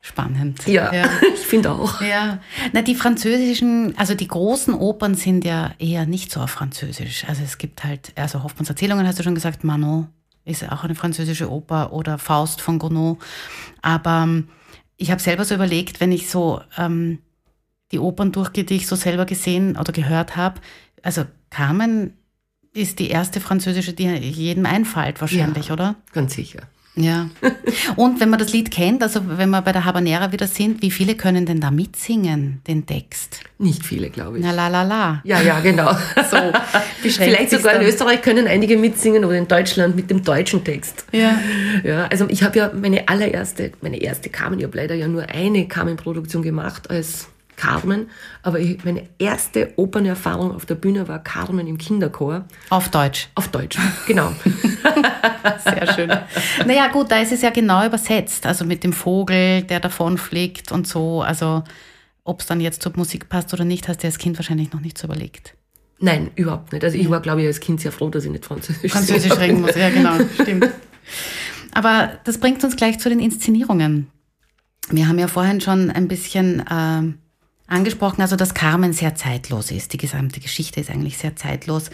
spannend. 0.00 0.66
Ja, 0.66 0.92
ja. 0.94 1.08
ich 1.34 1.40
finde 1.40 1.72
auch. 1.72 2.00
Ja, 2.00 2.40
na 2.72 2.82
die 2.82 2.94
französischen, 2.94 3.96
also 3.98 4.14
die 4.14 4.28
großen 4.28 4.72
Opern 4.74 5.14
sind 5.14 5.44
ja 5.44 5.72
eher 5.78 6.06
nicht 6.06 6.30
so 6.32 6.40
auf 6.40 6.50
Französisch. 6.50 7.24
Also 7.28 7.42
es 7.42 7.58
gibt 7.58 7.84
halt, 7.84 8.12
also 8.16 8.42
Hoffmanns 8.42 8.70
Erzählungen 8.70 9.06
hast 9.06 9.18
du 9.18 9.22
schon 9.22 9.34
gesagt, 9.34 9.64
Manon 9.64 10.08
ist 10.44 10.70
auch 10.70 10.84
eine 10.84 10.94
französische 10.94 11.50
Oper 11.50 11.92
oder 11.92 12.18
Faust 12.18 12.60
von 12.60 12.78
Gounod. 12.78 13.18
Aber 13.82 14.22
ähm, 14.22 14.48
ich 14.96 15.10
habe 15.10 15.20
selber 15.20 15.44
so 15.44 15.54
überlegt, 15.56 16.00
wenn 16.00 16.12
ich 16.12 16.30
so 16.30 16.60
ähm, 16.78 17.18
die 17.92 17.98
Opern 17.98 18.32
durchgehe, 18.32 18.64
die 18.64 18.76
ich 18.76 18.86
so 18.86 18.96
selber 18.96 19.26
gesehen 19.26 19.76
oder 19.76 19.92
gehört 19.92 20.36
habe, 20.36 20.60
also 21.06 21.24
Carmen 21.50 22.12
ist 22.74 22.98
die 22.98 23.08
erste 23.08 23.40
französische, 23.40 23.92
die 23.94 24.04
jedem 24.04 24.66
einfällt 24.66 25.20
wahrscheinlich, 25.20 25.68
Ja. 25.68 25.72
oder? 25.74 25.94
Ganz 26.12 26.34
sicher. 26.34 26.62
Ja. 26.98 27.28
Und 27.96 28.20
wenn 28.20 28.30
man 28.30 28.38
das 28.38 28.52
Lied 28.54 28.70
kennt, 28.70 29.02
also 29.02 29.20
wenn 29.38 29.50
wir 29.50 29.60
bei 29.60 29.72
der 29.72 29.84
Habanera 29.84 30.32
wieder 30.32 30.46
sind, 30.46 30.80
wie 30.80 30.90
viele 30.90 31.14
können 31.14 31.44
denn 31.44 31.60
da 31.60 31.70
mitsingen, 31.70 32.62
den 32.66 32.86
Text? 32.86 33.40
Nicht 33.58 33.84
viele, 33.84 34.08
glaube 34.08 34.38
ich. 34.38 34.44
Na 34.44 34.50
la 34.52 34.68
la 34.68 34.82
la. 34.82 35.20
Ja, 35.24 35.40
ja, 35.42 35.60
genau. 35.60 35.92
So, 36.30 36.36
Vielleicht 37.08 37.50
sogar 37.50 37.74
in 37.74 37.82
Österreich 37.86 38.22
können 38.22 38.46
einige 38.46 38.76
mitsingen 38.78 39.24
oder 39.26 39.36
in 39.36 39.46
Deutschland 39.46 39.94
mit 39.94 40.10
dem 40.10 40.22
deutschen 40.24 40.64
Text. 40.64 41.04
Ja. 41.12 41.38
Ja, 41.84 42.06
also 42.06 42.26
ich 42.30 42.42
habe 42.42 42.58
ja 42.58 42.70
meine 42.74 43.08
allererste, 43.08 43.72
meine 43.82 43.98
erste 44.00 44.30
Carmen, 44.30 44.58
ich 44.58 44.64
habe 44.64 44.76
leider 44.76 44.94
ja 44.94 45.06
nur 45.06 45.28
eine 45.28 45.68
Carmen-Produktion 45.68 46.42
gemacht 46.42 46.88
als 46.90 47.28
Carmen, 47.56 48.10
aber 48.42 48.60
ich, 48.60 48.84
meine 48.84 49.08
erste 49.18 49.72
Opernerfahrung 49.76 50.54
auf 50.54 50.66
der 50.66 50.74
Bühne 50.74 51.08
war 51.08 51.18
Carmen 51.22 51.66
im 51.66 51.78
Kinderchor 51.78 52.44
Auf 52.70 52.90
Deutsch. 52.90 53.28
auf 53.34 53.48
Deutsch. 53.48 53.78
Genau. 54.06 54.32
Sehr 55.64 55.92
schön. 55.94 56.12
naja, 56.66 56.88
gut, 56.88 57.10
da 57.10 57.18
ist 57.20 57.32
es 57.32 57.42
ja 57.42 57.50
genau 57.50 57.84
übersetzt. 57.86 58.46
Also 58.46 58.64
mit 58.64 58.84
dem 58.84 58.92
Vogel, 58.92 59.62
der 59.62 59.80
davonfliegt 59.80 60.70
und 60.72 60.86
so. 60.86 61.22
Also 61.22 61.64
ob 62.24 62.40
es 62.40 62.46
dann 62.46 62.60
jetzt 62.60 62.82
zur 62.82 62.92
Musik 62.96 63.28
passt 63.28 63.52
oder 63.54 63.64
nicht, 63.64 63.88
hast 63.88 64.02
du 64.02 64.06
als 64.06 64.18
Kind 64.18 64.38
wahrscheinlich 64.38 64.72
noch 64.72 64.80
nicht 64.80 64.98
so 64.98 65.06
überlegt. 65.06 65.54
Nein, 65.98 66.30
überhaupt 66.34 66.72
nicht. 66.72 66.84
Also 66.84 66.98
ich 66.98 67.08
war, 67.08 67.20
glaube 67.20 67.40
ich, 67.40 67.46
als 67.46 67.60
Kind 67.60 67.80
sehr 67.80 67.92
froh, 67.92 68.10
dass 68.10 68.24
ich 68.24 68.30
nicht 68.30 68.44
Französisch 68.44 68.92
Französisch 68.92 69.38
reden 69.38 69.62
muss, 69.62 69.74
ja 69.76 69.88
genau, 69.90 70.14
stimmt. 70.34 70.68
Aber 71.72 72.10
das 72.24 72.38
bringt 72.38 72.62
uns 72.64 72.76
gleich 72.76 72.98
zu 72.98 73.08
den 73.08 73.20
Inszenierungen. 73.20 74.08
Wir 74.90 75.08
haben 75.08 75.18
ja 75.18 75.28
vorhin 75.28 75.60
schon 75.60 75.90
ein 75.90 76.06
bisschen 76.08 76.60
äh, 76.60 77.14
angesprochen, 77.66 78.22
also 78.22 78.36
dass 78.36 78.54
Carmen 78.54 78.92
sehr 78.92 79.14
zeitlos 79.14 79.70
ist. 79.70 79.92
Die 79.92 79.98
gesamte 79.98 80.40
Geschichte 80.40 80.80
ist 80.80 80.90
eigentlich 80.90 81.18
sehr 81.18 81.36
zeitlos. 81.36 81.90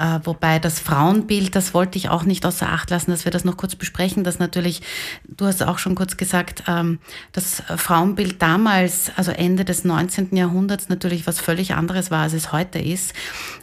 Äh, 0.00 0.20
wobei 0.24 0.58
das 0.58 0.80
Frauenbild, 0.80 1.54
das 1.54 1.74
wollte 1.74 1.98
ich 1.98 2.08
auch 2.08 2.24
nicht 2.24 2.46
außer 2.46 2.70
Acht 2.70 2.88
lassen, 2.88 3.10
dass 3.10 3.26
wir 3.26 3.32
das 3.32 3.44
noch 3.44 3.58
kurz 3.58 3.74
besprechen, 3.74 4.24
dass 4.24 4.38
natürlich, 4.38 4.80
du 5.28 5.44
hast 5.44 5.62
auch 5.62 5.78
schon 5.78 5.94
kurz 5.94 6.16
gesagt, 6.16 6.64
ähm, 6.68 7.00
das 7.32 7.62
Frauenbild 7.76 8.40
damals, 8.40 9.12
also 9.16 9.30
Ende 9.30 9.66
des 9.66 9.84
19. 9.84 10.34
Jahrhunderts 10.34 10.88
natürlich 10.88 11.26
was 11.26 11.38
völlig 11.38 11.74
anderes 11.74 12.10
war, 12.10 12.22
als 12.22 12.32
es 12.32 12.50
heute 12.50 12.78
ist. 12.78 13.12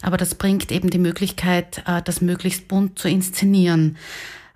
Aber 0.04 0.18
das 0.18 0.36
bringt 0.36 0.72
eben 0.72 0.92
die 0.92 1.00
Möglichkeit, 1.00 1.82
äh, 1.88 2.04
das 2.04 2.22
möglichst 2.22 2.68
bunt 2.68 3.00
zu 3.00 3.10
inszenieren. 3.10 3.98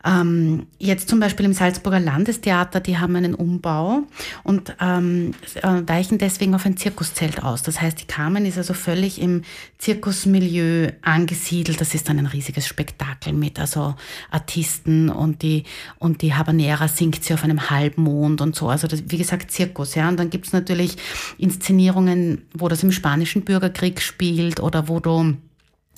Ähm, 0.04 0.68
jetzt 0.80 1.10
zum 1.10 1.20
Beispiel 1.20 1.46
im 1.46 1.54
Salzburger 1.54 2.00
Landestheater, 2.00 2.80
die 2.80 2.98
haben 2.98 3.16
einen 3.16 3.36
Umbau 3.36 4.04
und 4.44 4.76
ähm, 4.82 5.34
äh, 5.56 5.82
weichen 5.86 6.18
deswegen 6.18 6.56
auf 6.56 6.66
ein 6.66 6.78
Zirkuszelt 6.78 7.44
aus. 7.44 7.62
Das 7.64 7.82
heißt, 7.82 8.02
die 8.02 8.06
Carmen 8.06 8.46
ist 8.46 8.58
also 8.58 8.74
völlig 8.74 9.22
im 9.22 9.44
Zirkusmilieu 9.78 10.92
angesiedelt. 11.02 11.80
Das 11.82 11.94
ist 11.94 12.10
dann 12.10 12.20
ein 12.20 12.26
riesiges 12.26 12.68
Spektakel 12.68 13.34
mit 13.34 13.60
also 13.60 13.96
Artisten 14.32 15.10
und 15.10 15.42
die 15.42 15.64
und 16.00 16.22
die 16.22 16.34
Habanera 16.34 16.88
singt 16.88 17.24
sie 17.24 17.34
auf 17.34 17.44
einem 17.44 17.70
Halbmond 17.70 18.42
und 18.42 18.56
so. 18.56 18.70
Also 18.70 18.88
das, 18.88 19.04
wie 19.08 19.18
gesagt 19.18 19.52
Zirkus, 19.52 19.96
ja. 19.96 20.10
Und 20.10 20.20
dann 20.20 20.30
gibt's 20.30 20.54
natürlich 20.54 20.98
Inszenierungen, 21.38 22.44
wo 22.54 22.68
das 22.68 22.84
im 22.84 22.92
spanischen 22.92 23.44
Bürgerkrieg 23.44 24.02
spielt 24.02 24.60
oder 24.60 24.88
wo 24.88 25.00
du 25.00 25.36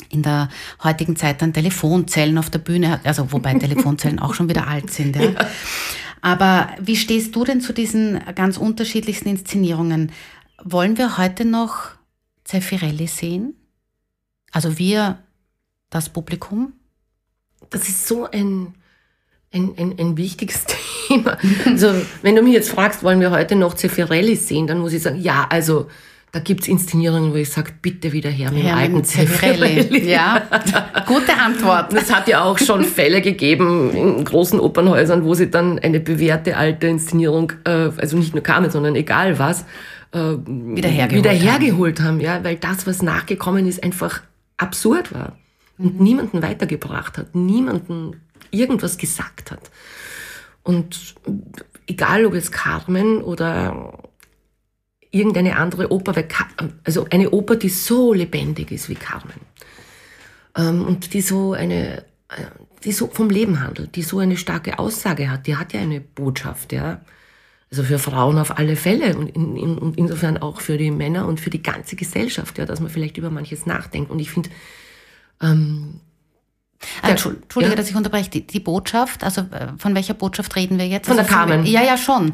in 0.09 0.23
der 0.23 0.49
heutigen 0.83 1.15
Zeit 1.15 1.41
dann 1.41 1.53
Telefonzellen 1.53 2.37
auf 2.37 2.49
der 2.49 2.59
Bühne, 2.59 2.99
also 3.03 3.31
wobei 3.31 3.53
Telefonzellen 3.59 4.19
auch 4.19 4.33
schon 4.33 4.49
wieder 4.49 4.67
alt 4.67 4.91
sind. 4.91 5.15
Ja. 5.15 5.23
ja. 5.23 5.47
Aber 6.21 6.69
wie 6.79 6.95
stehst 6.95 7.35
du 7.35 7.43
denn 7.43 7.59
zu 7.59 7.73
diesen 7.73 8.21
ganz 8.35 8.57
unterschiedlichsten 8.57 9.29
Inszenierungen? 9.29 10.11
Wollen 10.63 10.97
wir 10.97 11.17
heute 11.17 11.43
noch 11.43 11.89
Zeffirelli 12.45 13.07
sehen? 13.07 13.55
Also 14.51 14.77
wir, 14.77 15.19
das 15.89 16.09
Publikum? 16.09 16.73
Das 17.69 17.89
ist 17.89 18.07
so 18.07 18.29
ein, 18.29 18.73
ein, 19.51 19.73
ein, 19.77 19.99
ein 19.99 20.17
wichtiges 20.17 20.65
Thema. 21.07 21.37
Also 21.65 21.93
wenn 22.21 22.35
du 22.35 22.41
mich 22.41 22.53
jetzt 22.53 22.69
fragst, 22.69 23.03
wollen 23.03 23.19
wir 23.19 23.31
heute 23.31 23.55
noch 23.55 23.73
Zeffirelli 23.73 24.35
sehen, 24.35 24.67
dann 24.67 24.79
muss 24.79 24.93
ich 24.93 25.01
sagen, 25.01 25.19
ja, 25.19 25.45
also 25.49 25.89
da 26.33 26.39
gibt's 26.39 26.67
Inszenierungen, 26.67 27.31
wo 27.31 27.35
ich 27.35 27.51
sage, 27.51 27.73
bitte 27.79 28.11
wieder 28.11 28.31
her 28.31 28.51
mit 28.51 28.63
dem 28.63 28.73
alten 28.73 29.03
Zeffirelli. 29.03 30.03
Ja, 30.09 30.41
gute 31.05 31.37
Antwort. 31.37 31.93
Es 31.93 32.11
hat 32.11 32.27
ja 32.27 32.43
auch 32.43 32.57
schon 32.57 32.83
Fälle 32.83 33.21
gegeben 33.21 33.91
in 33.91 34.25
großen 34.25 34.59
Opernhäusern, 34.59 35.25
wo 35.25 35.35
sie 35.35 35.51
dann 35.51 35.77
eine 35.77 35.99
bewährte 35.99 36.57
alte 36.57 36.87
Inszenierung, 36.87 37.53
äh, 37.65 37.91
also 37.97 38.17
nicht 38.17 38.33
nur 38.33 38.41
Carmen, 38.41 38.71
sondern 38.71 38.95
egal 38.95 39.37
was, 39.37 39.61
äh, 40.11 40.17
wieder 40.17 40.89
hergeholt, 40.89 41.23
wieder 41.23 41.35
hergeholt 41.35 41.99
haben. 41.99 42.07
haben. 42.07 42.19
Ja, 42.19 42.43
weil 42.43 42.55
das, 42.55 42.87
was 42.87 43.03
nachgekommen 43.03 43.67
ist, 43.67 43.83
einfach 43.83 44.23
absurd 44.57 45.13
war 45.13 45.37
und 45.77 45.99
mhm. 45.99 46.03
niemanden 46.03 46.41
weitergebracht 46.41 47.19
hat, 47.19 47.35
niemanden 47.35 48.15
irgendwas 48.49 48.97
gesagt 48.97 49.51
hat. 49.51 49.69
Und 50.63 51.13
egal 51.85 52.25
ob 52.25 52.33
es 52.33 52.51
Carmen 52.51 53.21
oder 53.21 54.02
irgendeine 55.13 55.57
andere 55.57 55.91
Oper, 55.91 56.15
weil, 56.15 56.27
also 56.83 57.05
eine 57.09 57.29
Oper, 57.29 57.55
die 57.55 57.69
so 57.69 58.13
lebendig 58.13 58.71
ist 58.71 58.89
wie 58.89 58.95
Carmen 58.95 59.39
ähm, 60.57 60.83
und 60.85 61.13
die 61.13 61.21
so 61.21 61.53
eine, 61.53 61.99
äh, 62.29 62.45
die 62.83 62.91
so 62.91 63.07
vom 63.07 63.29
Leben 63.29 63.61
handelt, 63.61 63.95
die 63.95 64.01
so 64.01 64.19
eine 64.19 64.37
starke 64.37 64.79
Aussage 64.79 65.29
hat, 65.29 65.47
die 65.47 65.55
hat 65.55 65.71
ja 65.73 65.81
eine 65.81 66.01
Botschaft, 66.01 66.73
ja. 66.73 67.01
Also 67.71 67.83
für 67.83 67.97
Frauen 67.97 68.37
auf 68.37 68.59
alle 68.59 68.75
Fälle 68.75 69.17
und, 69.17 69.29
in, 69.29 69.55
in, 69.55 69.77
und 69.79 69.97
insofern 69.97 70.37
auch 70.37 70.61
für 70.61 70.77
die 70.77 70.91
Männer 70.91 71.27
und 71.27 71.39
für 71.39 71.49
die 71.49 71.63
ganze 71.63 71.95
Gesellschaft, 71.95 72.59
ja, 72.59 72.65
dass 72.65 72.79
man 72.79 72.91
vielleicht 72.91 73.17
über 73.17 73.31
manches 73.31 73.65
nachdenkt. 73.65 74.11
Und 74.11 74.19
ich 74.19 74.29
finde, 74.29 74.51
ähm, 75.41 75.99
Entschuldige, 77.01 77.69
ja. 77.69 77.75
dass 77.75 77.89
ich 77.89 77.95
unterbreche. 77.95 78.29
Die, 78.29 78.45
die, 78.45 78.59
Botschaft, 78.59 79.23
also 79.23 79.41
äh, 79.41 79.67
von 79.77 79.95
welcher 79.95 80.13
Botschaft 80.13 80.55
reden 80.55 80.77
wir 80.77 80.87
jetzt? 80.87 81.07
Von 81.07 81.17
also 81.17 81.27
der 81.27 81.37
Carmen. 81.37 81.65
ja, 81.65 81.81
ja, 81.83 81.97
schon. 81.97 82.33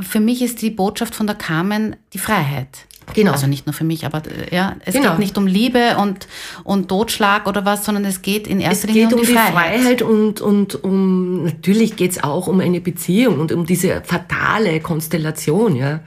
Für 0.00 0.20
mich 0.20 0.42
ist 0.42 0.62
die 0.62 0.70
Botschaft 0.70 1.14
von 1.14 1.26
der 1.26 1.36
Carmen 1.36 1.96
die 2.12 2.18
Freiheit. 2.18 2.86
Genau. 3.14 3.32
Also 3.32 3.46
nicht 3.46 3.66
nur 3.66 3.72
für 3.72 3.84
mich, 3.84 4.06
aber 4.06 4.18
äh, 4.18 4.54
ja, 4.54 4.76
es 4.84 4.94
genau. 4.94 5.10
geht 5.10 5.18
nicht 5.18 5.38
um 5.38 5.46
Liebe 5.46 5.96
und, 5.98 6.28
und 6.64 6.88
Totschlag 6.88 7.46
oder 7.46 7.64
was, 7.64 7.84
sondern 7.84 8.04
es 8.04 8.22
geht 8.22 8.46
in 8.46 8.60
erster 8.60 8.88
Linie 8.88 9.08
um, 9.08 9.14
um 9.14 9.26
die, 9.26 9.32
Freiheit. 9.32 9.52
Freiheit 9.52 10.02
und, 10.02 10.40
und 10.40 10.84
um, 10.84 11.44
natürlich 11.44 11.96
geht 11.96 12.12
es 12.12 12.22
auch 12.22 12.46
um 12.46 12.60
eine 12.60 12.80
Beziehung 12.80 13.40
und 13.40 13.52
um 13.52 13.66
diese 13.66 14.02
fatale 14.04 14.80
Konstellation, 14.80 15.76
ja. 15.76 16.00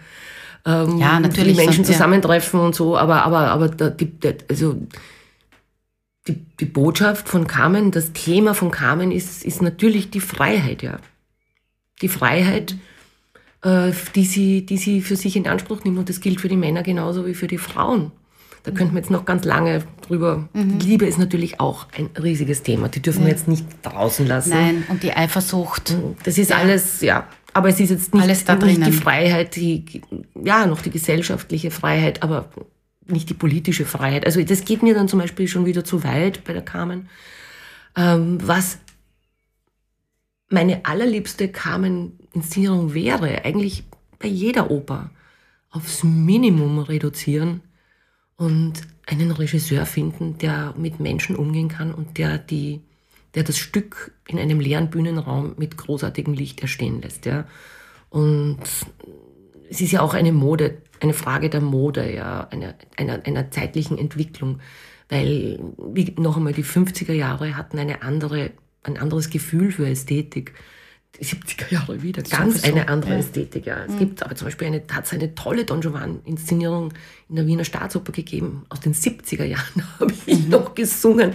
Ähm, 0.66 0.98
ja, 0.98 1.20
natürlich. 1.20 1.58
Die 1.58 1.66
Menschen 1.66 1.84
zusammentreffen 1.84 2.60
ja. 2.60 2.66
und 2.68 2.76
so, 2.76 2.98
aber, 2.98 3.24
aber, 3.26 3.50
aber 3.50 3.68
die, 3.68 4.12
also, 4.50 4.78
die, 6.28 6.46
die 6.60 6.66
Botschaft 6.66 7.28
von 7.28 7.48
Carmen, 7.48 7.92
das 7.92 8.14
Thema 8.14 8.54
von 8.54 8.72
Carmen 8.72 9.12
ist, 9.12 9.44
ist 9.44 9.62
natürlich 9.62 10.10
die 10.10 10.22
Freiheit, 10.22 10.82
ja. 10.82 11.00
Die 12.02 12.08
Freiheit, 12.08 12.76
äh, 13.62 13.92
die, 14.16 14.26
sie, 14.26 14.66
die 14.66 14.78
sie 14.78 15.02
für 15.02 15.16
sich 15.16 15.36
in 15.36 15.48
Anspruch 15.48 15.84
nimmt. 15.84 16.00
Und 16.00 16.10
das 16.10 16.22
gilt 16.22 16.42
für 16.42 16.48
die 16.48 16.58
Männer 16.58 16.84
genauso 16.84 17.26
wie 17.26 17.34
für 17.34 17.48
die 17.48 17.58
Frauen. 17.58 18.12
Da 18.64 18.72
mhm. 18.72 18.76
könnten 18.76 18.94
wir 18.94 19.00
jetzt 19.00 19.12
noch 19.12 19.26
ganz 19.26 19.44
lange 19.44 19.84
drüber. 20.08 20.48
Mhm. 20.54 20.80
Liebe 20.80 21.06
ist 21.06 21.18
natürlich 21.18 21.60
auch 21.60 21.88
ein 21.98 22.10
riesiges 22.22 22.64
Thema. 22.64 22.88
Die 22.88 23.02
dürfen 23.02 23.22
ja. 23.22 23.26
wir 23.28 23.34
jetzt 23.34 23.48
nicht 23.48 23.66
draußen 23.82 24.26
lassen. 24.26 24.50
Nein, 24.50 24.84
und 24.88 25.04
die 25.04 25.14
Eifersucht. 25.14 25.96
Das 26.24 26.38
ist 26.38 26.52
ja. 26.52 26.58
alles, 26.58 27.02
ja. 27.02 27.28
Aber 27.54 27.70
es 27.70 27.80
ist 27.80 27.92
jetzt 27.92 28.14
nicht, 28.16 28.28
nicht 28.28 28.86
die 28.88 28.92
Freiheit, 28.92 29.56
die, 29.56 30.02
ja, 30.42 30.66
noch 30.66 30.82
die 30.82 30.90
gesellschaftliche 30.90 31.70
Freiheit, 31.70 32.24
aber 32.24 32.50
nicht 33.08 33.30
die 33.30 33.34
politische 33.34 33.86
Freiheit. 33.86 34.26
Also 34.26 34.42
das 34.44 34.66
geht 34.66 34.84
mir 34.84 34.94
dann 34.94 35.08
zum 35.08 35.20
Beispiel 35.20 35.48
schon 35.48 35.66
wieder 35.66 35.84
zu 35.84 36.04
weit 36.04 36.44
bei 36.44 36.54
der 36.54 36.64
Carmen. 36.64 37.10
Ähm, 37.96 38.38
was 38.42 38.80
meine 40.50 40.86
allerliebste 40.86 41.50
Carmen-Inszenierung 41.50 42.94
wäre, 42.94 43.44
eigentlich 43.44 43.84
bei 44.20 44.28
jeder 44.28 44.72
Oper, 44.72 45.10
aufs 45.70 46.04
Minimum 46.04 46.80
reduzieren 46.80 47.62
und 48.36 48.82
einen 49.08 49.32
Regisseur 49.32 49.86
finden, 49.86 50.38
der 50.38 50.74
mit 50.78 51.00
Menschen 51.00 51.36
umgehen 51.36 51.68
kann 51.68 51.94
und 51.94 52.18
der 52.18 52.38
die, 52.38 52.82
der 53.36 53.44
das 53.44 53.58
Stück 53.58 54.14
in 54.28 54.38
einem 54.40 54.60
leeren 54.60 54.90
Bühnenraum 54.92 55.56
mit 55.58 55.78
großartigem 55.78 56.34
Licht 56.34 56.62
erstehen 56.62 57.02
lässt, 57.02 57.26
ja. 57.26 57.46
Und 58.10 58.60
es 59.70 59.82
ist 59.82 59.92
ja 59.92 60.02
auch 60.02 60.14
eine 60.14 60.32
Mode, 60.32 60.78
eine 61.00 61.14
Frage 61.14 61.50
der 61.50 61.62
Mode, 61.62 62.14
ja, 62.14 62.48
einer, 62.50 62.76
einer, 62.98 63.26
einer 63.26 63.52
zeitlichen 63.52 63.98
Entwicklung. 63.98 64.60
Weil, 65.10 65.60
wie 65.78 66.14
noch 66.18 66.38
einmal, 66.38 66.54
die 66.54 66.64
50er 66.64 67.14
Jahre 67.14 67.56
hatten 67.56 67.78
eine 67.78 68.02
andere, 68.02 68.52
ein 68.84 68.98
anderes 68.98 69.30
Gefühl 69.30 69.72
für 69.72 69.88
Ästhetik. 69.88 70.54
Die 71.20 71.26
70er 71.26 71.72
Jahre 71.72 72.02
wieder, 72.02 72.24
ganz 72.24 72.64
so, 72.64 72.68
eine 72.68 72.88
andere 72.88 73.12
ja. 73.12 73.18
Ästhetik. 73.20 73.68
Ja. 73.68 73.84
Es 73.86 73.94
mhm. 73.94 74.00
gibt 74.00 74.24
aber 74.24 74.36
zum 74.36 74.48
Beispiel 74.48 74.68
eine, 74.68 74.82
hat 74.92 75.06
es 75.06 75.14
eine 75.14 75.36
tolle 75.36 75.66
Don 75.66 75.82
Giovanni-Inszenierung 75.82 76.92
in 77.30 77.36
der 77.36 77.46
Wiener 77.46 77.66
Staatsoper 77.66 78.12
gegeben. 78.12 78.66
Aus 78.70 78.80
den 78.80 78.96
70er 78.96 79.44
Jahren 79.44 79.84
habe 80.00 80.14
ich 80.26 80.46
mhm. 80.46 80.50
noch 80.50 80.74
gesungen. 80.74 81.34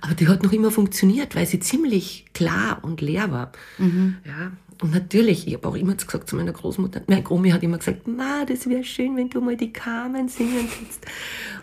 Aber 0.00 0.14
die 0.14 0.28
hat 0.28 0.42
noch 0.42 0.52
immer 0.52 0.70
funktioniert, 0.70 1.36
weil 1.36 1.44
sie 1.44 1.60
ziemlich 1.60 2.24
klar 2.32 2.78
und 2.80 3.02
leer 3.02 3.30
war. 3.30 3.52
Mhm. 3.76 4.16
Ja, 4.24 4.52
und 4.80 4.92
natürlich, 4.92 5.48
ich 5.48 5.54
habe 5.54 5.66
auch 5.66 5.74
immer 5.74 5.94
gesagt 5.94 6.28
zu 6.28 6.36
meiner 6.36 6.52
Großmutter, 6.52 7.02
meine 7.08 7.28
Omi 7.28 7.50
hat 7.50 7.64
immer 7.64 7.78
gesagt, 7.78 8.06
Ma, 8.06 8.44
das 8.46 8.68
wäre 8.68 8.84
schön, 8.84 9.16
wenn 9.16 9.28
du 9.28 9.40
mal 9.40 9.56
die 9.56 9.72
Carmen 9.72 10.28
singen 10.28 10.68
würdest. 10.68 11.04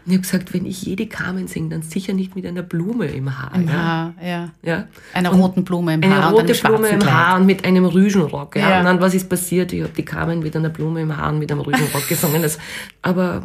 Und 0.06 0.12
ich 0.12 0.14
habe 0.14 0.22
gesagt, 0.22 0.54
wenn 0.54 0.66
ich 0.66 0.82
jede 0.84 1.08
Carmen 1.08 1.48
singe, 1.48 1.70
dann 1.70 1.82
sicher 1.82 2.14
nicht 2.14 2.36
mit 2.36 2.46
einer 2.46 2.62
Blume 2.62 3.08
im 3.08 3.38
Haar. 3.40 3.56
Im 3.56 3.68
ja. 3.68 3.74
Haar, 3.74 4.14
ja. 4.22 4.52
ja. 4.64 4.88
Einer 5.14 5.32
roten 5.32 5.64
Blume 5.64 5.94
im 5.94 6.04
eine 6.04 6.14
Haar. 6.14 6.28
Eine 6.28 6.36
rote 6.36 6.54
Blume 6.54 6.90
im 6.90 7.00
Kleid. 7.00 7.14
Haar 7.14 7.40
und 7.40 7.46
mit 7.46 7.64
einem 7.64 7.86
Rüschenrock. 7.86 8.58
Ja. 8.58 8.70
ja. 8.70 8.80
Und 8.80 8.86
dann, 8.86 9.00
was 9.00 9.14
ist 9.14 9.30
passiert? 9.30 9.72
Ich 9.72 9.82
habe 9.82 9.94
die 9.94 10.06
Carmen 10.06 10.40
mit 10.40 10.56
einer 10.56 10.70
Blume 10.70 11.02
im 11.02 11.16
Haar 11.16 11.32
und 11.32 11.40
mit 11.40 11.52
einem 11.52 11.62
Rüschenrock 11.62 12.08
gesungen. 12.10 12.42
Das, 12.42 12.58
aber 13.02 13.44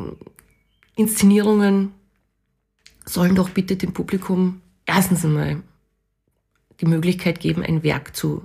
Inszenierungen 0.96 1.92
sollen 3.04 3.36
doch 3.36 3.50
bitte 3.50 3.76
dem 3.76 3.92
Publikum 3.92 4.62
erstens 4.84 5.24
einmal 5.24 5.62
die 6.80 6.86
Möglichkeit 6.86 7.38
geben, 7.38 7.62
ein 7.62 7.82
Werk 7.82 8.16
zu 8.16 8.42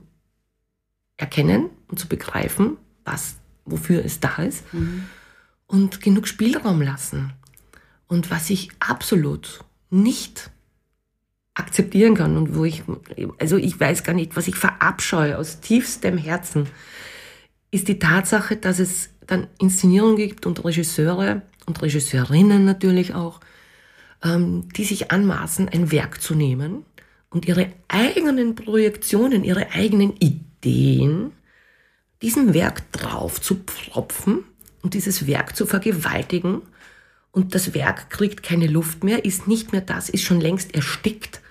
erkennen 1.17 1.69
und 1.87 1.99
zu 1.99 2.07
begreifen, 2.07 2.77
was, 3.03 3.37
wofür 3.65 4.03
es 4.03 4.19
da 4.19 4.35
ist 4.37 4.73
mhm. 4.73 5.05
und 5.67 6.01
genug 6.01 6.27
Spielraum 6.27 6.81
lassen. 6.81 7.33
Und 8.07 8.29
was 8.29 8.49
ich 8.49 8.69
absolut 8.79 9.63
nicht 9.89 10.51
akzeptieren 11.55 12.15
kann 12.15 12.37
und 12.37 12.55
wo 12.55 12.65
ich, 12.65 12.83
also 13.39 13.57
ich 13.57 13.79
weiß 13.79 14.03
gar 14.03 14.13
nicht, 14.13 14.35
was 14.35 14.47
ich 14.47 14.55
verabscheue 14.55 15.37
aus 15.37 15.61
tiefstem 15.61 16.17
Herzen, 16.17 16.67
ist 17.71 17.87
die 17.87 17.99
Tatsache, 17.99 18.57
dass 18.57 18.79
es 18.79 19.09
dann 19.25 19.47
Inszenierungen 19.59 20.17
gibt 20.17 20.45
und 20.45 20.63
Regisseure 20.63 21.41
und 21.65 21.81
Regisseurinnen 21.81 22.65
natürlich 22.65 23.15
auch, 23.15 23.39
ähm, 24.23 24.69
die 24.75 24.83
sich 24.83 25.11
anmaßen, 25.11 25.69
ein 25.69 25.91
Werk 25.91 26.21
zu 26.21 26.35
nehmen 26.35 26.85
und 27.29 27.47
ihre 27.47 27.71
eigenen 27.87 28.55
Projektionen, 28.55 29.43
ihre 29.43 29.71
eigenen 29.71 30.13
Ideen 30.17 30.44
diesem 30.63 31.33
Werk 32.53 32.91
drauf 32.91 33.41
zu 33.41 33.55
pfropfen 33.55 34.43
und 34.81 34.93
dieses 34.93 35.27
Werk 35.27 35.55
zu 35.55 35.65
vergewaltigen. 35.65 36.61
Und 37.31 37.53
das 37.53 37.73
Werk 37.73 38.09
kriegt 38.09 38.43
keine 38.43 38.67
Luft 38.67 39.03
mehr, 39.03 39.25
ist 39.25 39.47
nicht 39.47 39.71
mehr 39.71 39.81
das, 39.81 40.09
ist 40.09 40.23
schon 40.23 40.39
längst 40.39 40.73
erstickt. 40.73 41.41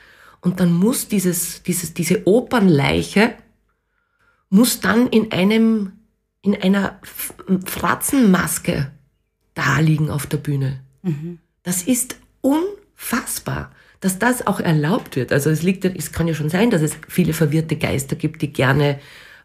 Und 0.41 0.61
dann 0.61 0.73
muss 0.73 1.09
dieses, 1.09 1.63
dieses, 1.63 1.95
diese 1.95 2.27
Opernleiche, 2.27 3.35
muss 4.51 4.81
dann 4.81 5.09
in 5.09 5.33
einem, 5.33 5.93
in 6.43 6.55
einer 6.55 7.01
Fratzenmaske 7.67 8.93
da 9.55 9.79
liegen 9.81 10.11
auf 10.11 10.27
der 10.27 10.37
Bühne. 10.37 10.81
Mhm. 11.03 11.39
Das 11.63 11.83
ist 11.83 12.17
unfassbar, 12.41 13.73
dass 14.05 14.19
das 14.19 14.47
auch 14.47 14.61
erlaubt 14.61 15.17
wird. 15.17 15.33
Also 15.33 15.49
es 15.49 15.63
liegt, 15.63 15.87
es 15.87 16.13
kann 16.13 16.29
ja 16.29 16.35
schon 16.35 16.51
sein, 16.51 16.69
dass 16.69 16.83
es 16.83 16.95
viele 17.09 17.33
verwirrte 17.33 17.77
Geister 17.77 18.17
gibt, 18.17 18.43
die 18.43 18.53
gerne 18.53 18.99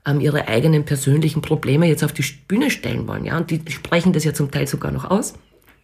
ähm, 0.06 0.20
ihre 0.20 0.50
eigenen 0.50 0.84
persönlichen 0.84 1.42
Probleme 1.42 1.88
jetzt 1.88 2.04
auf 2.04 2.12
die 2.12 2.26
Bühne 2.46 2.70
stellen 2.70 3.08
wollen. 3.08 3.24
Ja, 3.24 3.38
und 3.38 3.52
die 3.52 3.62
sprechen 3.70 4.12
das 4.12 4.26
ja 4.26 4.34
zum 4.34 4.52
Teil 4.52 4.68
sogar 4.68 4.92
noch 4.92 5.10
aus. 5.10 5.36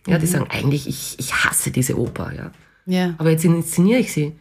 Ja, 0.08 0.18
die 0.18 0.26
mhm. 0.26 0.30
sagen 0.30 0.48
eigentlich, 0.50 0.90
ich, 0.90 1.16
ich 1.20 1.34
hasse 1.34 1.72
diese 1.72 1.98
Oper. 1.98 2.34
Ja. 2.36 2.52
ja. 2.86 3.16
Aber 3.18 3.30
jetzt 3.30 3.46
inszeniere 3.46 4.00
ich 4.00 4.12
sie. 4.12 4.34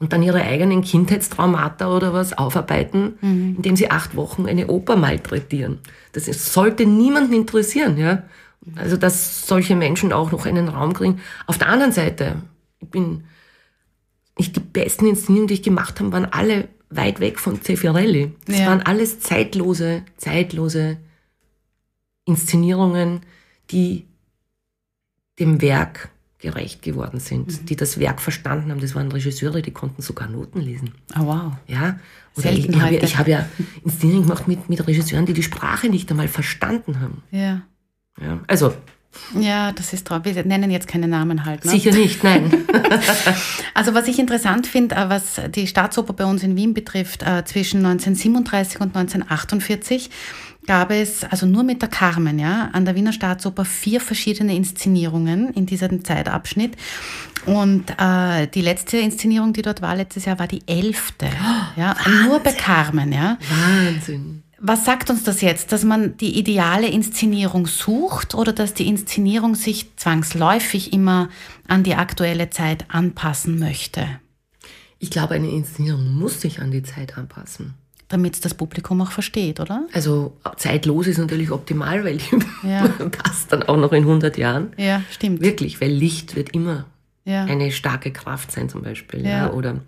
Und 0.00 0.12
dann 0.12 0.24
ihre 0.24 0.42
eigenen 0.42 0.82
Kindheitstraumata 0.82 1.94
oder 1.94 2.12
was 2.12 2.36
aufarbeiten, 2.36 3.16
mhm. 3.20 3.54
indem 3.58 3.76
sie 3.76 3.92
acht 3.92 4.16
Wochen 4.16 4.46
eine 4.46 4.66
Oper 4.66 4.96
malträtieren. 4.96 5.78
Das 6.14 6.24
sollte 6.52 6.84
niemanden 6.84 7.32
interessieren. 7.32 7.96
Ja. 7.96 8.24
Also, 8.74 8.96
dass 8.96 9.46
solche 9.46 9.76
Menschen 9.76 10.12
auch 10.12 10.32
noch 10.32 10.46
einen 10.46 10.68
Raum 10.68 10.94
kriegen. 10.94 11.20
Auf 11.46 11.58
der 11.58 11.68
anderen 11.68 11.92
Seite, 11.92 12.42
ich 12.80 12.88
bin 12.88 13.22
nicht 14.38 14.56
die 14.56 14.60
besten 14.60 15.06
Inszenierungen, 15.06 15.48
die 15.48 15.54
ich 15.54 15.62
gemacht 15.62 15.98
habe, 16.00 16.12
waren 16.12 16.26
alle 16.26 16.68
weit 16.90 17.20
weg 17.20 17.38
von 17.38 17.60
Zeffirelli. 17.60 18.32
Das 18.46 18.58
ja. 18.58 18.66
waren 18.66 18.82
alles 18.82 19.20
zeitlose, 19.20 20.02
zeitlose 20.16 20.96
Inszenierungen, 22.24 23.20
die 23.70 24.06
dem 25.38 25.60
Werk 25.60 26.10
gerecht 26.38 26.82
geworden 26.82 27.20
sind, 27.20 27.48
mhm. 27.48 27.66
die 27.66 27.76
das 27.76 27.98
Werk 27.98 28.20
verstanden 28.20 28.70
haben. 28.70 28.80
Das 28.80 28.94
waren 28.94 29.10
Regisseure, 29.10 29.60
die 29.60 29.72
konnten 29.72 30.02
sogar 30.02 30.28
Noten 30.28 30.60
lesen. 30.60 30.92
Oh, 31.18 31.26
wow. 31.26 31.52
Ja. 31.66 31.98
Oder 32.36 32.52
ich, 32.52 32.68
ich 32.68 32.80
habe 32.80 32.94
ja, 32.94 33.18
hab 33.18 33.28
ja 33.28 33.48
Inszenierungen 33.84 34.28
gemacht 34.28 34.46
mit, 34.46 34.68
mit 34.68 34.86
Regisseuren, 34.86 35.26
die 35.26 35.32
die 35.32 35.42
Sprache 35.42 35.88
nicht 35.88 36.10
einmal 36.10 36.28
verstanden 36.28 37.00
haben. 37.00 37.22
Ja. 37.30 37.62
Ja, 38.20 38.40
also. 38.46 38.74
Ja, 39.38 39.72
das 39.72 39.92
ist 39.92 40.06
traurig. 40.06 40.34
Wir 40.34 40.44
nennen 40.44 40.70
jetzt 40.70 40.86
keine 40.86 41.08
Namen 41.08 41.44
halt. 41.44 41.64
Ne? 41.64 41.72
Sicher 41.72 41.92
nicht, 41.92 42.22
nein. 42.22 42.50
also 43.74 43.94
was 43.94 44.06
ich 44.06 44.18
interessant 44.18 44.66
finde, 44.66 44.94
äh, 44.94 45.08
was 45.08 45.40
die 45.54 45.66
Staatsoper 45.66 46.12
bei 46.12 46.24
uns 46.24 46.42
in 46.42 46.56
Wien 46.56 46.74
betrifft, 46.74 47.22
äh, 47.22 47.44
zwischen 47.44 47.84
1937 47.84 48.80
und 48.80 48.96
1948 48.96 50.10
gab 50.66 50.90
es, 50.90 51.24
also 51.24 51.46
nur 51.46 51.62
mit 51.62 51.80
der 51.80 51.88
Carmen, 51.88 52.38
ja, 52.38 52.68
an 52.72 52.84
der 52.84 52.94
Wiener 52.94 53.12
Staatsoper 53.12 53.64
vier 53.64 54.00
verschiedene 54.00 54.54
Inszenierungen 54.54 55.52
in 55.54 55.66
diesem 55.66 56.04
Zeitabschnitt. 56.04 56.76
Und 57.46 57.90
äh, 57.98 58.46
die 58.48 58.60
letzte 58.60 58.98
Inszenierung, 58.98 59.54
die 59.54 59.62
dort 59.62 59.80
war 59.80 59.96
letztes 59.96 60.26
Jahr, 60.26 60.38
war 60.38 60.46
die 60.46 60.62
elfte. 60.66 61.26
Oh, 61.26 61.64
ja, 61.80 61.96
Wahnsinn. 61.96 62.26
nur 62.26 62.40
bei 62.40 62.52
Carmen, 62.52 63.12
ja. 63.12 63.38
Wahnsinn. 63.48 64.42
Was 64.60 64.84
sagt 64.84 65.08
uns 65.08 65.22
das 65.22 65.40
jetzt? 65.40 65.70
Dass 65.70 65.84
man 65.84 66.16
die 66.16 66.38
ideale 66.38 66.88
Inszenierung 66.88 67.66
sucht 67.66 68.34
oder 68.34 68.52
dass 68.52 68.74
die 68.74 68.88
Inszenierung 68.88 69.54
sich 69.54 69.96
zwangsläufig 69.96 70.92
immer 70.92 71.28
an 71.68 71.84
die 71.84 71.94
aktuelle 71.94 72.50
Zeit 72.50 72.86
anpassen 72.88 73.58
möchte? 73.58 74.06
Ich 74.98 75.10
glaube, 75.10 75.34
eine 75.34 75.48
Inszenierung 75.48 76.12
muss 76.14 76.40
sich 76.40 76.60
an 76.60 76.72
die 76.72 76.82
Zeit 76.82 77.16
anpassen. 77.16 77.74
Damit 78.08 78.34
es 78.34 78.40
das 78.40 78.54
Publikum 78.54 79.00
auch 79.02 79.12
versteht, 79.12 79.60
oder? 79.60 79.86
Also 79.92 80.36
zeitlos 80.56 81.06
ist 81.06 81.18
natürlich 81.18 81.50
optimal, 81.50 82.04
weil 82.04 82.16
die 82.16 82.68
ja. 82.68 82.88
passt 83.22 83.52
dann 83.52 83.62
auch 83.64 83.76
noch 83.76 83.92
in 83.92 84.02
100 84.02 84.38
Jahren. 84.38 84.72
Ja, 84.76 85.02
stimmt. 85.10 85.40
Wirklich, 85.40 85.80
weil 85.80 85.90
Licht 85.90 86.34
wird 86.34 86.50
immer 86.50 86.86
ja. 87.24 87.44
eine 87.44 87.70
starke 87.70 88.10
Kraft 88.10 88.50
sein 88.50 88.68
zum 88.68 88.82
Beispiel. 88.82 89.24
Ja. 89.24 89.30
ja. 89.30 89.52
Oder 89.52 89.80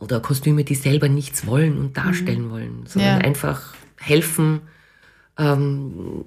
oder 0.00 0.20
Kostüme, 0.20 0.64
die 0.64 0.74
selber 0.74 1.08
nichts 1.08 1.46
wollen 1.46 1.78
und 1.78 1.96
darstellen 1.96 2.46
mhm. 2.46 2.50
wollen, 2.50 2.86
sondern 2.86 3.20
ja. 3.20 3.24
einfach 3.26 3.74
helfen, 3.96 4.60
ähm, 5.38 6.24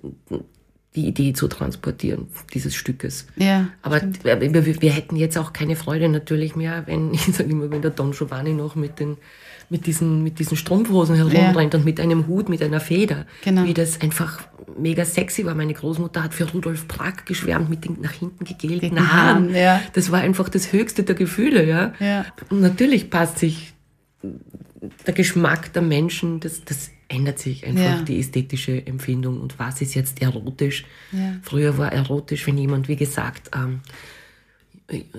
die 0.96 1.08
Idee 1.08 1.32
zu 1.34 1.48
transportieren, 1.48 2.28
dieses 2.54 2.76
Stückes. 2.76 3.28
Ja, 3.38 3.70
Aber 3.82 4.02
wir, 4.24 4.82
wir, 4.82 4.92
hätten 4.92 5.16
jetzt 5.16 5.38
auch 5.38 5.54
keine 5.54 5.78
Freude 5.78 6.10
natürlich 6.10 6.56
mehr, 6.56 6.86
wenn, 6.86 7.14
ich 7.14 7.22
sage 7.22 7.50
immer, 7.50 7.72
wenn 7.72 7.82
der 7.82 7.92
Don 7.92 8.12
Giovanni 8.12 8.54
noch 8.54 8.76
mit 8.76 9.00
den 9.00 9.18
mit 9.72 9.88
diesen, 9.88 10.22
mit 10.22 10.38
diesen 10.38 10.58
Strumpfhosen 10.58 11.16
herumrennt 11.16 11.74
ja. 11.74 11.80
und 11.80 11.86
mit 11.86 12.00
einem 12.00 12.28
Hut, 12.28 12.50
mit 12.50 12.62
einer 12.62 12.82
Feder. 12.82 13.26
Genau. 13.44 13.64
Wie 13.64 13.74
das 13.74 14.02
einfach 14.02 14.42
mega 14.78 15.06
sexy 15.06 15.46
war. 15.46 15.56
Meine 15.56 15.74
Großmutter 15.74 16.24
hat 16.24 16.34
für 16.34 16.50
Rudolf 16.52 16.88
Brack 16.88 17.26
geschwärmt 17.26 17.70
mit 17.70 17.86
den 17.86 18.02
nach 18.02 18.12
hinten 18.12 18.44
gegelten. 18.44 19.12
Haaren 19.12 19.56
ja. 19.56 19.82
Das 19.94 20.12
war 20.12 20.20
einfach 20.20 20.50
das 20.50 20.74
höchste 20.74 21.04
der 21.04 21.16
Gefühle. 21.16 21.66
Ja? 21.66 21.94
ja. 22.00 22.26
Und 22.50 22.60
natürlich 22.60 23.10
passt 23.10 23.40
sich 23.40 23.74
der 25.08 25.14
Geschmack 25.14 25.72
der 25.74 25.82
Menschen, 25.82 26.42
das, 26.42 26.66
das 26.66 26.92
ändert 27.08 27.40
sich 27.40 27.66
einfach, 27.66 27.84
ja. 27.84 28.02
die 28.02 28.20
ästhetische 28.20 28.86
Empfindung. 28.86 29.40
Und 29.40 29.58
was 29.58 29.82
ist 29.82 29.96
jetzt 29.96 30.22
erotisch? 30.22 30.86
Ja. 31.14 31.36
Früher 31.44 31.78
war 31.78 31.94
erotisch, 31.94 32.46
wenn 32.46 32.58
jemand, 32.58 32.88
wie 32.88 32.98
gesagt, 32.98 33.52
ähm, 33.56 33.82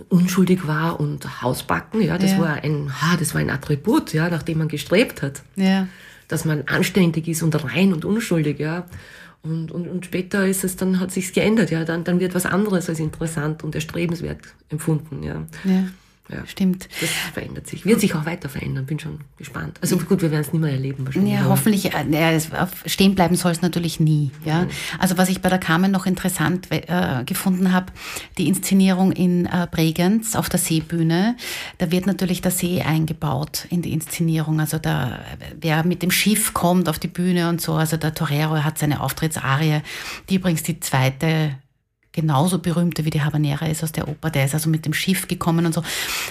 unschuldig 0.09 0.67
war 0.67 1.01
und 1.01 1.43
Hausbacken, 1.43 2.03
ja, 2.03 2.19
das 2.19 2.33
ja. 2.33 2.39
war 2.39 2.63
ein, 2.63 2.93
ha, 3.01 3.17
das 3.17 3.35
war 3.35 3.41
ein 3.41 3.51
Attribut, 3.51 4.13
ja, 4.13 4.29
nach 4.29 4.43
dem 4.43 4.59
man 4.59 4.69
gestrebt 4.69 5.23
hat. 5.23 5.43
Ja. 5.57 5.89
Dass 6.29 6.45
man 6.45 6.63
anständig 6.67 7.29
ist 7.29 7.43
und 7.43 7.55
rein 7.65 7.93
und 7.93 8.05
unschuldig, 8.05 8.59
ja. 8.59 8.87
Und, 9.43 9.73
und, 9.73 9.89
und 9.89 10.07
später 10.07 10.47
ist 10.47 10.63
es 10.63 10.77
dann, 10.77 11.01
hat 11.01 11.11
sich's 11.11 11.33
geändert, 11.33 11.71
ja, 11.71 11.85
dann, 11.85 12.05
dann 12.05 12.21
wird 12.21 12.35
was 12.35 12.47
anderes 12.47 12.89
als 12.89 13.01
interessant 13.01 13.65
und 13.65 13.75
erstrebenswert 13.75 14.41
empfunden, 14.69 15.23
ja. 15.23 15.43
ja. 15.65 15.85
Ja. 16.29 16.47
Stimmt. 16.47 16.89
Das 17.01 17.11
verändert 17.35 17.67
sich. 17.67 17.85
Wird 17.85 18.01
sich 18.01 18.15
auch 18.15 18.25
weiter 18.25 18.49
verändern, 18.49 18.87
bin 18.87 18.99
schon 18.99 19.21
gespannt. 19.37 19.79
Also 19.83 19.99
gut, 19.99 20.23
wir 20.23 20.31
werden 20.31 20.43
es 20.43 20.53
nicht 20.53 20.63
mehr 20.63 20.73
erleben 20.73 21.05
wahrscheinlich. 21.05 21.35
Ja, 21.35 21.45
hoffentlich. 21.47 21.85
Ja, 21.85 22.69
stehen 22.87 23.15
bleiben 23.15 23.35
soll 23.35 23.53
es 23.53 23.61
natürlich 23.61 23.99
nie. 23.99 24.31
Ja? 24.45 24.63
Mhm. 24.63 24.69
Also 24.99 25.19
was 25.19 25.29
ich 25.29 25.43
bei 25.43 25.49
der 25.49 25.59
Carmen 25.59 25.91
noch 25.91 26.07
interessant 26.07 26.69
äh, 26.71 27.25
gefunden 27.25 27.73
habe, 27.73 27.87
die 28.39 28.47
Inszenierung 28.49 29.13
in 29.13 29.47
äh, 29.47 29.67
Bregenz 29.71 30.37
auf 30.37 30.49
der 30.49 30.61
Seebühne, 30.61 31.37
da 31.79 31.91
wird 31.91 32.07
natürlich 32.07 32.41
der 32.41 32.53
See 32.53 32.83
eingebaut 32.83 33.67
in 33.69 33.83
die 33.83 33.93
Inszenierung. 33.93 34.61
Also 34.61 34.79
da, 34.79 35.21
wer 35.61 35.85
mit 35.85 36.03
dem 36.03 36.13
Schiff 36.13 36.55
kommt 36.55 36.89
auf 36.89 37.01
die 37.01 37.09
Bühne 37.09 37.49
und 37.49 37.61
so, 37.61 37.75
also 37.75 37.97
der 37.97 38.15
Torero 38.15 38.63
hat 38.63 38.79
seine 38.79 39.01
Auftrittsarie, 39.01 39.83
die 40.31 40.37
übrigens 40.37 40.63
die 40.63 40.79
zweite 40.79 41.57
genauso 42.13 42.59
berühmte 42.59 43.05
wie 43.05 43.11
die 43.11 43.23
Habanera 43.23 43.67
ist 43.67 43.83
aus 43.83 43.93
der 43.93 44.09
Oper. 44.09 44.31
Der 44.31 44.45
ist 44.45 44.55
also 44.55 44.69
mit 44.69 44.85
dem 44.85 44.95
Schiff 44.95 45.29
gekommen 45.29 45.67
und 45.67 45.75
so. 45.75 45.83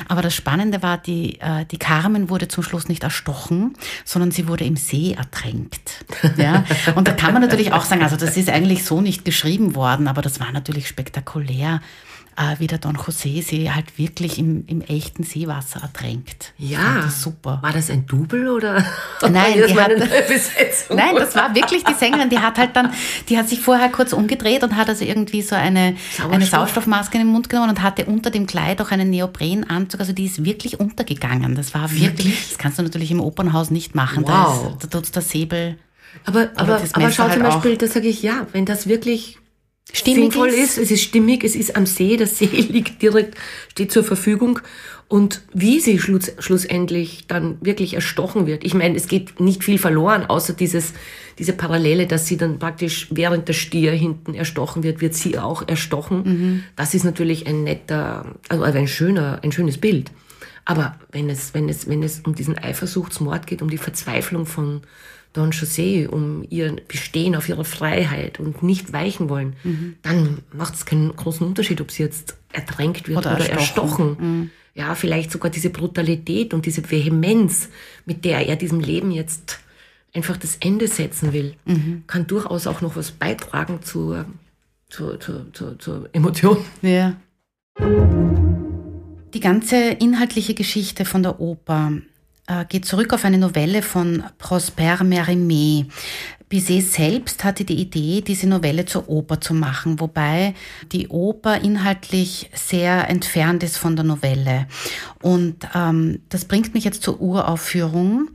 Aber 0.07 0.21
das 0.21 0.33
Spannende 0.33 0.81
war, 0.83 0.97
die, 0.97 1.39
äh, 1.39 1.65
die 1.65 1.77
Carmen 1.77 2.29
wurde 2.29 2.47
zum 2.47 2.63
Schluss 2.63 2.87
nicht 2.87 3.03
erstochen, 3.03 3.75
sondern 4.05 4.31
sie 4.31 4.47
wurde 4.47 4.63
im 4.63 4.77
See 4.77 5.13
ertränkt. 5.13 6.05
Ja? 6.37 6.63
Und 6.95 7.07
da 7.07 7.13
kann 7.13 7.33
man 7.33 7.41
natürlich 7.41 7.73
auch 7.73 7.83
sagen, 7.83 8.03
also 8.03 8.15
das 8.15 8.37
ist 8.37 8.49
eigentlich 8.49 8.85
so 8.85 9.01
nicht 9.01 9.25
geschrieben 9.25 9.75
worden, 9.75 10.07
aber 10.07 10.21
das 10.21 10.39
war 10.39 10.51
natürlich 10.51 10.87
spektakulär 10.87 11.81
äh, 12.37 12.59
wie 12.59 12.67
der 12.67 12.77
Don 12.77 12.95
José 12.95 13.43
sie 13.43 13.71
halt 13.71 13.97
wirklich 13.97 14.39
im, 14.39 14.63
im 14.67 14.81
echten 14.81 15.23
Seewasser 15.23 15.81
ertränkt. 15.81 16.53
Ja, 16.57 17.01
das 17.01 17.21
super. 17.21 17.59
War 17.61 17.73
das 17.73 17.89
ein 17.89 18.05
Double 18.05 18.49
oder? 18.49 18.85
Nein, 19.21 19.59
das, 19.59 19.71
die 19.71 19.79
hat, 19.79 19.91
nein, 20.89 21.15
das 21.15 21.35
war 21.35 21.53
wirklich 21.53 21.83
die 21.83 21.93
Sängerin. 21.93 22.29
Die 22.29 22.39
hat 22.39 22.57
halt 22.57 22.75
dann, 22.75 22.91
die 23.29 23.37
hat 23.37 23.49
sich 23.49 23.59
vorher 23.59 23.89
kurz 23.89 24.13
umgedreht 24.13 24.63
und 24.63 24.75
hat 24.75 24.89
also 24.89 25.05
irgendwie 25.05 25.41
so 25.41 25.55
eine, 25.55 25.95
Sauerstoff. 25.95 26.31
eine 26.31 26.45
Sauerstoffmaske 26.45 27.17
in 27.17 27.25
den 27.25 27.31
Mund 27.31 27.49
genommen 27.49 27.69
und 27.69 27.81
hatte 27.81 28.05
unter 28.05 28.31
dem 28.31 28.47
Kleid 28.47 28.81
auch 28.81 28.91
einen 28.91 29.09
Neoprenanzug. 29.09 29.99
Also 29.99 30.13
die 30.13 30.25
ist 30.25 30.43
wirklich 30.43 30.79
untergegangen. 30.79 31.55
Das 31.55 31.73
war 31.73 31.91
wirklich, 31.91 32.17
wirklich? 32.17 32.49
das 32.49 32.57
kannst 32.57 32.79
du 32.79 32.83
natürlich 32.83 33.11
im 33.11 33.19
Opernhaus 33.19 33.71
nicht 33.71 33.93
machen. 33.95 34.23
Wow. 34.23 34.29
Da, 34.29 34.69
ist, 34.69 34.83
da 34.83 34.87
tut's 34.87 35.11
der 35.11 35.21
Säbel. 35.21 35.77
Aber, 36.25 36.49
aber, 36.55 36.81
aber 36.93 37.11
schau 37.11 37.23
halt 37.23 37.33
zum 37.33 37.43
Beispiel, 37.43 37.77
da 37.77 37.87
sage 37.87 38.07
ich 38.07 38.21
ja, 38.21 38.47
wenn 38.51 38.65
das 38.65 38.87
wirklich 38.87 39.37
stimmig 39.93 40.33
sinnvoll 40.33 40.49
ist. 40.49 40.77
ist. 40.77 40.77
Es 40.77 40.91
ist 40.91 41.03
stimmig, 41.03 41.43
es 41.43 41.55
ist 41.55 41.75
am 41.75 41.85
See, 41.85 42.17
der 42.17 42.27
See 42.27 42.45
liegt 42.69 43.01
direkt, 43.01 43.35
steht 43.69 43.91
zur 43.91 44.03
Verfügung. 44.03 44.59
Und 45.07 45.41
wie 45.53 45.81
sie 45.81 45.99
schluss, 45.99 46.31
schlussendlich 46.39 47.25
dann 47.27 47.57
wirklich 47.59 47.95
erstochen 47.95 48.47
wird. 48.47 48.63
Ich 48.63 48.73
meine, 48.73 48.95
es 48.95 49.07
geht 49.07 49.41
nicht 49.41 49.61
viel 49.61 49.77
verloren, 49.77 50.25
außer 50.25 50.53
dieses, 50.53 50.93
diese 51.37 51.51
Parallele, 51.51 52.07
dass 52.07 52.27
sie 52.27 52.37
dann 52.37 52.59
praktisch 52.59 53.07
während 53.11 53.49
der 53.49 53.53
Stier 53.53 53.91
hinten 53.91 54.35
erstochen 54.35 54.83
wird, 54.83 55.01
wird 55.01 55.13
sie 55.13 55.37
auch 55.37 55.67
erstochen. 55.67 56.23
Mhm. 56.23 56.63
Das 56.77 56.93
ist 56.93 57.03
natürlich 57.03 57.45
ein 57.45 57.65
netter, 57.65 58.35
also 58.47 58.63
ein 58.63 58.87
schöner, 58.87 59.39
ein 59.43 59.51
schönes 59.51 59.79
Bild. 59.79 60.11
Aber 60.63 60.95
wenn 61.11 61.29
es, 61.29 61.53
wenn 61.53 61.67
es, 61.67 61.89
wenn 61.89 62.03
es 62.03 62.21
um 62.21 62.33
diesen 62.33 62.57
Eifersuchtsmord 62.57 63.47
geht, 63.47 63.61
um 63.61 63.69
die 63.69 63.77
Verzweiflung 63.77 64.45
von 64.45 64.81
Don 65.33 65.51
José, 65.51 66.07
um 66.07 66.45
ihr 66.49 66.75
Bestehen 66.87 67.35
auf 67.35 67.47
ihre 67.47 67.63
Freiheit 67.63 68.39
und 68.39 68.63
nicht 68.63 68.91
weichen 68.91 69.29
wollen, 69.29 69.55
mhm. 69.63 69.95
dann 70.01 70.39
macht 70.51 70.75
es 70.75 70.85
keinen 70.85 71.15
großen 71.15 71.45
Unterschied, 71.47 71.79
ob 71.79 71.91
sie 71.91 72.03
jetzt 72.03 72.35
ertränkt 72.51 73.07
wird 73.07 73.19
oder, 73.19 73.35
oder 73.35 73.49
erstochen. 73.49 74.09
erstochen. 74.09 74.17
Mhm. 74.19 74.49
Ja, 74.73 74.95
vielleicht 74.95 75.31
sogar 75.31 75.51
diese 75.51 75.69
Brutalität 75.69 76.53
und 76.53 76.65
diese 76.65 76.89
Vehemenz, 76.89 77.69
mit 78.05 78.25
der 78.25 78.47
er 78.47 78.55
diesem 78.55 78.79
Leben 78.79 79.11
jetzt 79.11 79.59
einfach 80.13 80.37
das 80.37 80.57
Ende 80.59 80.87
setzen 80.87 81.33
will, 81.33 81.55
mhm. 81.65 82.03
kann 82.07 82.27
durchaus 82.27 82.67
auch 82.67 82.81
noch 82.81 82.95
was 82.95 83.11
beitragen 83.11 83.81
zur, 83.81 84.25
zur, 84.89 85.19
zur, 85.19 85.53
zur, 85.53 85.79
zur 85.79 86.09
Emotion. 86.13 86.57
Ja. 86.81 87.15
Die 89.33 89.39
ganze 89.39 89.91
inhaltliche 89.91 90.53
Geschichte 90.53 91.05
von 91.05 91.23
der 91.23 91.39
Oper 91.39 91.93
geht 92.69 92.85
zurück 92.85 93.13
auf 93.13 93.23
eine 93.25 93.37
Novelle 93.37 93.81
von 93.81 94.23
Prosper 94.37 95.03
Mérimée. 95.03 95.85
Bizet 96.51 96.83
selbst 96.83 97.45
hatte 97.45 97.63
die 97.63 97.79
Idee, 97.79 98.19
diese 98.19 98.45
Novelle 98.45 98.83
zur 98.83 99.07
Oper 99.07 99.39
zu 99.39 99.53
machen, 99.53 100.01
wobei 100.01 100.53
die 100.91 101.07
Oper 101.07 101.61
inhaltlich 101.61 102.49
sehr 102.53 103.09
entfernt 103.09 103.63
ist 103.63 103.77
von 103.77 103.95
der 103.95 104.03
Novelle. 104.03 104.67
Und 105.21 105.65
ähm, 105.73 106.19
das 106.27 106.43
bringt 106.43 106.73
mich 106.73 106.83
jetzt 106.83 107.03
zur 107.03 107.21
Uraufführung. 107.21 108.31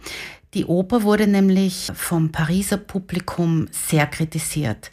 Die 0.55 0.65
Oper 0.65 1.03
wurde 1.03 1.27
nämlich 1.27 1.93
vom 1.95 2.33
Pariser 2.33 2.79
Publikum 2.79 3.69
sehr 3.71 4.07
kritisiert. 4.07 4.91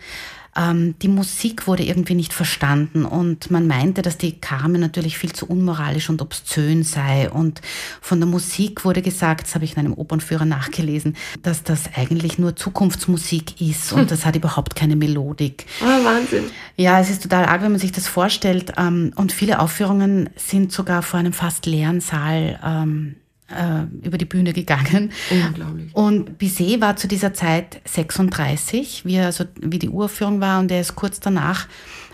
Ähm, 0.55 0.95
die 1.01 1.07
Musik 1.07 1.67
wurde 1.67 1.83
irgendwie 1.83 2.15
nicht 2.15 2.33
verstanden 2.33 3.05
und 3.05 3.49
man 3.49 3.67
meinte, 3.67 4.01
dass 4.01 4.17
die 4.17 4.39
Carmen 4.39 4.79
natürlich 4.79 5.17
viel 5.17 5.33
zu 5.33 5.47
unmoralisch 5.47 6.09
und 6.09 6.21
obszön 6.21 6.83
sei. 6.83 7.29
Und 7.29 7.61
von 8.01 8.19
der 8.19 8.27
Musik 8.27 8.85
wurde 8.85 9.01
gesagt, 9.01 9.47
das 9.47 9.55
habe 9.55 9.65
ich 9.65 9.73
in 9.73 9.79
einem 9.79 9.93
Opernführer 9.93 10.45
nachgelesen, 10.45 11.15
dass 11.41 11.63
das 11.63 11.89
eigentlich 11.95 12.37
nur 12.37 12.55
Zukunftsmusik 12.55 13.61
ist 13.61 13.93
und 13.93 14.01
hm. 14.01 14.07
das 14.07 14.25
hat 14.25 14.35
überhaupt 14.35 14.75
keine 14.75 14.95
Melodik. 14.95 15.65
Oh, 15.81 16.05
Wahnsinn. 16.05 16.45
Ja, 16.77 16.99
es 16.99 17.09
ist 17.09 17.23
total 17.23 17.45
arg, 17.45 17.61
wenn 17.61 17.71
man 17.71 17.79
sich 17.79 17.91
das 17.91 18.07
vorstellt. 18.07 18.73
Ähm, 18.77 19.11
und 19.15 19.31
viele 19.31 19.59
Aufführungen 19.59 20.29
sind 20.35 20.71
sogar 20.71 21.01
vor 21.01 21.19
einem 21.19 21.33
fast 21.33 21.65
leeren 21.65 22.01
Saal 22.01 22.59
ähm, 22.63 23.15
äh, 23.53 24.05
über 24.05 24.17
die 24.17 24.25
Bühne 24.25 24.53
gegangen. 24.53 25.11
Unglaublich. 25.29 25.95
Und 25.95 26.37
Bizet 26.37 26.81
war 26.81 26.95
zu 26.95 27.07
dieser 27.07 27.33
Zeit 27.33 27.81
36, 27.85 29.05
wie, 29.05 29.19
also, 29.19 29.45
wie 29.59 29.79
die 29.79 29.89
Uraufführung 29.89 30.41
war, 30.41 30.59
und 30.59 30.71
er 30.71 30.81
ist 30.81 30.95
kurz 30.95 31.19
danach 31.19 31.67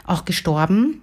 auch 0.06 0.26
gestorben. 0.26 1.02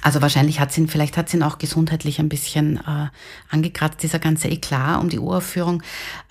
Also 0.00 0.20
wahrscheinlich 0.20 0.58
hat 0.58 0.76
ihn, 0.76 0.88
vielleicht 0.88 1.16
hat 1.16 1.32
ihn 1.32 1.42
auch 1.42 1.58
gesundheitlich 1.58 2.18
ein 2.18 2.28
bisschen 2.28 2.78
äh, 2.78 3.08
angekratzt, 3.50 4.02
dieser 4.02 4.18
ganze 4.18 4.48
Eklat 4.48 5.00
um 5.00 5.08
die 5.08 5.18
Uraufführung. 5.18 5.82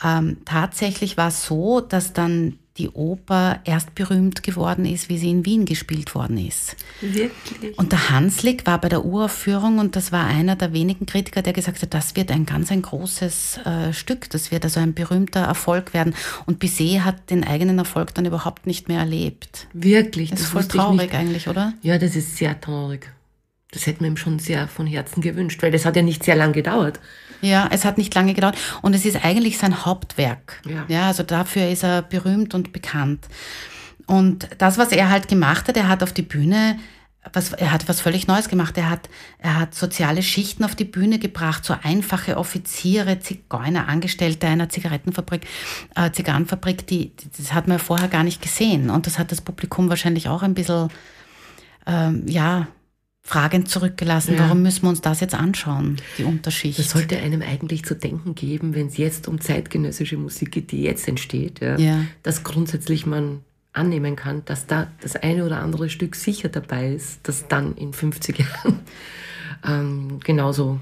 Ähm, 0.03 0.37
tatsächlich 0.45 1.15
war 1.15 1.29
es 1.29 1.45
so, 1.45 1.79
dass 1.79 2.11
dann 2.11 2.57
die 2.77 2.89
Oper 2.89 3.59
erst 3.65 3.95
berühmt 3.95 4.43
geworden 4.43 4.85
ist, 4.85 5.09
wie 5.09 5.17
sie 5.17 5.29
in 5.29 5.45
Wien 5.45 5.65
gespielt 5.65 6.15
worden 6.15 6.37
ist. 6.37 6.77
Wirklich? 7.01 7.77
Und 7.77 7.91
der 7.91 8.09
Hanslick 8.09 8.65
war 8.65 8.79
bei 8.79 8.87
der 8.87 9.03
Uraufführung 9.03 9.79
und 9.79 9.95
das 9.95 10.11
war 10.11 10.25
einer 10.25 10.55
der 10.55 10.71
wenigen 10.71 11.05
Kritiker, 11.05 11.41
der 11.41 11.53
gesagt 11.53 11.81
hat, 11.81 11.93
das 11.93 12.15
wird 12.15 12.31
ein 12.31 12.45
ganz 12.45 12.71
ein 12.71 12.81
großes 12.81 13.59
äh, 13.65 13.93
Stück, 13.93 14.29
das 14.29 14.51
wird 14.51 14.63
also 14.63 14.79
ein 14.79 14.93
berühmter 14.93 15.41
Erfolg 15.41 15.93
werden. 15.93 16.15
Und 16.45 16.59
Bizet 16.59 17.03
hat 17.03 17.29
den 17.29 17.43
eigenen 17.43 17.77
Erfolg 17.77 18.13
dann 18.13 18.25
überhaupt 18.25 18.65
nicht 18.65 18.87
mehr 18.87 18.99
erlebt. 18.99 19.67
Wirklich? 19.73 20.31
Das 20.31 20.41
ist 20.41 20.47
voll 20.47 20.65
traurig 20.65 21.13
eigentlich, 21.13 21.49
oder? 21.49 21.73
Ja, 21.81 21.97
das 21.97 22.15
ist 22.15 22.37
sehr 22.37 22.59
traurig. 22.59 23.11
Das 23.71 23.87
hätte 23.87 24.01
man 24.01 24.11
ihm 24.11 24.17
schon 24.17 24.39
sehr 24.39 24.67
von 24.67 24.85
Herzen 24.85 25.21
gewünscht, 25.21 25.63
weil 25.63 25.71
das 25.71 25.85
hat 25.85 25.95
ja 25.95 26.01
nicht 26.01 26.23
sehr 26.23 26.35
lang 26.35 26.53
gedauert. 26.53 26.99
Ja, 27.41 27.67
es 27.71 27.85
hat 27.85 27.97
nicht 27.97 28.13
lange 28.13 28.33
gedauert 28.33 28.57
und 28.81 28.93
es 28.93 29.05
ist 29.05 29.23
eigentlich 29.23 29.57
sein 29.57 29.85
Hauptwerk. 29.85 30.61
Ja. 30.67 30.85
ja, 30.87 31.07
also 31.07 31.23
dafür 31.23 31.69
ist 31.69 31.83
er 31.83 32.01
berühmt 32.03 32.53
und 32.53 32.71
bekannt. 32.73 33.27
Und 34.05 34.47
das, 34.57 34.77
was 34.77 34.91
er 34.91 35.09
halt 35.09 35.27
gemacht 35.27 35.67
hat, 35.67 35.77
er 35.77 35.87
hat 35.87 36.03
auf 36.03 36.13
die 36.13 36.21
Bühne 36.21 36.77
was, 37.33 37.53
er 37.53 37.71
hat 37.71 37.87
was 37.87 38.01
völlig 38.01 38.27
Neues 38.27 38.49
gemacht. 38.49 38.77
Er 38.77 38.89
hat, 38.89 39.09
er 39.37 39.59
hat 39.59 39.75
soziale 39.75 40.23
Schichten 40.23 40.63
auf 40.63 40.75
die 40.75 40.85
Bühne 40.85 41.19
gebracht, 41.19 41.63
so 41.63 41.75
einfache 41.81 42.37
Offiziere, 42.37 43.19
Zigeuner, 43.19 43.87
Angestellte 43.87 44.47
einer 44.47 44.69
Zigarettenfabrik, 44.69 45.45
äh, 45.95 46.11
Zigarrenfabrik, 46.11 46.87
die, 46.87 47.11
das 47.37 47.53
hat 47.53 47.67
man 47.67 47.79
vorher 47.79 48.07
gar 48.07 48.23
nicht 48.23 48.41
gesehen. 48.41 48.89
Und 48.89 49.05
das 49.05 49.19
hat 49.19 49.31
das 49.31 49.41
Publikum 49.41 49.89
wahrscheinlich 49.89 50.29
auch 50.29 50.41
ein 50.41 50.55
bisschen, 50.55 50.89
ähm, 51.85 52.25
ja, 52.27 52.67
fragend 53.23 53.69
zurückgelassen. 53.69 54.35
Ja. 54.35 54.41
Warum 54.41 54.61
müssen 54.61 54.83
wir 54.83 54.89
uns 54.89 55.01
das 55.01 55.19
jetzt 55.19 55.35
anschauen, 55.35 55.97
die 56.17 56.23
Unterschicht? 56.23 56.79
Das 56.79 56.89
sollte 56.89 57.17
einem 57.17 57.41
eigentlich 57.41 57.85
zu 57.85 57.95
denken 57.95 58.35
geben, 58.35 58.73
wenn 58.73 58.87
es 58.87 58.97
jetzt 58.97 59.27
um 59.27 59.39
zeitgenössische 59.39 60.17
Musik 60.17 60.51
geht, 60.51 60.71
die 60.71 60.81
jetzt 60.81 61.07
entsteht, 61.07 61.59
ja, 61.61 61.77
ja. 61.77 62.05
dass 62.23 62.43
grundsätzlich 62.43 63.05
man 63.05 63.41
annehmen 63.73 64.15
kann, 64.15 64.43
dass 64.45 64.67
da 64.67 64.87
das 65.01 65.15
eine 65.15 65.45
oder 65.45 65.59
andere 65.59 65.89
Stück 65.89 66.15
sicher 66.15 66.49
dabei 66.49 66.93
ist, 66.93 67.19
das 67.23 67.47
dann 67.47 67.75
in 67.75 67.93
50 67.93 68.39
Jahren 68.39 68.79
ähm, 69.65 70.19
genauso 70.19 70.79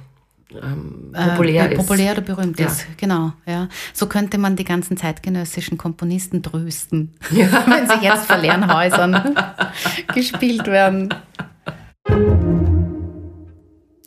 ähm, 0.51 1.11
populär 1.13 1.69
äh, 1.69 1.73
ist. 1.73 1.77
Populär 1.77 2.13
oder 2.13 2.21
berühmt 2.21 2.59
ja. 2.59 2.67
ist, 2.67 2.87
genau. 2.97 3.33
Ja. 3.45 3.67
So 3.93 4.07
könnte 4.07 4.37
man 4.37 4.55
die 4.55 4.63
ganzen 4.63 4.97
zeitgenössischen 4.97 5.77
Komponisten 5.77 6.41
trösten, 6.41 7.13
ja. 7.31 7.47
wenn 7.67 7.87
sie 7.87 8.05
jetzt 8.05 8.25
vor 8.25 8.37
leeren 8.37 8.73
Häusern 8.73 9.35
gespielt 10.13 10.65
werden. 10.65 11.13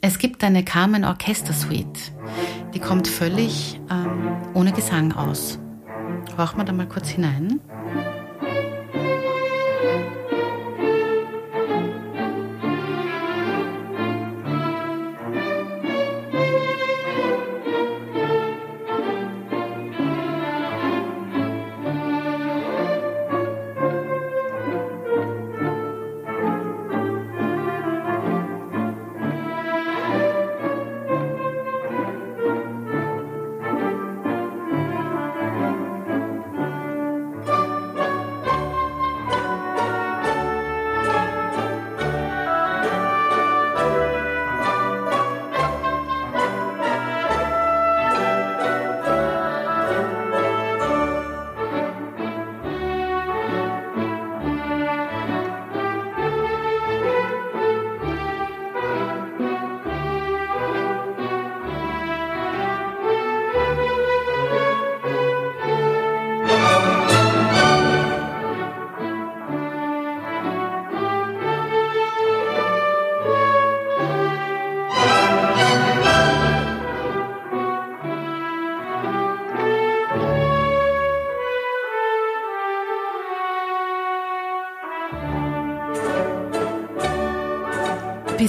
Es 0.01 0.19
gibt 0.19 0.43
eine 0.45 0.65
Carmen 0.65 1.05
Orchestersuite. 1.05 2.13
Die 2.75 2.81
kommt 2.81 3.07
völlig 3.07 3.81
ähm, 3.91 4.37
ohne 4.55 4.73
Gesang 4.73 5.13
aus. 5.13 5.59
Horchen 6.37 6.59
wir 6.59 6.65
da 6.65 6.73
mal 6.73 6.89
kurz 6.89 7.09
hinein. 7.09 7.61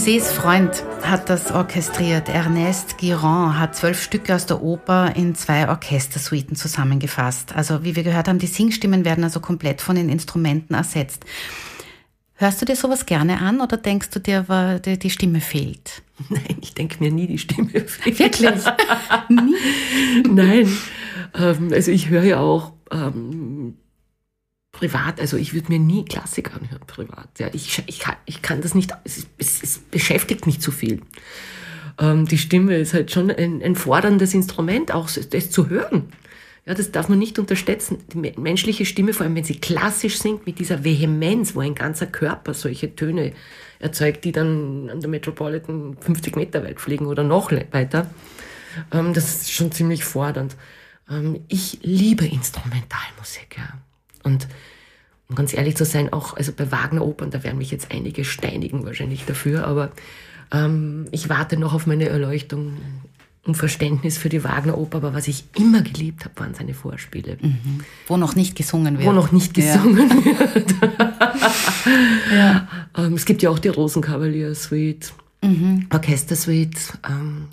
Bizets 0.05 0.33
Freund 0.33 0.83
hat 1.01 1.29
das 1.29 1.49
orchestriert. 1.49 2.27
Ernest 2.27 2.97
Guirand 2.97 3.57
hat 3.57 3.73
zwölf 3.73 4.03
Stücke 4.03 4.35
aus 4.35 4.45
der 4.45 4.61
Oper 4.61 5.15
in 5.15 5.33
zwei 5.33 5.69
Orchestersuiten 5.69 6.57
zusammengefasst. 6.57 7.55
Also 7.55 7.85
wie 7.85 7.95
wir 7.95 8.03
gehört 8.03 8.27
haben, 8.27 8.37
die 8.37 8.47
Singstimmen 8.47 9.05
werden 9.05 9.23
also 9.23 9.39
komplett 9.39 9.79
von 9.79 9.95
den 9.95 10.09
Instrumenten 10.09 10.75
ersetzt. 10.75 11.23
Hörst 12.33 12.61
du 12.61 12.65
dir 12.65 12.75
sowas 12.75 13.05
gerne 13.05 13.39
an 13.39 13.61
oder 13.61 13.77
denkst 13.77 14.09
du 14.09 14.19
dir, 14.19 14.81
die 14.83 15.09
Stimme 15.09 15.39
fehlt? 15.39 16.01
Nein, 16.29 16.57
ich 16.59 16.73
denke 16.73 17.01
mir 17.01 17.09
nie, 17.09 17.27
die 17.27 17.37
Stimme 17.37 17.69
fehlt. 17.87 18.19
Wirklich? 18.19 18.65
nie? 19.29 19.55
Nein. 20.27 20.77
Ähm, 21.33 21.69
also 21.71 21.91
ich 21.91 22.09
höre 22.09 22.25
ja 22.25 22.39
auch 22.41 22.73
ähm, 22.91 23.77
privat, 24.73 25.21
also 25.21 25.37
ich 25.37 25.53
würde 25.53 25.71
mir 25.71 25.79
nie 25.79 26.03
Klassik 26.03 26.53
anhören, 26.53 26.85
privat. 26.85 27.29
Ja, 27.39 27.47
ich, 27.53 27.81
ich, 27.85 27.99
kann, 27.99 28.17
ich 28.25 28.41
kann 28.41 28.59
das 28.59 28.75
nicht, 28.75 28.91
es, 29.05 29.27
es, 29.37 29.63
es 29.63 29.77
beschäftigt 29.79 30.45
mich 30.45 30.59
zu 30.59 30.71
viel. 30.71 31.01
Ähm, 31.99 32.27
die 32.27 32.37
Stimme 32.37 32.75
ist 32.77 32.93
halt 32.93 33.11
schon 33.11 33.31
ein, 33.31 33.61
ein 33.63 33.75
forderndes 33.75 34.33
Instrument, 34.33 34.91
auch 34.91 35.09
das 35.09 35.49
zu 35.51 35.69
hören. 35.69 36.11
Ja, 36.65 36.73
das 36.73 36.91
darf 36.91 37.07
man 37.07 37.19
nicht 37.19 37.39
unterschätzen. 37.39 37.99
Die 38.13 38.33
menschliche 38.37 38.85
Stimme, 38.85 39.13
vor 39.13 39.25
allem 39.25 39.35
wenn 39.35 39.43
sie 39.43 39.59
klassisch 39.59 40.17
singt, 40.17 40.45
mit 40.45 40.59
dieser 40.59 40.83
Vehemenz, 40.83 41.55
wo 41.55 41.59
ein 41.59 41.75
ganzer 41.75 42.07
Körper 42.07 42.53
solche 42.53 42.95
Töne 42.95 43.33
erzeugt, 43.79 44.23
die 44.25 44.31
dann 44.31 44.89
an 44.89 45.01
der 45.01 45.09
Metropolitan 45.09 45.97
50 45.99 46.35
Meter 46.35 46.63
weit 46.63 46.79
fliegen 46.79 47.05
oder 47.05 47.23
noch 47.23 47.51
weiter. 47.51 48.09
Ähm, 48.91 49.13
das 49.13 49.41
ist 49.41 49.51
schon 49.51 49.71
ziemlich 49.71 50.03
fordernd. 50.03 50.55
Ähm, 51.09 51.41
ich 51.47 51.79
liebe 51.83 52.25
Instrumentalmusik, 52.25 53.57
ja. 53.57 53.81
Und 54.23 54.47
um 55.29 55.35
ganz 55.35 55.53
ehrlich 55.53 55.75
zu 55.75 55.85
sein, 55.85 56.11
auch 56.11 56.35
also 56.35 56.51
bei 56.51 56.71
Wagner-Opern, 56.71 57.31
da 57.31 57.43
werden 57.43 57.57
mich 57.57 57.71
jetzt 57.71 57.91
einige 57.91 58.25
steinigen 58.25 58.85
wahrscheinlich 58.85 59.25
dafür, 59.25 59.65
aber 59.65 59.91
ähm, 60.51 61.07
ich 61.11 61.29
warte 61.29 61.57
noch 61.57 61.73
auf 61.73 61.87
meine 61.87 62.09
Erleuchtung 62.09 62.77
und 63.45 63.55
Verständnis 63.55 64.17
für 64.17 64.29
die 64.29 64.43
Wagner-Oper, 64.43 64.97
aber 64.97 65.13
was 65.13 65.27
ich 65.27 65.43
immer 65.57 65.81
geliebt 65.81 66.23
habe, 66.23 66.39
waren 66.39 66.53
seine 66.53 66.73
Vorspiele. 66.73 67.37
Mhm. 67.41 67.81
Wo 68.07 68.15
noch 68.15 68.35
nicht 68.35 68.55
gesungen 68.55 68.97
wird. 68.97 69.07
Wo 69.07 69.11
noch 69.11 69.31
nicht 69.31 69.53
gesungen 69.53 70.09
ja. 70.09 70.55
wird. 70.55 70.75
ja. 72.33 72.67
ähm, 72.97 73.13
es 73.13 73.25
gibt 73.25 73.41
ja 73.41 73.49
auch 73.49 73.59
die 73.59 73.67
Rosenkavalier-Suite, 73.67 75.13
mhm. 75.41 75.87
Orchester-Suite. 75.91 76.99
Ähm, 77.09 77.47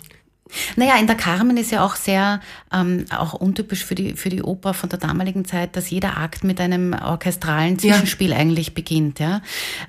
naja, 0.75 0.97
in 0.99 1.07
der 1.07 1.15
Carmen 1.15 1.57
ist 1.57 1.71
ja 1.71 1.83
auch 1.83 1.95
sehr, 1.95 2.41
ähm, 2.73 3.05
auch 3.09 3.33
untypisch 3.33 3.85
für 3.85 3.95
die, 3.95 4.13
für 4.13 4.29
die 4.29 4.43
Oper 4.43 4.73
von 4.73 4.89
der 4.89 4.99
damaligen 4.99 5.45
Zeit, 5.45 5.75
dass 5.75 5.89
jeder 5.89 6.17
Akt 6.17 6.43
mit 6.43 6.59
einem 6.59 6.93
orchestralen 6.93 7.79
Zwischenspiel 7.79 8.31
ja. 8.31 8.37
eigentlich 8.37 8.73
beginnt, 8.73 9.19
ja. 9.19 9.41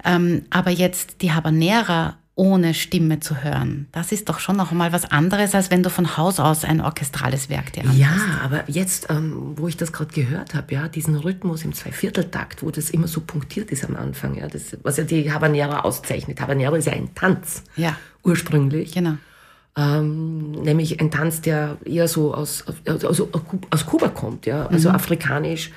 Ähm, 0.04 0.44
aber 0.50 0.70
jetzt 0.70 1.22
die 1.22 1.32
Habanera 1.32 2.16
ohne 2.34 2.72
Stimme 2.72 3.20
zu 3.20 3.42
hören. 3.44 3.88
Das 3.92 4.10
ist 4.10 4.28
doch 4.28 4.38
schon 4.38 4.56
noch 4.56 4.72
mal 4.72 4.92
was 4.92 5.10
anderes, 5.10 5.54
als 5.54 5.70
wenn 5.70 5.82
du 5.82 5.90
von 5.90 6.16
Haus 6.16 6.40
aus 6.40 6.64
ein 6.64 6.80
orchestrales 6.80 7.50
Werk 7.50 7.74
dir 7.74 7.82
anhörst. 7.82 7.98
Ja, 7.98 8.40
aber 8.42 8.64
jetzt, 8.68 9.10
ähm, 9.10 9.52
wo 9.56 9.68
ich 9.68 9.76
das 9.76 9.92
gerade 9.92 10.12
gehört 10.14 10.54
habe, 10.54 10.72
ja, 10.74 10.88
diesen 10.88 11.14
Rhythmus 11.16 11.62
im 11.62 11.74
Zweivierteltakt, 11.74 12.62
wo 12.62 12.70
das 12.70 12.88
immer 12.88 13.06
so 13.06 13.20
punktiert 13.20 13.70
ist 13.70 13.84
am 13.84 13.96
Anfang, 13.96 14.36
ja, 14.36 14.48
das, 14.48 14.78
was 14.82 14.96
ja 14.96 15.04
die 15.04 15.30
Habanera 15.30 15.80
auszeichnet. 15.80 16.40
Habanera 16.40 16.74
ist 16.76 16.86
ja 16.86 16.94
ein 16.94 17.14
Tanz. 17.14 17.64
Ja. 17.76 17.96
Ursprünglich. 18.22 18.92
Genau. 18.92 19.18
Ähm, 19.74 20.50
nämlich 20.50 21.00
ein 21.00 21.10
Tanz, 21.10 21.40
der 21.40 21.78
eher 21.84 22.06
so 22.06 22.34
aus, 22.34 22.64
also 22.86 23.28
aus 23.70 23.86
Kuba 23.86 24.08
kommt, 24.08 24.44
ja, 24.44 24.66
also 24.66 24.90
mhm. 24.90 24.94
afrikanisch 24.96 25.70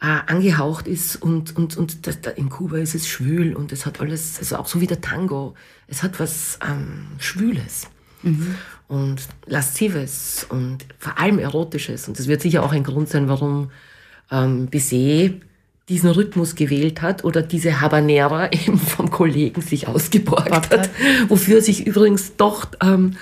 äh, 0.00 0.18
angehaucht 0.26 0.88
ist 0.88 1.16
und, 1.16 1.56
und, 1.56 1.76
und 1.76 2.08
das, 2.08 2.20
da 2.20 2.30
in 2.30 2.48
Kuba 2.48 2.78
ist 2.78 2.96
es 2.96 3.06
schwül 3.06 3.54
und 3.54 3.70
es 3.70 3.86
hat 3.86 4.00
alles, 4.00 4.38
also 4.38 4.56
auch 4.56 4.66
so 4.66 4.80
wie 4.80 4.88
der 4.88 5.00
Tango, 5.00 5.54
es 5.86 6.02
hat 6.02 6.18
was 6.18 6.58
ähm, 6.68 7.06
Schwüles 7.18 7.86
mhm. 8.22 8.56
und 8.88 9.22
Laszives 9.46 10.44
und 10.48 10.84
vor 10.98 11.16
allem 11.18 11.38
Erotisches 11.38 12.08
und 12.08 12.18
das 12.18 12.26
wird 12.26 12.42
sicher 12.42 12.64
auch 12.64 12.72
ein 12.72 12.82
Grund 12.82 13.08
sein, 13.08 13.28
warum 13.28 13.70
ähm, 14.32 14.66
Bizet 14.66 15.42
diesen 15.88 16.10
Rhythmus 16.10 16.56
gewählt 16.56 17.00
hat 17.00 17.22
oder 17.22 17.42
diese 17.42 17.80
Habanera 17.80 18.48
eben 18.52 18.78
vom 18.78 19.10
Kollegen 19.10 19.60
sich 19.60 19.86
ausgeborgt 19.86 20.50
hat, 20.50 20.70
hat. 20.70 20.90
wofür 21.28 21.60
sich 21.60 21.86
übrigens 21.86 22.36
doch 22.36 22.66
ähm, 22.82 23.16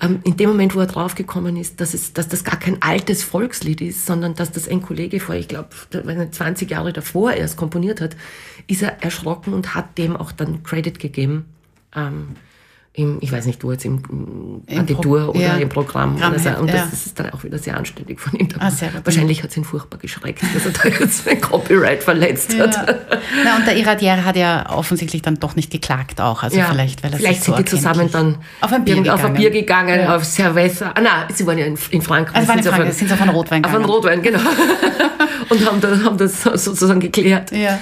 ähm, 0.00 0.20
in 0.24 0.36
dem 0.36 0.48
Moment, 0.48 0.74
wo 0.74 0.80
er 0.80 0.86
draufgekommen 0.86 1.56
ist, 1.56 1.80
dass, 1.80 1.92
es, 1.92 2.14
dass 2.14 2.28
das 2.28 2.42
gar 2.42 2.58
kein 2.58 2.80
altes 2.80 3.22
Volkslied 3.22 3.82
ist, 3.82 4.06
sondern 4.06 4.34
dass 4.34 4.50
das 4.50 4.66
ein 4.66 4.80
Kollege 4.80 5.20
vor, 5.20 5.34
ich 5.34 5.48
glaube, 5.48 5.68
20 6.30 6.70
Jahre 6.70 6.94
davor 6.94 7.32
erst 7.32 7.58
komponiert 7.58 8.00
hat, 8.00 8.16
ist 8.66 8.82
er 8.82 9.02
erschrocken 9.02 9.52
und 9.52 9.74
hat 9.74 9.98
dem 9.98 10.16
auch 10.16 10.32
dann 10.32 10.62
Credit 10.62 10.98
gegeben. 10.98 11.44
Ähm, 11.94 12.28
im, 12.96 13.18
ich 13.20 13.30
weiß 13.30 13.44
nicht, 13.44 13.62
wo 13.62 13.70
jetzt 13.72 13.84
im, 13.84 14.62
im 14.66 14.86
Pro 14.86 15.10
oder 15.10 15.38
ja. 15.38 15.56
im 15.56 15.68
Programm. 15.68 16.16
Oder 16.16 16.38
so. 16.38 16.48
Und 16.48 16.68
das, 16.68 16.76
ja. 16.76 16.88
ist 16.90 17.18
dann 17.18 17.30
auch 17.30 17.44
wieder 17.44 17.58
sehr 17.58 17.76
anständig 17.76 18.18
von 18.18 18.38
ihm. 18.38 18.48
Ah, 18.58 18.70
Wahrscheinlich 19.04 19.42
hat 19.42 19.50
es 19.50 19.56
ihn 19.58 19.64
furchtbar 19.64 19.98
geschreckt, 19.98 20.42
dass 20.54 20.64
er 20.64 20.72
da 20.72 20.88
jetzt 20.88 21.24
sein 21.24 21.38
Copyright 21.38 22.02
verletzt 22.02 22.54
ja. 22.54 22.64
hat. 22.64 23.06
Na, 23.44 23.56
und 23.56 23.66
der 23.66 23.76
Iradier 23.76 24.24
hat 24.24 24.36
ja 24.36 24.70
offensichtlich 24.70 25.20
dann 25.20 25.38
doch 25.38 25.56
nicht 25.56 25.70
geklagt 25.70 26.22
auch. 26.22 26.42
Also 26.42 26.58
vielleicht, 26.58 27.02
weil 27.02 27.12
er 27.12 27.18
vielleicht 27.18 27.44
sind 27.44 27.56
so 27.56 27.62
die 27.62 27.66
zusammen 27.66 28.10
dann 28.10 28.38
auf 28.62 28.72
ein 28.72 28.82
Bier 28.86 28.94
gegangen, 28.94 29.10
auf, 29.10 29.24
ein 29.26 29.34
Bier 29.34 29.50
gegangen, 29.50 30.06
auf 30.06 30.24
Cerveza. 30.24 30.92
Ah, 30.94 31.00
nein, 31.02 31.26
sie 31.34 31.46
waren 31.46 31.58
ja 31.58 31.66
in, 31.66 31.76
in 31.90 32.00
Frankreich. 32.00 32.36
Also 32.36 32.48
waren 32.48 32.58
in 32.60 32.64
Frankreich, 32.64 32.94
sind 32.94 33.08
sie 33.08 33.14
auf 33.14 33.20
einen 33.20 33.30
Rotwein 33.30 33.60
gegangen. 33.62 33.84
Auf 33.84 33.90
einen 33.90 33.94
Rotwein, 33.94 34.22
genau. 34.22 34.40
und 35.50 35.66
haben 35.66 35.80
das, 35.82 36.02
haben 36.02 36.16
das 36.16 36.42
sozusagen 36.42 37.00
geklärt. 37.00 37.52
Ja. 37.52 37.78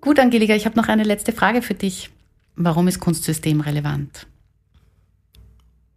Gut, 0.00 0.20
Angelika, 0.20 0.54
ich 0.54 0.64
habe 0.64 0.76
noch 0.76 0.86
eine 0.86 1.02
letzte 1.02 1.32
Frage 1.32 1.60
für 1.60 1.74
dich. 1.74 2.10
Warum 2.56 2.86
ist 2.86 3.00
Kunstsystem 3.00 3.60
relevant? 3.60 4.26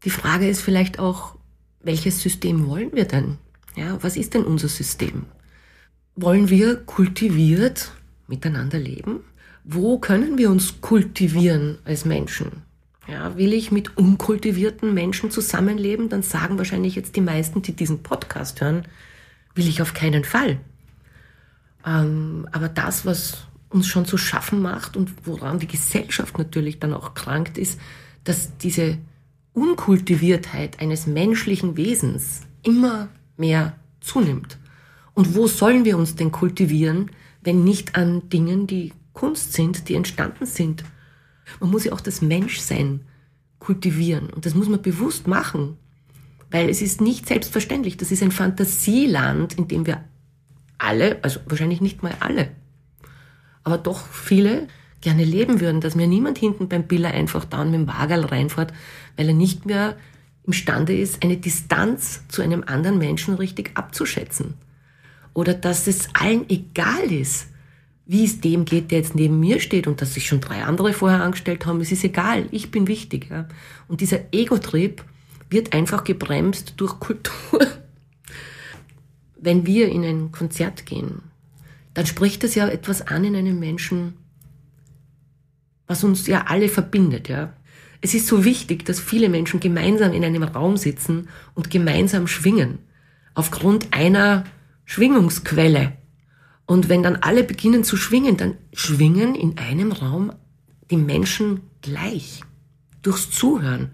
Die 0.03 0.09
Frage 0.09 0.47
ist 0.47 0.61
vielleicht 0.61 0.99
auch, 0.99 1.35
welches 1.81 2.21
System 2.21 2.67
wollen 2.67 2.93
wir 2.93 3.05
denn? 3.05 3.37
Ja, 3.75 4.01
was 4.01 4.17
ist 4.17 4.33
denn 4.33 4.43
unser 4.43 4.67
System? 4.67 5.25
Wollen 6.15 6.49
wir 6.49 6.77
kultiviert 6.77 7.91
miteinander 8.27 8.79
leben? 8.79 9.19
Wo 9.63 9.99
können 9.99 10.37
wir 10.37 10.49
uns 10.49 10.81
kultivieren 10.81 11.77
als 11.85 12.05
Menschen? 12.05 12.63
Ja, 13.07 13.37
will 13.37 13.53
ich 13.53 13.71
mit 13.71 13.95
unkultivierten 13.95 14.93
Menschen 14.93 15.29
zusammenleben? 15.29 16.09
Dann 16.09 16.23
sagen 16.23 16.57
wahrscheinlich 16.57 16.95
jetzt 16.95 17.15
die 17.15 17.21
meisten, 17.21 17.61
die 17.61 17.73
diesen 17.73 18.01
Podcast 18.01 18.61
hören, 18.61 18.85
will 19.53 19.67
ich 19.67 19.81
auf 19.81 19.93
keinen 19.93 20.23
Fall. 20.23 20.59
Ähm, 21.85 22.47
aber 22.51 22.67
das, 22.67 23.05
was 23.05 23.46
uns 23.69 23.87
schon 23.87 24.05
zu 24.05 24.17
schaffen 24.17 24.61
macht 24.61 24.95
und 24.95 25.11
woran 25.25 25.59
die 25.59 25.67
Gesellschaft 25.67 26.37
natürlich 26.37 26.79
dann 26.79 26.93
auch 26.93 27.13
krankt 27.13 27.57
ist, 27.57 27.79
dass 28.23 28.57
diese 28.57 28.97
Unkultiviertheit 29.53 30.79
eines 30.79 31.07
menschlichen 31.07 31.77
Wesens 31.77 32.41
immer 32.63 33.09
mehr 33.37 33.75
zunimmt. 33.99 34.57
Und 35.13 35.35
wo 35.35 35.47
sollen 35.47 35.83
wir 35.83 35.97
uns 35.97 36.15
denn 36.15 36.31
kultivieren, 36.31 37.11
wenn 37.41 37.63
nicht 37.63 37.95
an 37.95 38.29
Dingen, 38.29 38.67
die 38.67 38.93
Kunst 39.13 39.53
sind, 39.53 39.89
die 39.89 39.95
entstanden 39.95 40.45
sind? 40.45 40.83
Man 41.59 41.71
muss 41.71 41.85
ja 41.85 41.93
auch 41.93 42.01
das 42.01 42.21
Menschsein 42.21 43.01
kultivieren 43.59 44.29
und 44.29 44.45
das 44.45 44.53
muss 44.53 44.69
man 44.69 44.81
bewusst 44.81 45.27
machen, 45.27 45.77
weil 46.51 46.69
es 46.69 46.81
ist 46.81 47.01
nicht 47.01 47.27
selbstverständlich. 47.27 47.97
Das 47.97 48.11
ist 48.11 48.21
ein 48.21 48.31
Fantasieland, 48.31 49.55
in 49.55 49.67
dem 49.67 49.85
wir 49.85 50.03
alle, 50.77 51.23
also 51.23 51.39
wahrscheinlich 51.47 51.81
nicht 51.81 52.03
mal 52.03 52.15
alle, 52.19 52.51
aber 53.67 53.77
doch 53.77 54.07
viele 54.07 54.69
gerne 55.01 55.25
leben 55.25 55.59
würden, 55.59 55.81
dass 55.81 55.93
mir 55.93 56.07
niemand 56.07 56.37
hinten 56.37 56.69
beim 56.69 56.87
Biller 56.87 57.11
einfach 57.11 57.43
da 57.43 57.65
mit 57.65 57.73
dem 57.73 57.85
Wagerl 57.85 58.23
reinfährt, 58.23 58.71
weil 59.17 59.27
er 59.27 59.33
nicht 59.33 59.65
mehr 59.65 59.97
imstande 60.45 60.97
ist, 60.97 61.21
eine 61.21 61.35
Distanz 61.35 62.21
zu 62.29 62.41
einem 62.41 62.63
anderen 62.65 62.97
Menschen 62.97 63.33
richtig 63.33 63.71
abzuschätzen. 63.73 64.53
Oder 65.33 65.53
dass 65.53 65.85
es 65.85 66.07
allen 66.13 66.49
egal 66.49 67.11
ist, 67.11 67.47
wie 68.05 68.23
es 68.23 68.39
dem 68.39 68.63
geht, 68.63 68.89
der 68.89 68.99
jetzt 68.99 69.15
neben 69.15 69.37
mir 69.37 69.59
steht 69.59 69.85
und 69.85 70.01
dass 70.01 70.13
sich 70.13 70.27
schon 70.27 70.39
drei 70.39 70.63
andere 70.63 70.93
vorher 70.93 71.21
angestellt 71.21 71.65
haben. 71.65 71.81
Es 71.81 71.91
ist 71.91 72.05
egal, 72.05 72.47
ich 72.51 72.71
bin 72.71 72.87
wichtig. 72.87 73.27
Ja. 73.29 73.49
Und 73.89 73.99
dieser 73.99 74.21
Ego-Trieb 74.31 75.03
wird 75.49 75.73
einfach 75.73 76.05
gebremst 76.05 76.75
durch 76.77 77.01
Kultur. 77.01 77.59
Wenn 79.35 79.65
wir 79.65 79.89
in 79.89 80.05
ein 80.05 80.31
Konzert 80.31 80.85
gehen, 80.85 81.26
dann 81.97 82.05
spricht 82.05 82.43
das 82.43 82.53
ja 82.53 82.67
etwas 82.67 83.01
an 83.07 83.23
in 83.23 83.35
einem 83.35 83.57
Menschen, 83.57 84.13
was 85.87 86.03
uns 86.03 86.27
ja 86.27 86.45
alle 86.45 86.69
verbindet, 86.69 87.27
ja. 87.27 87.53
Es 88.01 88.13
ist 88.13 88.27
so 88.27 88.45
wichtig, 88.45 88.85
dass 88.85 88.99
viele 88.99 89.29
Menschen 89.29 89.59
gemeinsam 89.59 90.13
in 90.13 90.23
einem 90.23 90.43
Raum 90.43 90.77
sitzen 90.77 91.27
und 91.55 91.71
gemeinsam 91.71 92.27
schwingen. 92.27 92.77
Aufgrund 93.33 93.95
einer 93.95 94.43
Schwingungsquelle. 94.85 95.93
Und 96.67 96.87
wenn 96.87 97.01
dann 97.01 97.15
alle 97.15 97.43
beginnen 97.43 97.83
zu 97.83 97.97
schwingen, 97.97 98.37
dann 98.37 98.53
schwingen 98.73 99.33
in 99.33 99.57
einem 99.57 99.91
Raum 99.91 100.31
die 100.91 100.97
Menschen 100.97 101.61
gleich. 101.81 102.41
Durchs 103.01 103.31
Zuhören. 103.31 103.89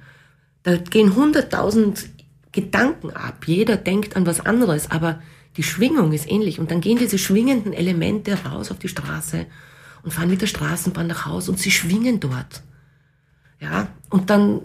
Da 0.63 0.75
gehen 0.75 1.15
hunderttausend 1.15 2.09
Gedanken 2.51 3.11
ab. 3.11 3.47
Jeder 3.47 3.77
denkt 3.77 4.17
an 4.17 4.25
was 4.25 4.41
anderes, 4.41 4.91
aber 4.91 5.21
die 5.57 5.63
Schwingung 5.63 6.13
ist 6.13 6.29
ähnlich. 6.29 6.59
Und 6.59 6.71
dann 6.71 6.81
gehen 6.81 6.97
diese 6.97 7.17
schwingenden 7.17 7.73
Elemente 7.73 8.37
raus 8.43 8.71
auf 8.71 8.79
die 8.79 8.87
Straße 8.87 9.45
und 10.03 10.11
fahren 10.11 10.29
mit 10.29 10.41
der 10.41 10.47
Straßenbahn 10.47 11.07
nach 11.07 11.25
Hause 11.25 11.51
und 11.51 11.59
sie 11.59 11.71
schwingen 11.71 12.19
dort. 12.19 12.63
Ja, 13.59 13.87
und 14.09 14.29
dann 14.29 14.59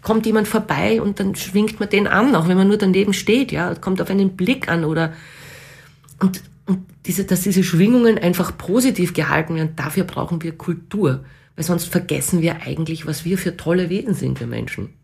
kommt 0.00 0.24
jemand 0.24 0.48
vorbei 0.48 1.02
und 1.02 1.20
dann 1.20 1.34
schwingt 1.34 1.80
man 1.80 1.90
den 1.90 2.06
an, 2.06 2.34
auch 2.34 2.48
wenn 2.48 2.56
man 2.56 2.68
nur 2.68 2.78
daneben 2.78 3.12
steht, 3.12 3.52
ja, 3.52 3.74
kommt 3.74 4.00
auf 4.00 4.08
einen 4.08 4.36
Blick 4.36 4.68
an 4.68 4.84
oder, 4.84 5.12
und, 6.18 6.42
und 6.64 6.86
diese, 7.04 7.24
dass 7.24 7.42
diese 7.42 7.62
Schwingungen 7.62 8.16
einfach 8.16 8.56
positiv 8.56 9.12
gehalten 9.12 9.56
werden, 9.56 9.76
dafür 9.76 10.04
brauchen 10.04 10.42
wir 10.42 10.56
Kultur, 10.56 11.24
weil 11.56 11.64
sonst 11.64 11.86
vergessen 11.86 12.40
wir 12.40 12.62
eigentlich, 12.62 13.06
was 13.06 13.26
wir 13.26 13.36
für 13.36 13.56
tolle 13.56 13.90
Wesen 13.90 14.14
sind, 14.14 14.40
wir 14.40 14.46
Menschen. 14.46 14.94